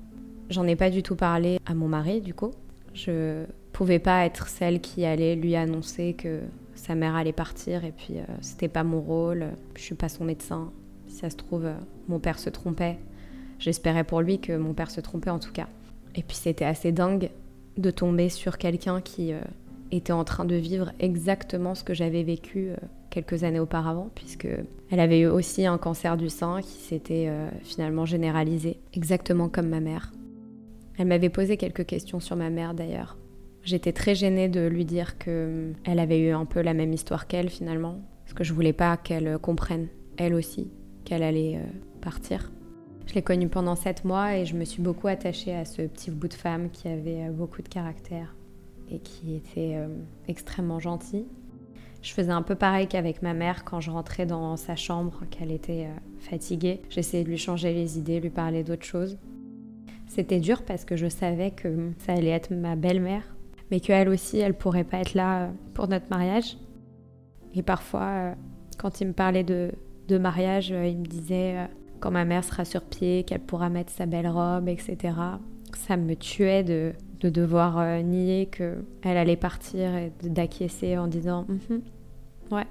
J'en 0.51 0.67
ai 0.67 0.75
pas 0.75 0.91
du 0.91 1.01
tout 1.01 1.15
parlé 1.15 1.57
à 1.65 1.73
mon 1.73 1.87
mari, 1.87 2.21
du 2.21 2.35
coup. 2.35 2.51
Je 2.93 3.45
pouvais 3.71 3.99
pas 3.99 4.25
être 4.25 4.47
celle 4.47 4.79
qui 4.79 5.05
allait 5.05 5.35
lui 5.35 5.55
annoncer 5.55 6.13
que 6.13 6.41
sa 6.75 6.93
mère 6.93 7.15
allait 7.15 7.33
partir 7.33 7.83
et 7.83 7.91
puis 7.91 8.15
c'était 8.41 8.67
pas 8.67 8.83
mon 8.83 9.01
rôle. 9.01 9.47
Je 9.75 9.81
suis 9.81 9.95
pas 9.95 10.09
son 10.09 10.25
médecin. 10.25 10.71
Si 11.07 11.15
ça 11.15 11.31
se 11.31 11.37
trouve, 11.37 11.67
mon 12.07 12.19
père 12.19 12.37
se 12.37 12.49
trompait. 12.51 12.99
J'espérais 13.59 14.03
pour 14.03 14.21
lui 14.21 14.39
que 14.39 14.55
mon 14.55 14.73
père 14.73 14.91
se 14.91 15.01
trompait 15.01 15.29
en 15.29 15.39
tout 15.39 15.51
cas. 15.51 15.67
Et 16.15 16.23
puis 16.23 16.35
c'était 16.35 16.65
assez 16.65 16.91
dingue 16.91 17.29
de 17.77 17.91
tomber 17.91 18.29
sur 18.29 18.57
quelqu'un 18.57 19.01
qui 19.01 19.33
euh, 19.33 19.39
était 19.91 20.13
en 20.13 20.23
train 20.23 20.45
de 20.45 20.55
vivre 20.55 20.91
exactement 20.99 21.75
ce 21.75 21.83
que 21.83 21.93
j'avais 21.93 22.23
vécu 22.23 22.69
euh, 22.69 22.75
quelques 23.09 23.43
années 23.43 23.59
auparavant, 23.59 24.09
puisque 24.15 24.47
elle 24.89 24.99
avait 24.99 25.21
eu 25.21 25.27
aussi 25.27 25.65
un 25.65 25.77
cancer 25.77 26.17
du 26.17 26.29
sein 26.29 26.61
qui 26.61 26.79
s'était 26.79 27.27
euh, 27.27 27.49
finalement 27.63 28.05
généralisé, 28.05 28.77
exactement 28.93 29.49
comme 29.49 29.69
ma 29.69 29.79
mère. 29.79 30.11
Elle 30.97 31.07
m'avait 31.07 31.29
posé 31.29 31.57
quelques 31.57 31.85
questions 31.85 32.19
sur 32.19 32.35
ma 32.35 32.49
mère 32.49 32.73
d'ailleurs. 32.73 33.17
J'étais 33.63 33.93
très 33.93 34.13
gênée 34.13 34.49
de 34.49 34.67
lui 34.67 34.85
dire 34.85 35.17
que 35.17 35.71
elle 35.85 35.99
avait 35.99 36.19
eu 36.19 36.31
un 36.31 36.45
peu 36.45 36.61
la 36.61 36.73
même 36.73 36.93
histoire 36.93 37.27
qu'elle 37.27 37.49
finalement, 37.49 38.01
parce 38.25 38.33
que 38.33 38.43
je 38.43 38.53
voulais 38.53 38.73
pas 38.73 38.97
qu'elle 38.97 39.39
comprenne, 39.39 39.87
elle 40.17 40.33
aussi, 40.33 40.69
qu'elle 41.05 41.23
allait 41.23 41.59
partir. 42.01 42.52
Je 43.05 43.15
l'ai 43.15 43.21
connu 43.21 43.47
pendant 43.47 43.75
sept 43.75 44.05
mois 44.05 44.37
et 44.37 44.45
je 44.45 44.55
me 44.55 44.65
suis 44.65 44.81
beaucoup 44.81 45.07
attachée 45.07 45.53
à 45.53 45.65
ce 45.65 45.81
petit 45.83 46.09
bout 46.09 46.29
de 46.29 46.33
femme 46.33 46.69
qui 46.71 46.87
avait 46.87 47.27
euh, 47.27 47.31
beaucoup 47.31 47.61
de 47.61 47.67
caractère 47.67 48.33
et 48.89 48.99
qui 48.99 49.35
était 49.35 49.75
euh, 49.75 49.87
extrêmement 50.27 50.79
gentil. 50.79 51.25
Je 52.01 52.13
faisais 52.13 52.31
un 52.31 52.41
peu 52.41 52.55
pareil 52.55 52.87
qu'avec 52.87 53.21
ma 53.21 53.33
mère 53.33 53.65
quand 53.65 53.79
je 53.79 53.91
rentrais 53.91 54.25
dans 54.25 54.57
sa 54.57 54.75
chambre, 54.75 55.23
qu'elle 55.29 55.51
était 55.51 55.85
euh, 55.85 55.99
fatiguée. 56.19 56.81
J'essayais 56.89 57.23
de 57.23 57.29
lui 57.29 57.37
changer 57.37 57.73
les 57.73 57.97
idées, 57.97 58.19
lui 58.19 58.29
parler 58.29 58.63
d'autres 58.63 58.85
choses. 58.85 59.17
C'était 60.07 60.39
dur 60.39 60.63
parce 60.63 60.85
que 60.85 60.95
je 60.95 61.07
savais 61.07 61.51
que 61.51 61.91
ça 61.99 62.13
allait 62.13 62.29
être 62.29 62.51
ma 62.51 62.75
belle-mère, 62.75 63.23
mais 63.69 63.79
qu'elle 63.79 64.09
aussi, 64.09 64.39
elle 64.39 64.53
pourrait 64.53 64.83
pas 64.83 64.99
être 64.99 65.13
là 65.13 65.49
pour 65.73 65.87
notre 65.87 66.09
mariage. 66.09 66.57
Et 67.55 67.63
parfois, 67.63 68.35
quand 68.77 69.01
il 69.01 69.07
me 69.07 69.13
parlait 69.13 69.43
de, 69.43 69.71
de 70.07 70.17
mariage, 70.17 70.69
il 70.69 70.97
me 70.97 71.05
disait 71.05 71.67
quand 72.03 72.11
ma 72.11 72.25
mère 72.25 72.43
sera 72.43 72.65
sur 72.65 72.81
pied, 72.81 73.23
qu'elle 73.23 73.39
pourra 73.39 73.69
mettre 73.69 73.89
sa 73.89 74.05
belle 74.05 74.27
robe, 74.27 74.67
etc. 74.67 75.15
Ça 75.73 75.95
me 75.95 76.15
tuait 76.17 76.61
de, 76.61 76.91
devoir 77.21 77.79
euh, 77.79 78.01
nier 78.01 78.49
qu'elle 78.51 79.15
allait 79.15 79.37
partir 79.37 79.95
et 79.95 80.11
d'acquiescer 80.21 80.97
en 80.97 81.07
disant 81.07 81.45
mhm, 81.47 81.81
ouais. 82.51 82.65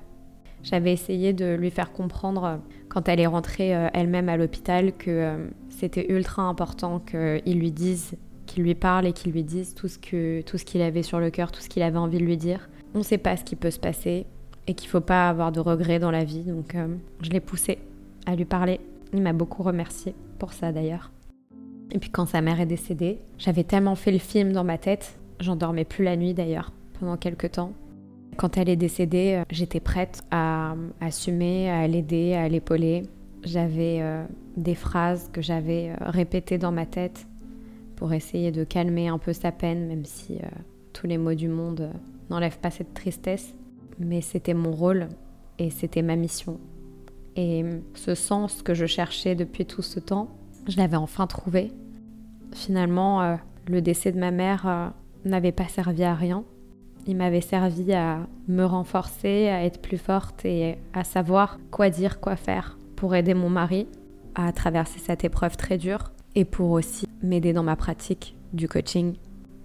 J'avais 0.62 0.92
essayé 0.92 1.32
de 1.32 1.54
lui 1.54 1.70
faire 1.70 1.92
comprendre 1.92 2.44
euh, 2.44 2.56
quand 2.90 3.08
elle 3.08 3.20
est 3.20 3.26
rentrée 3.26 3.74
euh, 3.74 3.88
elle-même 3.94 4.28
à 4.28 4.36
l'hôpital 4.36 4.92
que 4.92 5.48
c'était 5.70 6.12
ultra 6.12 6.42
important 6.42 7.00
qu'il 7.00 7.58
lui 7.58 7.72
dise, 7.72 8.18
qu'il 8.44 8.64
lui 8.64 8.74
parle 8.74 9.06
et 9.06 9.14
qu'il 9.14 9.32
lui 9.32 9.44
dise 9.44 9.74
tout 9.74 9.88
ce 9.88 9.98
qu'il 9.98 10.82
avait 10.82 11.02
sur 11.02 11.20
le 11.20 11.30
cœur, 11.30 11.50
tout 11.52 11.62
ce 11.62 11.70
qu'il 11.70 11.82
avait 11.82 11.96
envie 11.96 12.18
de 12.18 12.24
lui 12.24 12.36
dire. 12.36 12.68
On 12.94 12.98
ne 12.98 13.02
sait 13.02 13.16
pas 13.16 13.38
ce 13.38 13.44
qui 13.44 13.56
peut 13.56 13.70
se 13.70 13.80
passer 13.80 14.26
et 14.66 14.74
qu'il 14.74 14.90
faut 14.90 15.00
pas 15.00 15.30
avoir 15.30 15.52
de 15.52 15.60
regrets 15.60 15.98
dans 15.98 16.10
la 16.10 16.22
vie, 16.22 16.42
donc 16.42 16.76
je 17.22 17.30
l'ai 17.30 17.40
poussé 17.40 17.78
à 18.26 18.36
lui 18.36 18.44
parler 18.44 18.78
il 19.12 19.22
m'a 19.22 19.32
beaucoup 19.32 19.62
remercié 19.62 20.14
pour 20.38 20.52
ça 20.52 20.72
d'ailleurs. 20.72 21.12
Et 21.90 21.98
puis 21.98 22.10
quand 22.10 22.26
sa 22.26 22.40
mère 22.40 22.60
est 22.60 22.66
décédée, 22.66 23.20
j'avais 23.38 23.64
tellement 23.64 23.94
fait 23.94 24.12
le 24.12 24.18
film 24.18 24.52
dans 24.52 24.64
ma 24.64 24.78
tête, 24.78 25.18
j'en 25.40 25.56
dormais 25.56 25.84
plus 25.84 26.04
la 26.04 26.16
nuit 26.16 26.34
d'ailleurs, 26.34 26.72
pendant 26.98 27.16
quelques 27.16 27.52
temps. 27.52 27.72
Quand 28.38 28.56
elle 28.56 28.70
est 28.70 28.76
décédée, 28.76 29.40
euh, 29.40 29.44
j'étais 29.50 29.80
prête 29.80 30.22
à 30.30 30.74
assumer, 31.00 31.70
à 31.70 31.86
l'aider, 31.86 32.32
à 32.32 32.48
l'épauler. 32.48 33.02
J'avais 33.44 33.98
euh, 34.00 34.24
des 34.56 34.74
phrases 34.74 35.28
que 35.32 35.42
j'avais 35.42 35.90
euh, 35.90 35.96
répétées 36.00 36.56
dans 36.56 36.72
ma 36.72 36.86
tête 36.86 37.26
pour 37.96 38.14
essayer 38.14 38.50
de 38.50 38.64
calmer 38.64 39.08
un 39.08 39.18
peu 39.18 39.34
sa 39.34 39.52
peine, 39.52 39.86
même 39.86 40.04
si 40.04 40.38
tous 40.92 41.06
les 41.06 41.18
mots 41.18 41.34
du 41.34 41.46
monde 41.46 41.92
n'enlèvent 42.30 42.58
pas 42.58 42.70
cette 42.70 42.94
tristesse. 42.94 43.54
Mais 44.00 44.22
c'était 44.22 44.54
mon 44.54 44.72
rôle 44.72 45.08
et 45.58 45.70
c'était 45.70 46.02
ma 46.02 46.16
mission 46.16 46.58
et 47.36 47.64
ce 47.94 48.14
sens 48.14 48.62
que 48.62 48.74
je 48.74 48.86
cherchais 48.86 49.34
depuis 49.34 49.66
tout 49.66 49.82
ce 49.82 50.00
temps, 50.00 50.28
je 50.68 50.76
l'avais 50.76 50.96
enfin 50.96 51.26
trouvé. 51.26 51.72
Finalement, 52.52 53.22
euh, 53.22 53.36
le 53.66 53.80
décès 53.80 54.12
de 54.12 54.18
ma 54.18 54.30
mère 54.30 54.66
euh, 54.66 54.88
n'avait 55.24 55.52
pas 55.52 55.68
servi 55.68 56.04
à 56.04 56.14
rien. 56.14 56.44
Il 57.06 57.16
m'avait 57.16 57.40
servi 57.40 57.92
à 57.92 58.26
me 58.48 58.64
renforcer, 58.64 59.48
à 59.48 59.64
être 59.64 59.80
plus 59.80 59.98
forte 59.98 60.44
et 60.44 60.76
à 60.92 61.04
savoir 61.04 61.58
quoi 61.70 61.90
dire, 61.90 62.20
quoi 62.20 62.36
faire 62.36 62.78
pour 62.96 63.14
aider 63.14 63.34
mon 63.34 63.50
mari 63.50 63.88
à 64.34 64.52
traverser 64.52 65.00
cette 65.00 65.24
épreuve 65.24 65.56
très 65.56 65.78
dure 65.78 66.12
et 66.34 66.44
pour 66.44 66.70
aussi 66.70 67.06
m'aider 67.22 67.52
dans 67.52 67.64
ma 67.64 67.76
pratique 67.76 68.36
du 68.52 68.68
coaching. 68.68 69.14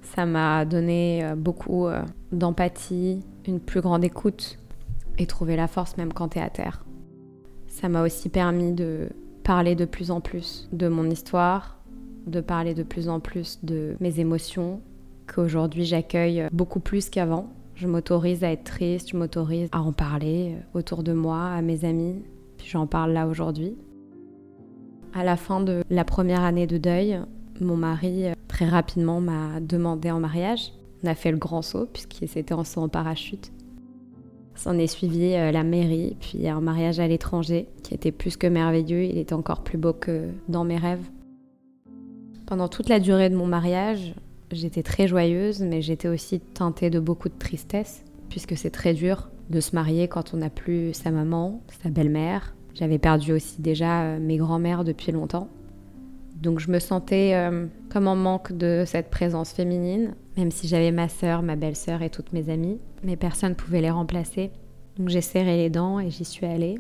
Ça 0.02 0.26
m'a 0.26 0.66
donné 0.66 1.24
euh, 1.24 1.36
beaucoup 1.36 1.88
d'empathie, 2.32 3.20
une 3.46 3.60
plus 3.60 3.82
grande 3.82 4.04
écoute 4.04 4.58
et 5.18 5.26
trouver 5.26 5.56
la 5.56 5.68
force 5.68 5.98
même 5.98 6.14
quand 6.14 6.30
t'es 6.30 6.42
à 6.42 6.50
terre. 6.50 6.87
Ça 7.80 7.90
m'a 7.90 8.02
aussi 8.02 8.28
permis 8.30 8.74
de 8.74 9.08
parler 9.44 9.76
de 9.76 9.86
plus 9.86 10.10
en 10.10 10.20
plus 10.20 10.68
de 10.74 10.88
mon 10.88 11.08
histoire, 11.12 11.78
de 12.26 12.42
parler 12.42 12.74
de 12.74 12.82
plus 12.82 13.08
en 13.08 13.20
plus 13.20 13.60
de 13.62 13.96
mes 14.00 14.20
émotions, 14.20 14.82
qu'aujourd'hui 15.32 15.86
j'accueille 15.86 16.48
beaucoup 16.52 16.80
plus 16.80 17.12
qu'avant. 17.12 17.54
Je 17.76 17.86
m'autorise 17.86 18.44
à 18.44 18.52
être 18.52 18.64
triste, 18.64 19.12
je 19.12 19.16
m'autorise 19.16 19.70
à 19.72 19.82
en 19.84 19.94
parler 19.94 20.56
euh, 20.56 20.80
autour 20.80 21.04
de 21.04 21.14
moi, 21.14 21.50
à 21.50 21.62
mes 21.62 21.86
amis, 21.86 22.16
puis 22.58 22.68
j'en 22.68 22.88
parle 22.88 23.12
là 23.12 23.28
aujourd'hui. 23.28 23.76
À 25.14 25.24
la 25.24 25.38
fin 25.38 25.60
de 25.62 25.84
la 25.92 26.04
première 26.04 26.42
année 26.42 26.66
de 26.66 26.80
deuil, 26.80 27.22
mon 27.62 27.78
mari 27.78 28.26
euh, 28.26 28.34
très 28.48 28.68
rapidement 28.68 29.22
m'a 29.22 29.60
demandé 29.60 30.10
en 30.10 30.20
mariage. 30.20 30.74
On 31.04 31.08
a 31.08 31.14
fait 31.14 31.30
le 31.30 31.38
grand 31.38 31.62
saut 31.62 31.86
puisqu'il 31.86 32.28
s'était 32.28 32.56
en 32.56 32.64
saut 32.64 32.82
en 32.82 32.90
parachute. 32.90 33.52
S'en 34.58 34.78
est 34.80 34.88
suivi 34.88 35.36
euh, 35.36 35.52
la 35.52 35.64
mairie, 35.64 36.18
puis 36.20 36.48
un 36.48 36.62
mariage 36.62 37.00
à 37.00 37.08
l'étranger 37.08 37.68
qui 37.84 37.94
était 37.94 38.12
plus 38.12 38.38
que 38.38 38.48
merveilleux. 38.48 39.04
Il 39.04 39.20
était 39.20 39.34
encore 39.34 39.62
plus 39.62 39.78
beau 39.78 39.94
que 39.94 40.30
dans 40.50 40.64
mes 40.64 40.78
rêves. 40.78 41.06
Pendant 42.48 42.68
toute 42.68 42.90
la 42.90 43.00
durée 43.00 43.30
de 43.30 43.36
mon 43.36 43.46
mariage, 43.46 44.16
j'étais 44.52 44.82
très 44.82 45.08
joyeuse, 45.08 45.62
mais 45.62 45.84
j'étais 45.84 46.08
aussi 46.08 46.40
teintée 46.40 46.90
de 46.90 47.00
beaucoup 47.00 47.30
de 47.30 47.38
tristesse, 47.38 48.04
puisque 48.30 48.58
c'est 48.58 48.72
très 48.72 48.96
dur 48.96 49.30
de 49.52 49.60
se 49.60 49.76
marier 49.76 50.08
quand 50.08 50.34
on 50.34 50.38
n'a 50.38 50.50
plus 50.50 50.92
sa 50.94 51.12
maman, 51.12 51.62
sa 51.84 51.90
belle-mère. 51.90 52.56
J'avais 52.74 52.98
perdu 52.98 53.34
aussi 53.34 53.62
déjà 53.62 54.02
euh, 54.02 54.20
mes 54.20 54.38
grands-mères 54.38 54.84
depuis 54.84 55.12
longtemps. 55.12 55.50
Donc 56.42 56.60
je 56.60 56.72
me 56.72 56.80
sentais 56.80 57.34
euh, 57.36 57.68
comme 57.90 58.08
en 58.08 58.16
manque 58.16 58.54
de 58.54 58.84
cette 58.88 59.12
présence 59.12 59.52
féminine, 59.52 60.16
même 60.38 60.52
si 60.52 60.68
j'avais 60.68 60.92
ma 60.92 61.10
sœur, 61.10 61.42
ma 61.42 61.56
belle-sœur 61.56 62.04
et 62.04 62.10
toutes 62.10 62.32
mes 62.32 62.50
amies, 62.50 62.80
mais 63.04 63.16
personne 63.16 63.50
ne 63.50 63.56
pouvait 63.56 63.82
les 63.82 63.90
remplacer. 63.90 64.52
Donc 64.98 65.10
j'ai 65.10 65.22
serré 65.22 65.58
les 65.58 65.70
dents 65.70 66.00
et 66.00 66.10
j'y 66.10 66.26
suis 66.26 66.46
allée. 66.46 66.80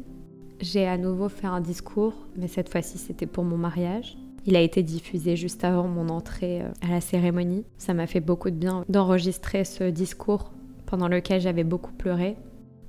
J'ai 0.62 0.88
à 0.88 0.97
nouveau 0.97 1.28
fait 1.28 1.47
un 1.47 1.62
discours, 1.62 2.14
mais 2.36 2.47
cette 2.47 2.70
fois-ci 2.70 2.97
c'était 2.97 3.26
pour 3.26 3.43
mon 3.43 3.58
mariage. 3.58 4.18
Il 4.45 4.55
a 4.55 4.62
été 4.62 4.82
diffusé 4.82 5.36
juste 5.36 5.64
avant 5.64 5.88
mon 5.88 6.08
entrée 6.10 6.62
euh, 6.62 6.72
à 6.82 6.88
la 6.88 7.01
cérémonie. 7.01 7.66
Ça 7.78 7.93
m'a 7.93 8.08
fait 8.08 8.22
beaucoup 8.22 8.49
de 8.49 8.55
bien 8.55 8.86
d'enregistrer 8.88 9.66
ce 9.66 9.84
discours 9.84 10.53
pendant 10.86 11.10
lequel 11.10 11.41
j'avais 11.41 11.66
beaucoup 11.66 11.91
pleuré. 11.91 12.38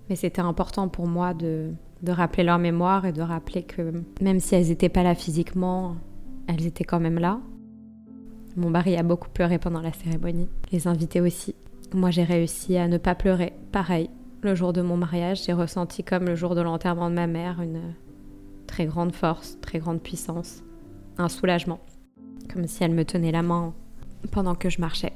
Mais 0.09 0.16
c'était 0.16 0.41
important 0.41 0.89
pour 0.89 1.09
moi 1.09 1.35
de, 1.35 1.73
de 2.03 2.12
rappeler 2.12 2.45
leur 2.45 2.59
mémoire 2.59 3.07
et 3.07 3.12
de 3.12 3.23
rappeler 3.23 3.64
que 3.64 3.93
même 4.21 4.39
si 4.39 4.55
elles 4.55 4.69
n'étaient 4.69 4.89
pas 4.89 5.03
là 5.03 5.14
physiquement, 5.14 5.97
elles 6.47 6.64
étaient 6.64 6.85
quand 6.85 7.01
même 7.01 7.19
là. 7.19 7.41
Mon 8.59 8.71
mari 8.71 8.97
a 8.97 9.05
beaucoup 9.05 9.29
pleuré 9.29 9.57
pendant 9.61 9.81
la 9.81 9.93
cérémonie, 9.93 10.49
les 10.73 10.89
invités 10.89 11.21
aussi. 11.21 11.55
Moi 11.95 12.11
j'ai 12.11 12.25
réussi 12.25 12.77
à 12.77 12.89
ne 12.89 12.99
pas 12.99 13.15
pleurer. 13.15 13.53
Pareil, 13.71 14.11
le 14.43 14.57
jour 14.57 14.73
de 14.73 14.83
mon 14.83 14.97
mariage, 14.97 15.45
j'ai 15.45 15.53
ressenti 15.53 16.03
comme 16.03 16.25
le 16.25 16.35
jour 16.35 16.57
de 16.57 16.61
l'enterrement 16.61 17.09
de 17.09 17.15
ma 17.15 17.29
mère 17.29 17.63
une 17.63 17.95
très 18.67 18.87
grande 18.87 19.15
force, 19.15 19.59
très 19.61 19.79
grande 19.79 20.03
puissance, 20.03 20.65
un 21.19 21.29
soulagement, 21.29 21.79
comme 22.53 22.67
si 22.67 22.83
elle 22.83 22.95
me 22.95 23.05
tenait 23.05 23.31
la 23.31 23.43
main 23.43 23.75
pendant 24.33 24.57
que 24.57 24.71
je 24.71 24.81
marchais. 24.81 25.13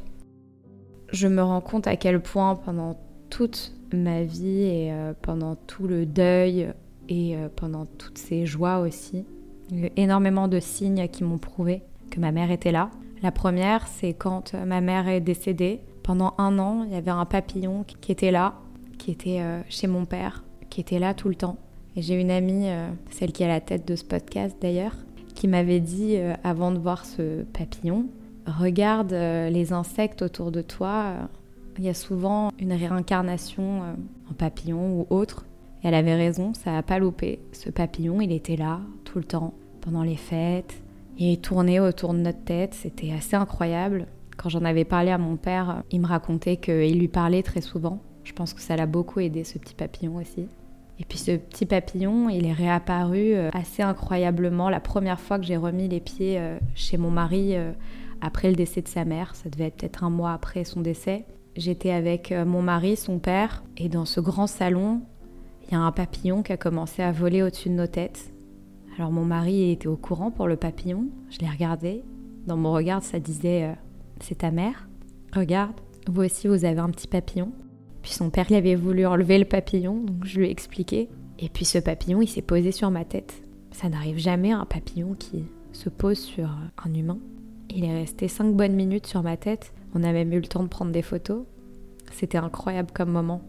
Je 1.11 1.27
me 1.27 1.43
rends 1.43 1.61
compte 1.61 1.89
à 1.89 1.97
quel 1.97 2.23
point 2.23 2.55
pendant 2.55 2.97
toute 3.29 3.75
ma 3.93 4.23
vie 4.23 4.63
et 4.63 4.93
euh, 4.93 5.15
pendant 5.21 5.57
tout 5.57 5.89
le 5.89 6.07
deuil 6.07 6.73
et 7.09 7.37
euh, 7.37 7.49
pendant 7.57 7.87
toutes 7.87 8.19
ces 8.19 8.47
joies 8.47 8.79
aussi, 8.79 9.25
il 9.73 9.81
y 9.81 9.83
a 9.83 9.87
eu 9.89 9.93
énormément 9.97 10.47
de 10.47 10.61
signes 10.61 11.09
qui 11.09 11.25
m'ont 11.25 11.39
prouvé 11.39 11.83
que 12.09 12.21
ma 12.21 12.31
mère 12.31 12.53
était 12.53 12.71
là. 12.71 12.89
La 13.23 13.31
première, 13.31 13.87
c'est 13.87 14.15
quand 14.15 14.53
ma 14.55 14.81
mère 14.81 15.07
est 15.07 15.21
décédée. 15.21 15.81
Pendant 16.03 16.35
un 16.39 16.59
an, 16.59 16.83
il 16.83 16.93
y 16.93 16.97
avait 16.97 17.13
un 17.13 17.25
papillon 17.25 17.85
qui 17.85 18.11
était 18.11 18.33
là, 18.33 18.55
qui 18.99 19.13
était 19.13 19.41
euh, 19.41 19.61
chez 19.69 19.87
mon 19.87 20.07
père, 20.07 20.43
qui 20.71 20.81
était 20.81 20.99
là 20.99 21.15
tout 21.15 21.29
le 21.29 21.37
temps. 21.37 21.57
Et 21.95 22.03
j'ai 22.03 22.21
une 22.21 22.33
amie, 22.33 22.69
euh, 22.69 22.89
celle 23.11 23.31
qui 23.31 23.45
est 23.45 23.47
à 23.47 23.49
la 23.49 23.61
tête 23.61 23.87
de 23.87 23.95
ce 23.95 24.03
podcast 24.03 24.57
d'ailleurs, 24.61 24.97
qui 25.37 25.47
m'avait 25.47 25.79
dit 25.79 26.17
euh, 26.17 26.35
avant 26.43 26.73
de 26.73 26.79
voir 26.79 27.07
ce 27.07 27.45
papillon, 27.45 28.07
regarde 28.45 29.13
les 29.13 29.73
insectes 29.73 30.23
autour 30.23 30.51
de 30.51 30.63
toi. 30.63 31.15
Il 31.79 31.85
y 31.85 31.89
a 31.89 31.95
souvent 31.95 32.51
une 32.59 32.73
réincarnation 32.73 33.83
en 34.29 34.35
papillon 34.35 34.99
ou 34.99 35.07
autre. 35.11 35.47
Elle 35.85 35.95
avait 35.95 36.17
raison, 36.17 36.53
ça 36.53 36.73
n'a 36.73 36.83
pas 36.83 36.99
loupé. 36.99 37.39
Ce 37.53 37.71
papillon, 37.71 38.21
il 38.21 38.33
était 38.33 38.57
là 38.57 38.81
tout 39.05 39.19
le 39.19 39.25
temps 39.25 39.55
pendant 39.81 40.03
les 40.03 40.17
fêtes. 40.17 40.82
Il 41.25 41.39
tournait 41.39 41.79
autour 41.79 42.15
de 42.15 42.19
notre 42.19 42.43
tête, 42.43 42.75
c'était 42.75 43.13
assez 43.13 43.37
incroyable. 43.37 44.07
Quand 44.37 44.49
j'en 44.49 44.65
avais 44.65 44.85
parlé 44.85 45.13
à 45.13 45.19
mon 45.19 45.37
père, 45.37 45.85
il 45.93 46.01
me 46.01 46.07
racontait 46.09 46.57
qu'il 46.57 46.99
lui 46.99 47.07
parlait 47.07 47.45
très 47.45 47.61
souvent. 47.61 48.03
Je 48.25 48.33
pense 48.33 48.53
que 48.53 48.61
ça 48.61 48.75
l'a 48.75 48.87
beaucoup 48.87 49.21
aidé, 49.21 49.45
ce 49.45 49.57
petit 49.57 49.77
papillon 49.77 50.17
aussi. 50.17 50.49
Et 50.99 51.05
puis 51.05 51.19
ce 51.19 51.37
petit 51.37 51.65
papillon, 51.65 52.29
il 52.29 52.45
est 52.45 52.53
réapparu 52.53 53.35
euh, 53.35 53.51
assez 53.53 53.85
incroyablement 53.85 54.69
la 54.69 54.81
première 54.81 55.21
fois 55.21 55.39
que 55.39 55.45
j'ai 55.45 55.57
remis 55.57 55.87
les 55.87 56.01
pieds 56.01 56.41
euh, 56.41 56.59
chez 56.75 56.97
mon 56.97 57.13
mari 57.13 57.55
euh, 57.55 57.71
après 58.21 58.49
le 58.49 58.57
décès 58.57 58.83
de 58.83 58.89
sa 58.89 59.05
mère. 59.05 59.37
Ça 59.37 59.49
devait 59.49 59.67
être 59.67 59.77
peut-être 59.77 60.03
un 60.03 60.11
mois 60.11 60.33
après 60.33 60.65
son 60.65 60.81
décès. 60.81 61.25
J'étais 61.55 61.93
avec 61.93 62.33
mon 62.33 62.63
mari, 62.63 62.97
son 62.97 63.21
père, 63.21 63.63
et 63.77 63.89
dans 63.89 64.07
ce 64.07 64.19
grand 64.19 64.49
salon, 64.49 65.03
il 65.69 65.73
y 65.73 65.77
a 65.77 65.81
un 65.81 65.93
papillon 65.93 66.43
qui 66.43 66.53
a 66.53 66.57
commencé 66.57 67.01
à 67.01 67.13
voler 67.13 67.45
au-dessus 67.45 67.69
de 67.69 67.75
nos 67.75 67.87
têtes. 67.87 68.32
Alors 68.97 69.11
mon 69.11 69.25
mari 69.25 69.71
était 69.71 69.89
au 69.89 69.97
courant 69.97 70.31
pour 70.31 70.47
le 70.47 70.57
papillon. 70.57 71.07
Je 71.31 71.39
l'ai 71.39 71.49
regardé. 71.49 72.03
Dans 72.47 72.57
mon 72.57 72.73
regard, 72.73 73.03
ça 73.03 73.19
disait 73.19 73.65
euh, 73.65 73.75
C'est 74.21 74.39
ta 74.39 74.51
mère 74.51 74.89
Regarde, 75.35 75.81
vous 76.09 76.23
aussi 76.23 76.49
vous 76.49 76.65
avez 76.65 76.81
un 76.81 76.91
petit 76.91 77.09
papillon. 77.09 77.53
Puis 78.03 78.13
son 78.13 78.31
père 78.31 78.47
lui 78.49 78.57
avait 78.57 78.75
voulu 78.75 79.07
enlever 79.07 79.39
le 79.39 79.45
papillon, 79.45 80.01
donc 80.01 80.25
je 80.25 80.41
lui 80.41 80.49
ai 80.49 80.51
expliqué. 80.51 81.09
Et 81.39 81.49
puis 81.49 81.65
ce 81.65 81.79
papillon, 81.79 82.21
il 82.21 82.27
s'est 82.29 82.43
posé 82.43 82.73
sur 82.73 82.91
ma 82.91 83.05
tête. 83.05 83.43
Ça 83.71 83.89
n'arrive 83.89 84.19
jamais 84.19 84.51
un 84.53 84.67
papillon 84.67 85.15
qui 85.15 85.45
se 85.73 85.89
pose 85.89 86.19
sur 86.19 86.51
un 86.85 86.95
humain. 86.95 87.19
Il 87.71 87.85
est 87.85 87.95
resté 87.95 88.29
5 88.29 88.55
bonnes 88.55 88.75
minutes 88.75 89.07
sur 89.07 89.23
ma 89.23 89.37
tête. 89.37 89.73
On 89.95 90.03
a 90.03 90.13
même 90.13 90.33
eu 90.33 90.41
le 90.41 90.47
temps 90.47 90.63
de 90.63 90.69
prendre 90.69 90.93
des 90.93 91.03
photos. 91.03 91.45
C'était 92.13 92.39
incroyable 92.39 92.91
comme 92.93 93.11
moment. 93.11 93.41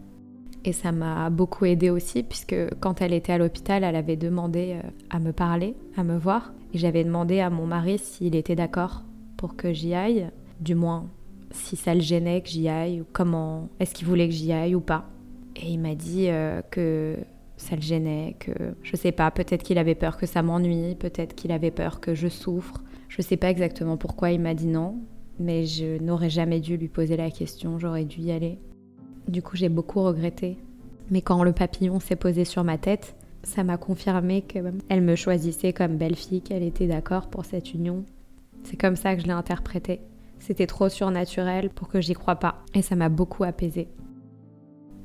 Et 0.64 0.72
ça 0.72 0.92
m'a 0.92 1.28
beaucoup 1.28 1.66
aidé 1.66 1.90
aussi, 1.90 2.22
puisque 2.22 2.56
quand 2.80 3.02
elle 3.02 3.12
était 3.12 3.32
à 3.32 3.38
l'hôpital, 3.38 3.84
elle 3.84 3.96
avait 3.96 4.16
demandé 4.16 4.80
euh, 4.82 4.88
à 5.10 5.18
me 5.18 5.32
parler, 5.32 5.74
à 5.96 6.04
me 6.04 6.16
voir. 6.16 6.52
Et 6.72 6.78
j'avais 6.78 7.04
demandé 7.04 7.40
à 7.40 7.50
mon 7.50 7.66
mari 7.66 7.98
s'il 7.98 8.34
était 8.34 8.56
d'accord 8.56 9.02
pour 9.36 9.56
que 9.56 9.72
j'y 9.72 9.94
aille, 9.94 10.30
du 10.60 10.74
moins 10.74 11.06
si 11.50 11.76
ça 11.76 11.94
le 11.94 12.00
gênait 12.00 12.40
que 12.40 12.48
j'y 12.48 12.68
aille, 12.68 13.02
ou 13.02 13.06
comment 13.12 13.68
est-ce 13.78 13.94
qu'il 13.94 14.06
voulait 14.06 14.26
que 14.26 14.34
j'y 14.34 14.52
aille 14.52 14.74
ou 14.74 14.80
pas. 14.80 15.08
Et 15.54 15.68
il 15.68 15.78
m'a 15.78 15.94
dit 15.94 16.28
euh, 16.28 16.62
que 16.70 17.16
ça 17.56 17.76
le 17.76 17.82
gênait, 17.82 18.34
que 18.40 18.52
je 18.82 18.96
sais 18.96 19.12
pas, 19.12 19.30
peut-être 19.30 19.62
qu'il 19.62 19.78
avait 19.78 19.94
peur 19.94 20.16
que 20.16 20.26
ça 20.26 20.42
m'ennuie, 20.42 20.96
peut-être 20.96 21.34
qu'il 21.34 21.52
avait 21.52 21.70
peur 21.70 22.00
que 22.00 22.14
je 22.14 22.28
souffre. 22.28 22.82
Je 23.08 23.22
sais 23.22 23.36
pas 23.36 23.50
exactement 23.50 23.96
pourquoi 23.96 24.32
il 24.32 24.40
m'a 24.40 24.54
dit 24.54 24.66
non, 24.66 24.96
mais 25.38 25.66
je 25.66 26.02
n'aurais 26.02 26.30
jamais 26.30 26.60
dû 26.60 26.76
lui 26.76 26.88
poser 26.88 27.16
la 27.16 27.30
question, 27.30 27.78
j'aurais 27.78 28.04
dû 28.04 28.20
y 28.22 28.32
aller. 28.32 28.58
Du 29.28 29.42
coup, 29.42 29.56
j'ai 29.56 29.68
beaucoup 29.68 30.02
regretté. 30.02 30.58
Mais 31.10 31.22
quand 31.22 31.42
le 31.44 31.52
papillon 31.52 32.00
s'est 32.00 32.16
posé 32.16 32.44
sur 32.44 32.64
ma 32.64 32.78
tête, 32.78 33.14
ça 33.42 33.62
m'a 33.62 33.76
confirmé 33.76 34.42
qu'elle 34.42 35.02
me 35.02 35.16
choisissait 35.16 35.72
comme 35.72 35.96
belle-fille, 35.96 36.40
qu'elle 36.40 36.62
était 36.62 36.86
d'accord 36.86 37.28
pour 37.28 37.44
cette 37.44 37.74
union. 37.74 38.04
C'est 38.62 38.76
comme 38.76 38.96
ça 38.96 39.14
que 39.14 39.22
je 39.22 39.26
l'ai 39.26 39.32
interprété. 39.32 40.00
C'était 40.38 40.66
trop 40.66 40.88
surnaturel 40.88 41.70
pour 41.70 41.88
que 41.88 42.00
j'y 42.00 42.14
croie 42.14 42.36
pas. 42.36 42.62
Et 42.74 42.82
ça 42.82 42.96
m'a 42.96 43.08
beaucoup 43.08 43.44
apaisé. 43.44 43.88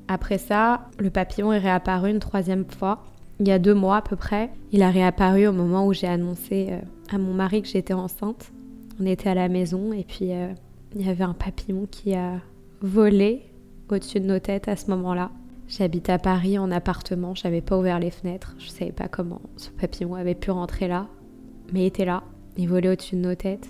Après 0.08 0.38
ça, 0.38 0.88
le 0.98 1.10
papillon 1.10 1.54
est 1.54 1.60
réapparu 1.60 2.10
une 2.10 2.20
troisième 2.20 2.66
fois. 2.66 3.04
Il 3.40 3.48
y 3.48 3.52
a 3.52 3.60
deux 3.60 3.76
mois 3.76 3.98
à 3.98 4.02
peu 4.02 4.16
près. 4.16 4.50
Il 4.72 4.82
a 4.82 4.90
réapparu 4.90 5.48
au 5.48 5.54
moment 5.54 5.86
où 5.86 5.94
j'ai 5.94 6.08
annoncé 6.08 6.68
euh, 6.72 6.80
à 7.10 7.18
mon 7.18 7.34
mari 7.34 7.62
que 7.62 7.68
j'étais 7.68 7.94
enceinte. 7.94 8.52
On 9.00 9.06
était 9.06 9.30
à 9.30 9.36
la 9.36 9.48
maison 9.50 9.94
et 9.94 10.04
puis 10.04 10.34
euh, 10.34 10.52
il 10.96 11.06
y 11.06 11.10
avait 11.10 11.24
un 11.24 11.34
papillon 11.34 11.88
qui 11.90 12.16
a 12.16 12.40
volé 12.82 13.44
au-dessus 13.92 14.20
de 14.20 14.26
nos 14.26 14.40
têtes 14.40 14.68
à 14.68 14.76
ce 14.76 14.90
moment-là. 14.92 15.32
J'habite 15.68 16.10
à 16.10 16.18
Paris 16.18 16.58
en 16.58 16.72
appartement, 16.72 17.36
je 17.36 17.44
n'avais 17.44 17.62
pas 17.62 17.78
ouvert 17.78 18.00
les 18.00 18.10
fenêtres, 18.10 18.56
je 18.58 18.70
savais 18.70 18.92
pas 18.92 19.08
comment 19.08 19.42
ce 19.56 19.70
papillon 19.70 20.16
avait 20.16 20.34
pu 20.34 20.50
rentrer 20.50 20.88
là, 20.88 21.08
mais 21.72 21.82
il 21.82 21.86
était 21.86 22.06
là, 22.06 22.24
il 22.58 22.68
volait 22.68 22.90
au-dessus 22.90 23.16
de 23.16 23.22
nos 23.22 23.36
têtes. 23.36 23.70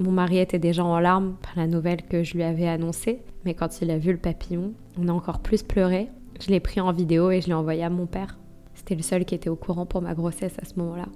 Mon 0.00 0.10
mari 0.10 0.38
était 0.38 0.58
déjà 0.58 0.84
en 0.84 0.98
larmes 0.98 1.36
par 1.40 1.52
la 1.56 1.68
nouvelle 1.68 2.02
que 2.02 2.24
je 2.24 2.34
lui 2.34 2.42
avais 2.42 2.66
annoncée, 2.66 3.22
mais 3.44 3.54
quand 3.54 3.80
il 3.80 3.90
a 3.90 3.98
vu 3.98 4.10
le 4.10 4.18
papillon, 4.18 4.72
on 4.98 5.06
a 5.06 5.12
encore 5.12 5.40
plus 5.40 5.62
pleuré. 5.62 6.08
Je 6.40 6.48
l'ai 6.48 6.60
pris 6.60 6.80
en 6.80 6.92
vidéo 6.92 7.30
et 7.30 7.40
je 7.40 7.46
l'ai 7.46 7.54
envoyé 7.54 7.84
à 7.84 7.90
mon 7.90 8.06
père. 8.06 8.38
C'était 8.74 8.96
le 8.96 9.02
seul 9.02 9.24
qui 9.24 9.34
était 9.34 9.50
au 9.50 9.54
courant 9.54 9.86
pour 9.86 10.02
ma 10.02 10.14
grossesse 10.14 10.56
à 10.60 10.64
ce 10.64 10.74
moment-là. 10.80 11.06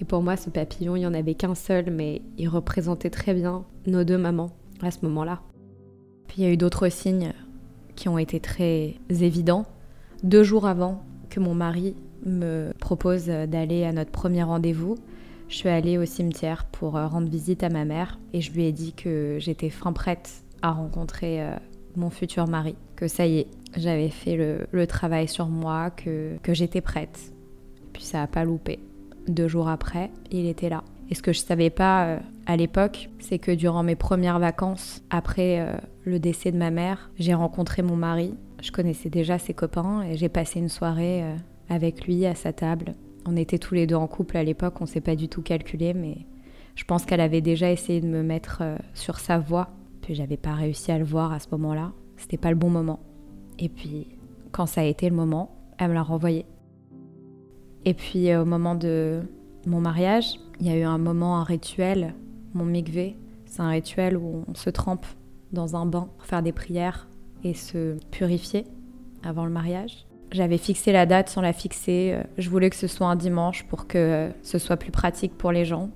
Et 0.00 0.04
pour 0.04 0.22
moi, 0.22 0.36
ce 0.36 0.48
papillon, 0.48 0.96
il 0.96 1.00
n'y 1.00 1.06
en 1.06 1.14
avait 1.14 1.34
qu'un 1.34 1.54
seul, 1.54 1.90
mais 1.90 2.22
il 2.38 2.48
représentait 2.48 3.10
très 3.10 3.34
bien 3.34 3.64
nos 3.86 4.04
deux 4.04 4.18
mamans 4.18 4.50
à 4.80 4.90
ce 4.90 4.98
moment-là. 5.02 5.42
Il 6.36 6.42
y 6.42 6.46
a 6.46 6.50
eu 6.50 6.56
d'autres 6.56 6.88
signes 6.88 7.32
qui 7.94 8.08
ont 8.08 8.18
été 8.18 8.40
très 8.40 8.94
évidents. 9.10 9.66
Deux 10.22 10.42
jours 10.42 10.66
avant 10.66 11.02
que 11.28 11.40
mon 11.40 11.54
mari 11.54 11.94
me 12.24 12.72
propose 12.78 13.26
d'aller 13.26 13.84
à 13.84 13.92
notre 13.92 14.10
premier 14.10 14.42
rendez-vous, 14.42 14.96
je 15.48 15.56
suis 15.56 15.68
allée 15.68 15.98
au 15.98 16.06
cimetière 16.06 16.64
pour 16.64 16.96
euh, 16.96 17.06
rendre 17.06 17.28
visite 17.28 17.62
à 17.62 17.68
ma 17.68 17.84
mère 17.84 18.18
et 18.32 18.40
je 18.40 18.52
lui 18.52 18.64
ai 18.64 18.72
dit 18.72 18.94
que 18.94 19.36
j'étais 19.38 19.68
fin 19.68 19.92
prête 19.92 20.42
à 20.62 20.70
rencontrer 20.70 21.42
euh, 21.42 21.54
mon 21.96 22.08
futur 22.08 22.48
mari, 22.48 22.74
que 22.96 23.06
ça 23.06 23.26
y 23.26 23.40
est, 23.40 23.46
j'avais 23.76 24.08
fait 24.08 24.36
le, 24.72 24.86
travail 24.86 25.28
sur 25.28 25.48
moi, 25.48 25.90
que, 25.90 26.38
que 26.42 26.54
j'étais 26.54 26.80
prête. 26.80 27.32
Puis 27.92 28.04
ça 28.04 28.18
n'a 28.18 28.26
pas 28.26 28.44
loupé. 28.44 28.78
Deux 29.28 29.48
jours 29.48 29.68
après, 29.68 30.10
il 30.30 30.46
était 30.46 30.70
là. 30.70 30.82
Et 31.12 31.14
ce 31.14 31.20
que 31.20 31.34
je 31.34 31.40
savais 31.40 31.68
pas 31.68 32.06
euh, 32.06 32.18
à 32.46 32.56
l'époque, 32.56 33.10
c'est 33.18 33.38
que 33.38 33.52
durant 33.52 33.82
mes 33.82 33.96
premières 33.96 34.38
vacances, 34.38 35.02
après 35.10 35.78
le 36.04 36.18
décès 36.18 36.50
de 36.50 36.56
ma 36.56 36.70
mère, 36.70 37.10
j'ai 37.18 37.34
rencontré 37.34 37.82
mon 37.82 37.96
mari. 37.96 38.34
Je 38.62 38.72
connaissais 38.72 39.10
déjà 39.10 39.38
ses 39.38 39.52
copains 39.52 40.02
et 40.02 40.16
j'ai 40.16 40.30
passé 40.30 40.58
une 40.58 40.70
soirée 40.70 41.22
avec 41.68 42.06
lui 42.06 42.24
à 42.24 42.34
sa 42.34 42.54
table 42.54 42.94
on 43.26 43.36
était 43.36 43.58
tous 43.58 43.74
les 43.74 43.86
deux 43.86 43.94
en 43.94 44.06
couple 44.06 44.36
à 44.36 44.42
l'époque, 44.42 44.80
on 44.80 44.86
s'est 44.86 45.00
pas 45.00 45.16
du 45.16 45.28
tout 45.28 45.42
calculé, 45.42 45.94
mais 45.94 46.18
je 46.74 46.84
pense 46.84 47.04
qu'elle 47.04 47.20
avait 47.20 47.40
déjà 47.40 47.70
essayé 47.70 48.00
de 48.00 48.06
me 48.06 48.22
mettre 48.22 48.58
euh, 48.62 48.76
sur 48.94 49.20
sa 49.20 49.38
voie. 49.38 49.70
Puis 50.00 50.14
j'avais 50.14 50.36
pas 50.36 50.54
réussi 50.54 50.90
à 50.90 50.98
le 50.98 51.04
voir 51.04 51.32
à 51.32 51.38
ce 51.38 51.46
moment-là. 51.52 51.92
C'était 52.16 52.36
pas 52.36 52.50
le 52.50 52.56
bon 52.56 52.70
moment. 52.70 53.00
Et 53.58 53.68
puis, 53.68 54.08
quand 54.50 54.66
ça 54.66 54.80
a 54.80 54.84
été 54.84 55.08
le 55.08 55.14
moment, 55.14 55.54
elle 55.78 55.90
me 55.90 55.94
l'a 55.94 56.02
renvoyé. 56.02 56.44
Et 57.84 57.94
puis, 57.94 58.30
euh, 58.30 58.42
au 58.42 58.44
moment 58.44 58.74
de 58.74 59.22
mon 59.66 59.80
mariage, 59.80 60.38
il 60.60 60.66
y 60.66 60.70
a 60.70 60.76
eu 60.76 60.82
un 60.82 60.98
moment, 60.98 61.36
un 61.36 61.44
rituel, 61.44 62.14
mon 62.54 62.64
mikvé. 62.64 63.16
C'est 63.46 63.60
un 63.60 63.68
rituel 63.68 64.16
où 64.16 64.44
on 64.48 64.54
se 64.54 64.70
trempe 64.70 65.06
dans 65.52 65.76
un 65.76 65.86
bain 65.86 66.08
pour 66.16 66.26
faire 66.26 66.42
des 66.42 66.52
prières 66.52 67.08
et 67.44 67.54
se 67.54 67.96
purifier 68.10 68.64
avant 69.22 69.44
le 69.44 69.50
mariage. 69.50 70.06
J'avais 70.30 70.58
fixé 70.58 70.92
la 70.92 71.04
date 71.04 71.28
sans 71.28 71.42
la 71.42 71.52
fixer. 71.52 72.16
Je 72.38 72.48
voulais 72.48 72.70
que 72.70 72.76
ce 72.76 72.86
soit 72.86 73.06
un 73.06 73.16
dimanche 73.16 73.64
pour 73.64 73.86
que 73.86 74.30
ce 74.42 74.58
soit 74.58 74.78
plus 74.78 74.90
pratique 74.90 75.36
pour 75.36 75.52
les 75.52 75.64
gens. 75.64 75.90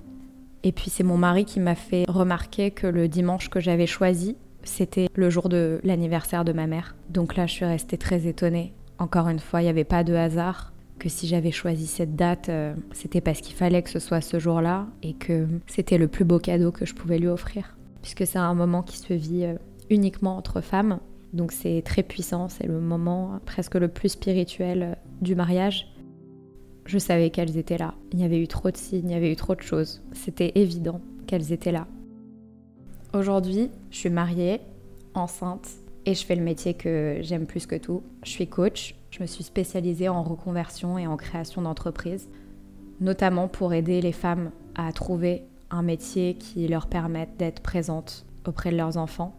Et 0.63 0.71
puis 0.71 0.89
c'est 0.89 1.03
mon 1.03 1.17
mari 1.17 1.45
qui 1.45 1.59
m'a 1.59 1.75
fait 1.75 2.05
remarquer 2.07 2.71
que 2.71 2.87
le 2.87 3.07
dimanche 3.07 3.49
que 3.49 3.59
j'avais 3.59 3.87
choisi, 3.87 4.35
c'était 4.63 5.07
le 5.15 5.29
jour 5.29 5.49
de 5.49 5.79
l'anniversaire 5.83 6.45
de 6.45 6.53
ma 6.53 6.67
mère. 6.67 6.95
Donc 7.09 7.35
là, 7.35 7.47
je 7.47 7.53
suis 7.53 7.65
restée 7.65 7.97
très 7.97 8.27
étonnée. 8.27 8.73
Encore 8.99 9.29
une 9.29 9.39
fois, 9.39 9.61
il 9.61 9.65
n'y 9.65 9.69
avait 9.69 9.83
pas 9.83 10.03
de 10.03 10.13
hasard. 10.13 10.73
Que 10.99 11.09
si 11.09 11.27
j'avais 11.27 11.51
choisi 11.51 11.85
cette 11.87 12.15
date, 12.15 12.49
euh, 12.49 12.73
c'était 12.91 13.21
parce 13.21 13.41
qu'il 13.41 13.55
fallait 13.55 13.83
que 13.83 13.89
ce 13.89 13.99
soit 13.99 14.21
ce 14.21 14.39
jour-là 14.39 14.87
et 15.03 15.13
que 15.13 15.47
c'était 15.67 15.97
le 15.97 16.07
plus 16.07 16.25
beau 16.25 16.39
cadeau 16.39 16.71
que 16.71 16.85
je 16.85 16.95
pouvais 16.95 17.19
lui 17.19 17.27
offrir. 17.27 17.77
Puisque 18.01 18.25
c'est 18.25 18.39
un 18.39 18.53
moment 18.53 18.81
qui 18.81 18.97
se 18.97 19.13
vit 19.13 19.45
euh, 19.45 19.55
uniquement 19.89 20.37
entre 20.37 20.61
femmes 20.61 20.99
donc 21.33 21.51
c'est 21.51 21.81
très 21.83 22.03
puissant, 22.03 22.49
c'est 22.49 22.67
le 22.67 22.79
moment 22.79 23.39
presque 23.45 23.75
le 23.75 23.87
plus 23.87 24.09
spirituel 24.09 24.97
du 25.21 25.35
mariage. 25.35 25.87
Je 26.85 26.97
savais 26.97 27.29
qu'elles 27.29 27.57
étaient 27.57 27.77
là. 27.77 27.95
Il 28.13 28.19
y 28.19 28.23
avait 28.23 28.39
eu 28.39 28.47
trop 28.47 28.71
de 28.71 28.77
signes, 28.77 29.09
il 29.09 29.11
y 29.11 29.15
avait 29.15 29.31
eu 29.31 29.35
trop 29.35 29.55
de 29.55 29.61
choses. 29.61 30.01
C'était 30.13 30.53
évident 30.55 31.01
qu'elles 31.27 31.51
étaient 31.51 31.71
là. 31.71 31.85
Aujourd'hui, 33.13 33.69
je 33.91 33.97
suis 33.97 34.09
mariée, 34.09 34.61
enceinte, 35.13 35.67
et 36.05 36.13
je 36.13 36.25
fais 36.25 36.35
le 36.35 36.43
métier 36.43 36.73
que 36.73 37.17
j'aime 37.21 37.45
plus 37.45 37.65
que 37.65 37.75
tout. 37.75 38.03
Je 38.23 38.29
suis 38.29 38.47
coach, 38.47 38.95
je 39.17 39.23
me 39.23 39.27
suis 39.27 39.43
spécialisée 39.43 40.09
en 40.09 40.21
reconversion 40.21 40.99
et 40.99 41.07
en 41.07 41.17
création 41.17 41.63
d'entreprises, 41.63 42.29
notamment 43.01 43.47
pour 43.47 43.73
aider 43.73 43.99
les 43.99 44.11
femmes 44.11 44.51
à 44.75 44.91
trouver 44.91 45.43
un 45.71 45.81
métier 45.81 46.35
qui 46.35 46.67
leur 46.67 46.85
permette 46.85 47.35
d'être 47.37 47.61
présentes 47.61 48.27
auprès 48.45 48.69
de 48.69 48.77
leurs 48.77 48.97
enfants 48.97 49.35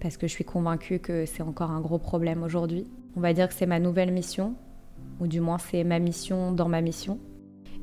parce 0.00 0.16
que 0.16 0.28
je 0.28 0.32
suis 0.32 0.44
convaincue 0.44 1.00
que 1.00 1.26
c'est 1.26 1.42
encore 1.42 1.72
un 1.72 1.80
gros 1.80 1.98
problème 1.98 2.44
aujourd'hui. 2.44 2.86
On 3.16 3.20
va 3.20 3.32
dire 3.32 3.48
que 3.48 3.54
c'est 3.54 3.66
ma 3.66 3.80
nouvelle 3.80 4.12
mission, 4.12 4.54
ou 5.18 5.26
du 5.26 5.40
moins 5.40 5.58
c'est 5.58 5.84
ma 5.84 5.98
mission 5.98 6.52
dans 6.52 6.68
ma 6.68 6.80
mission. 6.80 7.18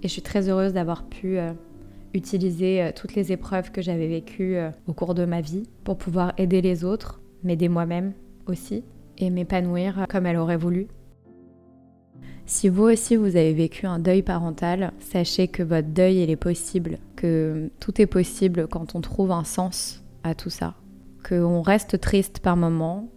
Et 0.02 0.08
je 0.08 0.14
suis 0.14 0.22
très 0.22 0.50
heureuse 0.50 0.74
d'avoir 0.74 1.04
pu 1.04 1.38
euh, 1.38 1.52
utiliser 2.14 2.82
euh, 2.82 2.92
toutes 2.96 3.16
les 3.16 3.32
épreuves 3.34 3.72
que 3.72 3.82
j'avais 3.82 4.08
vécues 4.08 4.56
euh, 4.56 4.72
au 4.88 4.94
cours 4.94 5.14
de 5.14 5.26
ma 5.26 5.42
vie 5.42 5.70
pour 5.84 5.98
pouvoir 5.98 6.34
aider 6.38 6.62
les 6.62 6.84
autres, 6.86 7.22
m'aider 7.44 7.70
moi-même 7.70 8.14
aussi, 8.48 8.84
et 9.18 9.30
m'épanouir 9.30 10.06
comme 10.10 10.26
elle 10.26 10.38
aurait 10.38 10.58
voulu. 10.58 10.88
Si 12.48 12.70
vous 12.70 12.84
aussi 12.84 13.16
vous 13.16 13.36
avez 13.36 13.54
vécu 13.54 13.86
un 13.86 14.00
deuil 14.00 14.24
parental, 14.24 14.92
sachez 15.00 15.48
que 15.48 15.62
votre 15.62 15.90
deuil 15.90 16.24
il 16.24 16.32
est 16.32 16.36
possible, 16.36 16.98
que 17.16 17.70
tout 17.80 18.02
est 18.02 18.08
possible 18.08 18.68
quand 18.68 18.96
on 18.96 19.02
trouve 19.02 19.32
un 19.32 19.44
sens 19.44 20.04
à 20.24 20.34
tout 20.34 20.50
ça 20.50 20.74
qu'on 21.28 21.62
reste 21.62 22.00
triste 22.00 22.40
par 22.40 22.56
moments, 22.56 23.10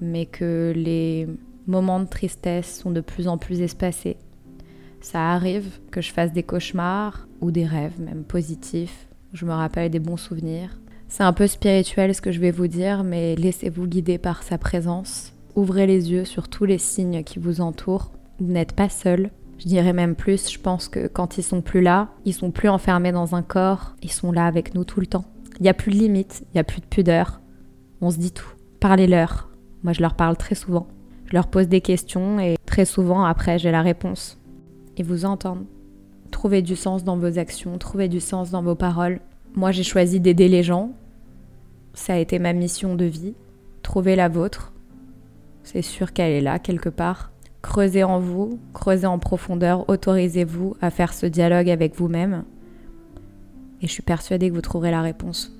mais 0.00 0.26
que 0.26 0.72
les 0.74 1.26
moments 1.66 2.00
de 2.00 2.08
tristesse 2.08 2.80
sont 2.80 2.90
de 2.90 3.00
plus 3.00 3.28
en 3.28 3.38
plus 3.38 3.60
espacés. 3.60 4.16
Ça 5.00 5.32
arrive 5.32 5.80
que 5.90 6.00
je 6.00 6.12
fasse 6.12 6.32
des 6.32 6.42
cauchemars 6.42 7.26
ou 7.40 7.50
des 7.50 7.64
rêves, 7.64 8.00
même 8.00 8.24
positifs. 8.24 9.08
Je 9.32 9.46
me 9.46 9.52
rappelle 9.52 9.90
des 9.90 9.98
bons 9.98 10.16
souvenirs. 10.16 10.78
C'est 11.08 11.22
un 11.22 11.32
peu 11.32 11.46
spirituel 11.46 12.14
ce 12.14 12.20
que 12.20 12.32
je 12.32 12.40
vais 12.40 12.50
vous 12.50 12.66
dire, 12.66 13.04
mais 13.04 13.36
laissez-vous 13.36 13.86
guider 13.86 14.18
par 14.18 14.42
sa 14.42 14.58
présence. 14.58 15.32
Ouvrez 15.54 15.86
les 15.86 16.10
yeux 16.10 16.24
sur 16.24 16.48
tous 16.48 16.64
les 16.64 16.78
signes 16.78 17.22
qui 17.24 17.38
vous 17.38 17.60
entourent. 17.60 18.10
Vous 18.38 18.52
n'êtes 18.52 18.72
pas 18.72 18.88
seul. 18.88 19.30
Je 19.58 19.66
dirais 19.66 19.94
même 19.94 20.14
plus, 20.14 20.50
je 20.50 20.58
pense 20.58 20.88
que 20.88 21.06
quand 21.06 21.38
ils 21.38 21.42
sont 21.42 21.62
plus 21.62 21.80
là, 21.80 22.08
ils 22.24 22.34
sont 22.34 22.50
plus 22.50 22.68
enfermés 22.68 23.12
dans 23.12 23.34
un 23.34 23.42
corps, 23.42 23.96
ils 24.02 24.12
sont 24.12 24.32
là 24.32 24.46
avec 24.46 24.74
nous 24.74 24.84
tout 24.84 25.00
le 25.00 25.06
temps. 25.06 25.24
Il 25.58 25.62
n'y 25.62 25.70
a 25.70 25.74
plus 25.74 25.90
de 25.90 25.96
limites, 25.96 26.42
il 26.42 26.56
n'y 26.56 26.60
a 26.60 26.64
plus 26.64 26.80
de 26.80 26.86
pudeur, 26.86 27.40
on 28.02 28.10
se 28.10 28.18
dit 28.18 28.32
tout. 28.32 28.52
Parlez-leur. 28.80 29.48
Moi, 29.82 29.94
je 29.94 30.02
leur 30.02 30.14
parle 30.14 30.36
très 30.36 30.54
souvent. 30.54 30.86
Je 31.24 31.32
leur 31.32 31.48
pose 31.48 31.68
des 31.68 31.80
questions 31.80 32.38
et 32.38 32.56
très 32.66 32.84
souvent, 32.84 33.24
après, 33.24 33.58
j'ai 33.58 33.70
la 33.70 33.82
réponse. 33.82 34.38
Ils 34.98 35.04
vous 35.04 35.24
entendent. 35.24 35.64
Trouvez 36.30 36.60
du 36.60 36.76
sens 36.76 37.04
dans 37.04 37.16
vos 37.16 37.38
actions, 37.38 37.78
trouvez 37.78 38.08
du 38.08 38.20
sens 38.20 38.50
dans 38.50 38.62
vos 38.62 38.74
paroles. 38.74 39.20
Moi, 39.54 39.72
j'ai 39.72 39.82
choisi 39.82 40.20
d'aider 40.20 40.48
les 40.48 40.62
gens. 40.62 40.92
Ça 41.94 42.14
a 42.14 42.18
été 42.18 42.38
ma 42.38 42.52
mission 42.52 42.94
de 42.94 43.06
vie. 43.06 43.34
Trouvez 43.82 44.16
la 44.16 44.28
vôtre. 44.28 44.72
C'est 45.62 45.82
sûr 45.82 46.12
qu'elle 46.12 46.32
est 46.32 46.40
là, 46.40 46.58
quelque 46.58 46.90
part. 46.90 47.30
Creusez 47.66 48.04
en 48.04 48.20
vous, 48.20 48.60
creusez 48.72 49.08
en 49.08 49.18
profondeur, 49.18 49.88
autorisez-vous 49.90 50.76
à 50.80 50.90
faire 50.90 51.12
ce 51.12 51.26
dialogue 51.26 51.68
avec 51.68 51.96
vous-même. 51.96 52.44
Et 53.82 53.88
je 53.88 53.92
suis 53.92 54.04
persuadée 54.04 54.48
que 54.48 54.54
vous 54.54 54.60
trouverez 54.60 54.92
la 54.92 55.02
réponse. 55.02 55.52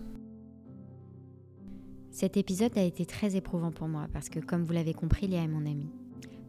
Cet 2.12 2.36
épisode 2.36 2.78
a 2.78 2.82
été 2.82 3.06
très 3.06 3.34
éprouvant 3.34 3.72
pour 3.72 3.88
moi 3.88 4.06
parce 4.12 4.28
que, 4.28 4.38
comme 4.38 4.62
vous 4.62 4.72
l'avez 4.72 4.94
compris, 4.94 5.26
Léa 5.26 5.42
est 5.42 5.48
mon 5.48 5.66
amie. 5.66 5.90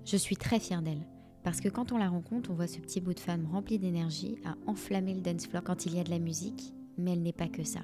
Je 0.06 0.16
suis 0.16 0.38
très 0.38 0.60
fière 0.60 0.84
d'elle 0.84 1.02
parce 1.44 1.60
que 1.60 1.70
quand 1.70 1.92
on 1.92 1.98
la 1.98 2.08
rencontre, 2.08 2.52
on 2.52 2.54
voit 2.54 2.68
ce 2.68 2.78
petit 2.78 3.02
bout 3.02 3.16
de 3.16 3.20
femme 3.20 3.48
rempli 3.52 3.80
d'énergie 3.80 4.38
à 4.46 4.54
enflammer 4.70 5.16
le 5.16 5.22
dance 5.22 5.48
floor 5.48 5.64
quand 5.64 5.88
il 5.88 5.96
y 5.96 6.00
a 6.00 6.04
de 6.04 6.12
la 6.12 6.20
musique, 6.20 6.72
mais 7.00 7.14
elle 7.14 7.24
n'est 7.24 7.34
pas 7.34 7.48
que 7.48 7.64
ça. 7.64 7.82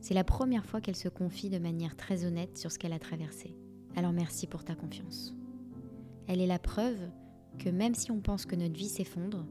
C'est 0.00 0.14
la 0.14 0.24
première 0.24 0.66
fois 0.66 0.80
qu'elle 0.80 0.96
se 0.96 1.08
confie 1.08 1.48
de 1.48 1.58
manière 1.58 1.96
très 1.96 2.24
honnête 2.24 2.58
sur 2.58 2.72
ce 2.72 2.78
qu'elle 2.78 2.92
a 2.92 2.98
traversé. 2.98 3.54
Alors 3.94 4.12
merci 4.12 4.48
pour 4.48 4.64
ta 4.64 4.74
confiance. 4.74 5.32
Elle 6.28 6.40
est 6.40 6.46
la 6.46 6.58
preuve 6.58 6.98
que 7.58 7.68
même 7.68 7.94
si 7.94 8.10
on 8.10 8.20
pense 8.20 8.46
que 8.46 8.56
notre 8.56 8.74
vie 8.74 8.88
s'effondre 8.88 9.46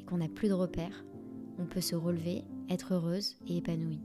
et 0.00 0.04
qu'on 0.04 0.18
n'a 0.18 0.28
plus 0.28 0.48
de 0.48 0.54
repères, 0.54 1.04
on 1.58 1.66
peut 1.66 1.80
se 1.80 1.94
relever, 1.94 2.44
être 2.70 2.94
heureuse 2.94 3.36
et 3.46 3.58
épanouie. 3.58 4.00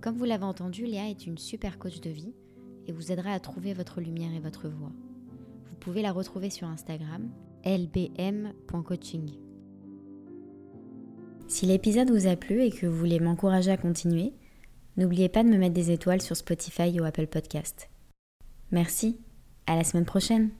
Comme 0.00 0.16
vous 0.16 0.24
l'avez 0.24 0.44
entendu, 0.44 0.84
Léa 0.84 1.08
est 1.08 1.26
une 1.26 1.38
super 1.38 1.78
coach 1.78 2.00
de 2.00 2.10
vie 2.10 2.34
et 2.86 2.92
vous 2.92 3.12
aidera 3.12 3.32
à 3.32 3.40
trouver 3.40 3.72
votre 3.72 4.00
lumière 4.00 4.34
et 4.34 4.40
votre 4.40 4.68
voix. 4.68 4.92
Vous 5.66 5.76
pouvez 5.76 6.02
la 6.02 6.12
retrouver 6.12 6.50
sur 6.50 6.66
Instagram 6.66 7.30
lbm.coaching. 7.64 9.30
Si 11.46 11.66
l'épisode 11.66 12.10
vous 12.10 12.26
a 12.26 12.34
plu 12.34 12.62
et 12.62 12.70
que 12.70 12.86
vous 12.86 12.96
voulez 12.96 13.20
m'encourager 13.20 13.70
à 13.70 13.76
continuer, 13.76 14.32
n'oubliez 14.96 15.28
pas 15.28 15.44
de 15.44 15.48
me 15.48 15.58
mettre 15.58 15.74
des 15.74 15.90
étoiles 15.90 16.22
sur 16.22 16.36
Spotify 16.36 16.98
ou 16.98 17.04
Apple 17.04 17.26
Podcast. 17.26 17.88
Merci, 18.70 19.20
à 19.66 19.76
la 19.76 19.84
semaine 19.84 20.06
prochaine 20.06 20.50